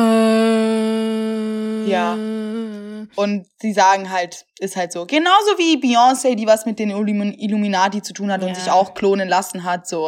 Ja. 1.88 2.14
Und 3.16 3.46
sie 3.60 3.74
sagen 3.74 4.10
halt, 4.10 4.46
ist 4.60 4.76
halt 4.76 4.92
so. 4.92 5.06
Genauso 5.06 5.58
wie 5.58 5.78
Beyoncé, 5.78 6.36
die 6.36 6.48
was 6.48 6.66
mit 6.66 6.80
den 6.80 6.90
Illuminati 6.90 8.02
zu 8.02 8.14
tun 8.14 8.32
hat 8.32 8.42
ja. 8.42 8.48
und 8.48 8.56
sich 8.56 8.72
auch 8.72 8.94
klonen 8.94 9.30
lassen 9.30 9.64
hat, 9.64 9.88
so. 9.88 10.08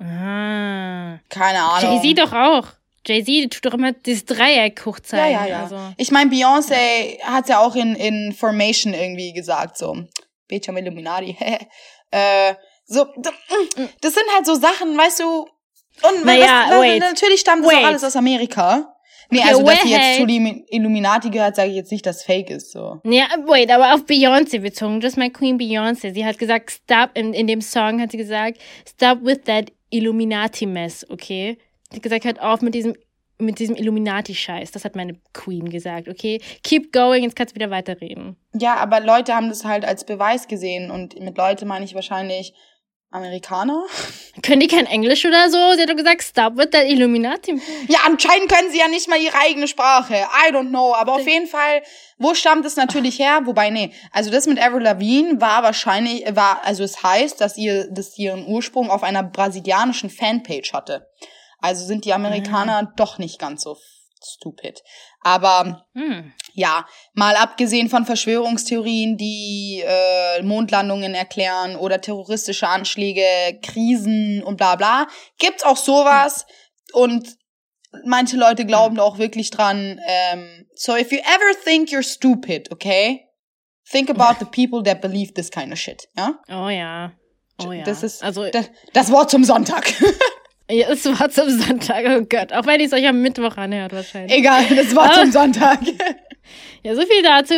Ah. 0.00 1.18
Keine 1.28 1.62
Ahnung. 1.62 2.02
Jay-Z 2.02 2.18
doch 2.18 2.32
auch. 2.32 2.66
Jay-Z 3.06 3.52
tut 3.52 3.66
doch 3.66 3.74
immer 3.74 3.92
dieses 3.92 4.24
Dreieck 4.24 4.84
hochzeigen. 4.84 5.32
Ja, 5.32 5.46
ja, 5.46 5.50
ja. 5.50 5.62
Also. 5.62 5.78
Ich 5.96 6.10
meine, 6.10 6.30
Beyoncé 6.30 7.18
ja. 7.18 7.26
hat 7.26 7.48
ja 7.48 7.60
auch 7.60 7.76
in, 7.76 7.94
in 7.94 8.32
Formation 8.32 8.94
irgendwie 8.94 9.32
gesagt, 9.32 9.78
so. 9.78 9.96
Beta 10.48 10.72
Illuminati. 10.72 11.36
äh, 12.10 12.54
So, 12.86 13.06
das 14.00 14.14
sind 14.14 14.24
halt 14.34 14.46
so 14.46 14.54
Sachen, 14.54 14.96
weißt 14.96 15.20
du. 15.20 15.48
Und 16.02 16.24
Naja, 16.24 16.66
was, 16.68 16.80
wait. 16.80 17.00
natürlich 17.00 17.40
stammt 17.40 17.64
das 17.64 17.72
Wait. 17.72 17.82
auch 17.82 17.86
alles 17.88 18.04
aus 18.04 18.16
Amerika. 18.16 18.90
Nee, 19.30 19.38
Okay, 19.40 19.48
also 19.48 19.62
dass 19.62 19.82
sie 19.82 19.90
jetzt 19.90 20.16
zu 20.18 20.26
den 20.26 20.64
Illuminati 20.68 21.30
gehört, 21.30 21.56
sage 21.56 21.70
ich 21.70 21.76
jetzt 21.76 21.90
nicht, 21.90 22.04
dass 22.04 22.22
Fake 22.22 22.50
ist. 22.50 22.72
So. 22.72 23.00
Ja, 23.04 23.26
wait, 23.46 23.70
aber 23.70 23.94
auf 23.94 24.02
Beyoncé 24.02 24.60
bezogen. 24.60 25.00
Just 25.00 25.16
my 25.16 25.30
Queen 25.30 25.58
Beyoncé. 25.58 26.12
Sie 26.12 26.26
hat 26.26 26.38
gesagt, 26.38 26.70
stop, 26.70 27.10
in, 27.14 27.32
in 27.32 27.46
dem 27.46 27.60
Song 27.62 28.00
hat 28.00 28.10
sie 28.10 28.18
gesagt, 28.18 28.58
stop 28.86 29.24
with 29.24 29.40
that 29.46 29.72
Illuminati-Mess, 29.90 31.06
okay? 31.10 31.58
Sie 31.90 31.96
hat 31.96 32.02
gesagt, 32.02 32.24
hört 32.24 32.40
auf 32.40 32.60
mit 32.60 32.74
diesem, 32.74 32.94
mit 33.38 33.58
diesem 33.58 33.76
Illuminati-Scheiß. 33.76 34.70
Das 34.72 34.84
hat 34.84 34.94
meine 34.94 35.16
Queen 35.32 35.70
gesagt, 35.70 36.08
okay? 36.08 36.40
Keep 36.62 36.92
going, 36.92 37.24
jetzt 37.24 37.34
kannst 37.36 37.52
du 37.52 37.56
wieder 37.56 37.70
weiterreden. 37.70 38.36
Ja, 38.54 38.76
aber 38.76 39.00
Leute 39.00 39.34
haben 39.34 39.48
das 39.48 39.64
halt 39.64 39.84
als 39.84 40.04
Beweis 40.04 40.48
gesehen 40.48 40.90
und 40.90 41.18
mit 41.20 41.36
Leute 41.38 41.66
meine 41.66 41.84
ich 41.84 41.94
wahrscheinlich 41.94 42.52
Amerikaner. 43.14 43.84
Können 44.42 44.60
die 44.60 44.66
kein 44.66 44.86
Englisch 44.86 45.24
oder 45.24 45.48
so? 45.48 45.74
Sie 45.74 45.82
hat 45.82 45.88
doch 45.88 45.96
gesagt, 45.96 46.22
stop 46.22 46.56
with 46.56 46.70
that 46.70 46.86
Illuminati. 46.86 47.60
Ja, 47.86 48.00
anscheinend 48.04 48.50
können 48.50 48.70
sie 48.70 48.78
ja 48.78 48.88
nicht 48.88 49.08
mal 49.08 49.20
ihre 49.20 49.38
eigene 49.38 49.68
Sprache. 49.68 50.14
I 50.14 50.52
don't 50.52 50.70
know. 50.70 50.92
Aber 50.94 51.14
auf 51.14 51.26
jeden 51.26 51.46
Fall, 51.46 51.82
wo 52.18 52.34
stammt 52.34 52.66
es 52.66 52.74
natürlich 52.76 53.18
her? 53.18 53.42
Wobei, 53.44 53.70
nee. 53.70 53.92
Also 54.10 54.30
das 54.30 54.46
mit 54.46 54.60
Avril 54.60 54.82
Lavigne 54.82 55.40
war 55.40 55.62
wahrscheinlich, 55.62 56.24
war, 56.34 56.64
also 56.64 56.82
es 56.82 57.02
heißt, 57.02 57.40
dass 57.40 57.56
ihr, 57.56 57.88
dass 57.90 58.14
sie 58.14 58.24
ihren 58.24 58.46
Ursprung 58.46 58.90
auf 58.90 59.04
einer 59.04 59.22
brasilianischen 59.22 60.10
Fanpage 60.10 60.72
hatte. 60.72 61.08
Also 61.60 61.86
sind 61.86 62.04
die 62.04 62.12
Amerikaner 62.12 62.92
doch 62.96 63.18
nicht 63.18 63.38
ganz 63.38 63.62
so 63.62 63.76
stupid. 64.22 64.82
Aber 65.24 65.86
Hm. 65.94 66.32
ja, 66.52 66.86
mal 67.14 67.34
abgesehen 67.36 67.88
von 67.88 68.04
Verschwörungstheorien, 68.04 69.16
die 69.16 69.82
äh, 69.84 70.42
Mondlandungen 70.42 71.14
erklären 71.14 71.76
oder 71.76 72.00
terroristische 72.00 72.68
Anschläge, 72.68 73.24
Krisen 73.62 74.42
und 74.44 74.58
bla 74.58 74.76
bla, 74.76 75.08
gibt's 75.38 75.64
auch 75.64 75.78
sowas 75.78 76.46
und 76.92 77.36
manche 78.04 78.36
Leute 78.36 78.66
glauben 78.66 78.96
da 78.96 79.02
auch 79.02 79.18
wirklich 79.18 79.50
dran. 79.50 79.98
Ähm, 80.06 80.66
so 80.74 80.94
if 80.94 81.10
you 81.10 81.18
ever 81.18 81.58
think 81.64 81.88
you're 81.88 82.02
stupid, 82.02 82.70
okay, 82.70 83.24
think 83.90 84.10
about 84.10 84.36
the 84.38 84.44
people 84.44 84.82
that 84.82 85.00
believe 85.00 85.32
this 85.32 85.50
kind 85.50 85.72
of 85.72 85.78
shit. 85.78 86.08
Ja, 86.16 86.38
Oh 86.50 86.68
ja. 86.68 87.12
Oh 87.64 87.72
ja. 87.72 87.84
das 87.84 88.02
ist 88.02 88.22
also, 88.22 88.50
das, 88.50 88.70
das 88.92 89.10
Wort 89.10 89.30
zum 89.30 89.44
Sonntag. 89.44 89.90
ja, 90.70 90.88
es 90.90 91.04
war 91.06 91.28
zum 91.30 91.48
Sonntag, 91.50 92.04
oh 92.08 92.24
Gott. 92.28 92.52
Auch 92.52 92.66
wenn 92.66 92.80
ich 92.80 92.86
es 92.86 92.92
euch 92.92 93.06
am 93.06 93.20
Mittwoch 93.22 93.56
anhört, 93.56 93.92
wahrscheinlich. 93.92 94.36
Egal, 94.38 94.64
das 94.74 94.94
Wort 94.96 95.10
Ah. 95.12 95.22
zum 95.22 95.32
Sonntag. 95.32 95.80
Ja, 96.82 96.94
so 96.94 97.02
viel 97.02 97.22
dazu. 97.22 97.54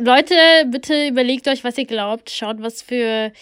Leute, 0.00 0.34
bitte 0.68 1.08
überlegt 1.08 1.46
euch, 1.48 1.64
was 1.64 1.76
ihr 1.78 1.84
glaubt. 1.86 2.30
Schaut, 2.30 2.62
was 2.62 2.82
für, 2.82 3.32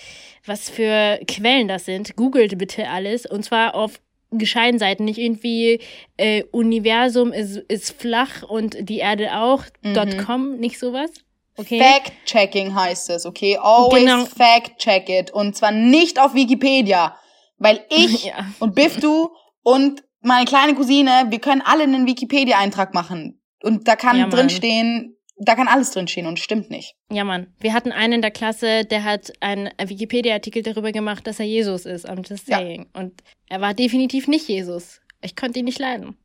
was 0.46 0.68
für 0.68 1.18
Quellen 1.28 1.68
das 1.68 1.84
sind. 1.84 2.16
Googelt 2.16 2.56
bitte 2.58 2.88
alles. 2.88 3.24
Und 3.26 3.44
zwar 3.44 3.74
auf 3.74 4.00
gescheiten 4.32 4.78
Seiten. 4.78 5.04
Nicht 5.04 5.18
irgendwie 5.18 5.80
äh, 6.16 6.44
Universum 6.50 7.32
ist, 7.32 7.56
ist 7.68 8.00
flach 8.00 8.42
und 8.42 8.76
die 8.88 8.98
Erde 8.98 9.34
auch. 9.36 9.64
Mhm. 9.82 10.16
.com, 10.26 10.56
nicht 10.58 10.78
sowas. 10.78 11.10
Okay. 11.56 11.78
Fact-checking 11.80 12.74
heißt 12.74 13.10
es, 13.10 13.26
okay? 13.26 13.58
Always 13.60 14.00
Genau. 14.04 14.24
fact-check 14.24 15.08
it. 15.08 15.30
Und 15.32 15.56
zwar 15.56 15.72
nicht 15.72 16.18
auf 16.18 16.34
Wikipedia. 16.34 17.16
Weil 17.60 17.84
ich 17.90 18.24
Ja. 18.24 18.46
und 18.58 18.74
Biftu 18.74 19.28
und 19.62 20.02
meine 20.22 20.46
kleine 20.46 20.74
Cousine, 20.74 21.26
wir 21.28 21.38
können 21.38 21.62
alle 21.64 21.84
einen 21.84 22.06
Wikipedia-Eintrag 22.06 22.92
machen. 22.94 23.40
Und 23.62 23.86
da 23.86 23.94
kann 23.96 24.18
Ja, 24.18 24.26
drinstehen, 24.26 25.16
da 25.38 25.54
kann 25.54 25.68
alles 25.68 25.92
drinstehen 25.92 26.26
und 26.26 26.38
stimmt 26.38 26.70
nicht. 26.70 26.94
Ja, 27.10 27.24
Mann. 27.24 27.54
Wir 27.60 27.72
hatten 27.72 27.92
einen 27.92 28.14
in 28.14 28.22
der 28.22 28.30
Klasse, 28.30 28.84
der 28.84 29.04
hat 29.04 29.32
einen 29.40 29.70
Wikipedia-Artikel 29.82 30.62
darüber 30.62 30.92
gemacht, 30.92 31.26
dass 31.26 31.40
er 31.40 31.46
Jesus 31.46 31.86
ist. 31.86 32.08
I'm 32.08 32.28
just 32.28 32.48
Ja. 32.48 32.58
saying. 32.58 32.88
Und 32.94 33.22
er 33.48 33.60
war 33.60 33.74
definitiv 33.74 34.28
nicht 34.28 34.48
Jesus. 34.48 35.00
Ich 35.22 35.36
konnte 35.36 35.58
ihn 35.60 35.64
nicht 35.66 35.78
leiden. 35.78 36.16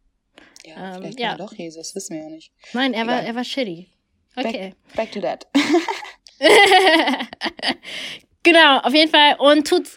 Ja, 0.66 0.96
Ähm, 0.96 1.02
vielleicht 1.02 1.20
ja. 1.20 1.28
war 1.28 1.32
er 1.34 1.38
doch 1.38 1.54
Jesus, 1.54 1.94
wissen 1.96 2.16
wir 2.16 2.24
ja 2.24 2.30
nicht. 2.30 2.52
Nein, 2.74 2.94
er 2.94 3.08
war, 3.08 3.22
er 3.22 3.36
war 3.36 3.44
shitty. 3.44 3.88
Okay. 4.36 4.74
Back, 4.96 4.96
back 4.96 5.12
to 5.14 5.22
that. 5.22 5.48
genau, 8.44 8.80
auf 8.80 8.94
jeden 8.94 9.12
Fall. 9.12 9.36
Und 9.40 9.68
tut 9.68 9.88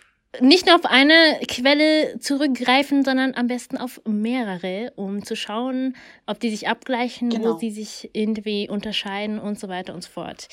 nicht 0.40 0.66
nur 0.66 0.74
auf 0.76 0.84
eine 0.84 1.38
Quelle 1.48 2.18
zurückgreifen, 2.18 3.04
sondern 3.04 3.34
am 3.34 3.46
besten 3.46 3.76
auf 3.76 4.00
mehrere, 4.06 4.92
um 4.96 5.24
zu 5.24 5.36
schauen, 5.36 5.96
ob 6.26 6.40
die 6.40 6.50
sich 6.50 6.68
abgleichen, 6.68 7.30
Genau. 7.30 7.54
wo 7.54 7.58
sie 7.58 7.70
sich 7.70 8.10
irgendwie 8.12 8.68
unterscheiden 8.68 9.38
und 9.38 9.58
so 9.58 9.68
weiter 9.68 9.94
und 9.94 10.02
so 10.02 10.10
fort. 10.10 10.48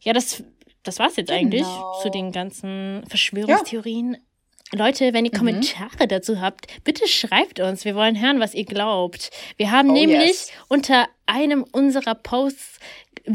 Ja, 0.00 0.12
das, 0.12 0.42
das 0.82 0.98
war's 0.98 1.16
jetzt 1.16 1.28
Genau. 1.28 1.40
eigentlich 1.40 1.66
zu 2.02 2.10
den 2.10 2.32
ganzen 2.32 3.04
Verschwörungstheorien. 3.08 4.16
Leute, 4.72 5.12
wenn 5.12 5.24
ihr 5.24 5.32
Mhm. 5.32 5.38
Kommentare 5.38 6.06
dazu 6.06 6.40
habt, 6.40 6.66
bitte 6.84 7.08
schreibt 7.08 7.58
uns. 7.58 7.84
Wir 7.84 7.96
wollen 7.96 8.20
hören, 8.20 8.38
was 8.38 8.54
ihr 8.54 8.64
glaubt. 8.64 9.30
Wir 9.56 9.72
haben 9.72 9.90
Oh, 9.90 9.94
nämlich 9.94 10.28
yes. 10.28 10.52
unter 10.68 11.08
einem 11.26 11.64
unserer 11.72 12.14
Posts 12.14 12.78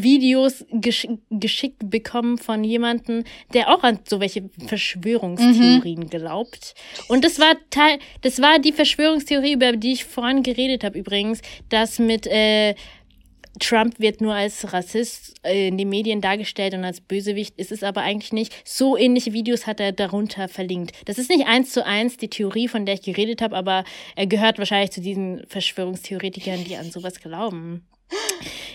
Videos 0.04 0.66
gesch 0.72 1.08
geschickt 1.30 1.90
bekommen 1.90 2.38
von 2.38 2.64
jemandem, 2.64 3.24
der 3.54 3.74
auch 3.74 3.84
an 3.84 4.00
so 4.08 4.20
welche 4.20 4.50
Verschwörungstheorien 4.68 6.02
Mhm. 6.02 6.10
glaubt. 6.10 6.74
Und 7.08 7.24
das 7.24 7.40
war 7.40 7.56
Teil, 7.70 8.00
das 8.22 8.42
war 8.42 8.60
die 8.60 8.74
Verschwörungstheorie, 8.74 9.54
über 9.54 9.74
die 9.74 9.94
ich 9.94 10.06
vorhin 10.06 10.44
geredet 10.44 10.84
habe 10.84 10.98
übrigens, 11.00 11.42
dass 11.70 12.00
mit 12.00 12.28
äh, 12.28 12.76
Trump 13.60 14.00
wird 14.00 14.20
nur 14.20 14.34
als 14.34 14.74
Rassist 14.74 15.36
äh, 15.44 15.70
in 15.70 15.78
den 15.78 15.88
Medien 15.88 16.20
dargestellt 16.20 16.74
und 16.74 16.84
als 16.84 17.00
Bösewicht 17.00 17.58
ist 17.58 17.72
es 17.72 17.84
aber 17.84 18.02
eigentlich 18.02 18.34
nicht. 18.34 18.54
So 18.66 18.98
ähnliche 18.98 19.32
Videos 19.32 19.66
hat 19.66 19.80
er 19.80 19.94
darunter 19.94 20.50
verlinkt. 20.50 20.92
Das 21.06 21.18
ist 21.18 21.30
nicht 21.30 21.48
eins 21.48 21.72
zu 21.72 21.86
eins 21.86 22.18
die 22.18 22.30
Theorie, 22.30 22.68
von 22.68 22.86
der 22.86 22.96
ich 22.96 23.02
geredet 23.02 23.42
habe, 23.42 23.56
aber 23.56 23.86
er 24.18 24.28
gehört 24.28 24.58
wahrscheinlich 24.60 24.92
zu 24.92 25.00
diesen 25.00 25.46
Verschwörungstheoretikern, 25.48 26.66
die 26.66 26.76
an 26.76 26.92
sowas 26.92 27.22
glauben. 27.22 27.86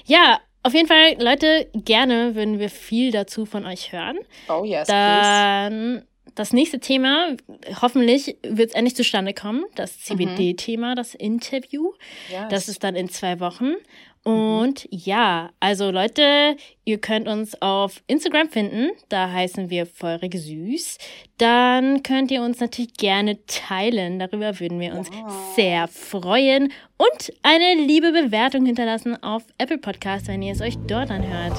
Ja, 0.07 0.41
auf 0.63 0.75
jeden 0.75 0.87
Fall, 0.87 1.17
Leute, 1.21 1.69
gerne 1.75 2.35
würden 2.35 2.59
wir 2.59 2.71
viel 2.71 3.11
dazu 3.11 3.47
von 3.47 3.65
euch 3.67 3.93
hören. 3.93 4.19
Oh 4.49 4.65
yes, 4.65 4.87
please. 4.87 4.89
Dann 4.89 6.03
das 6.35 6.53
nächste 6.53 6.81
Thema, 6.81 7.37
hoffentlich 7.83 8.37
wird 8.43 8.71
es 8.71 8.75
endlich 8.75 8.97
zustande 8.97 9.35
kommen, 9.35 9.65
das 9.75 10.01
CBD-Thema, 10.01 10.95
das 10.95 11.15
Interview. 11.15 11.93
Yes. 12.31 12.45
Das 12.51 12.69
ist 12.69 12.85
dann 12.85 12.95
in 12.95 13.09
zwei 13.09 13.41
Wochen. 13.41 13.75
Und 14.23 14.87
ja, 14.91 15.51
also 15.61 15.91
Leute, 15.91 16.57
ihr 16.85 16.99
könnt 16.99 17.27
uns 17.27 17.61
auf 17.63 18.03
Instagram 18.07 18.51
finden. 18.51 18.91
Da 19.09 19.31
heißen 19.31 19.71
wir 19.71 19.87
feurig 19.87 20.35
süß. 20.35 20.99
Dann 21.39 22.03
könnt 22.03 22.31
ihr 22.31 22.43
uns 22.43 22.61
natürlich 22.61 22.95
gerne 22.95 23.39
teilen. 23.47 24.19
Darüber 24.19 24.61
würden 24.61 24.79
wir 24.79 24.95
uns 24.95 25.09
sehr 25.57 25.89
freuen. 25.89 26.71
Und 27.01 27.33
eine 27.43 27.81
liebe 27.81 28.13
Bewertung 28.13 28.67
hinterlassen 28.67 29.17
auf 29.23 29.43
Apple 29.57 29.79
Podcast, 29.79 30.29
wenn 30.29 30.43
ihr 30.43 30.53
es 30.53 30.61
euch 30.61 30.77
dort 30.87 31.11
anhört. 31.11 31.59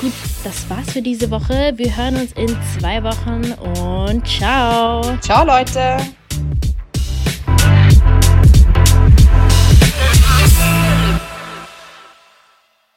Gut, 0.00 0.12
das 0.44 0.70
war's 0.70 0.92
für 0.92 1.02
diese 1.02 1.32
Woche. 1.32 1.72
Wir 1.74 1.96
hören 1.96 2.14
uns 2.14 2.30
in 2.34 2.56
zwei 2.78 3.02
Wochen 3.02 3.42
und 3.76 4.24
ciao. 4.24 5.02
Ciao, 5.18 5.44
Leute. 5.44 5.96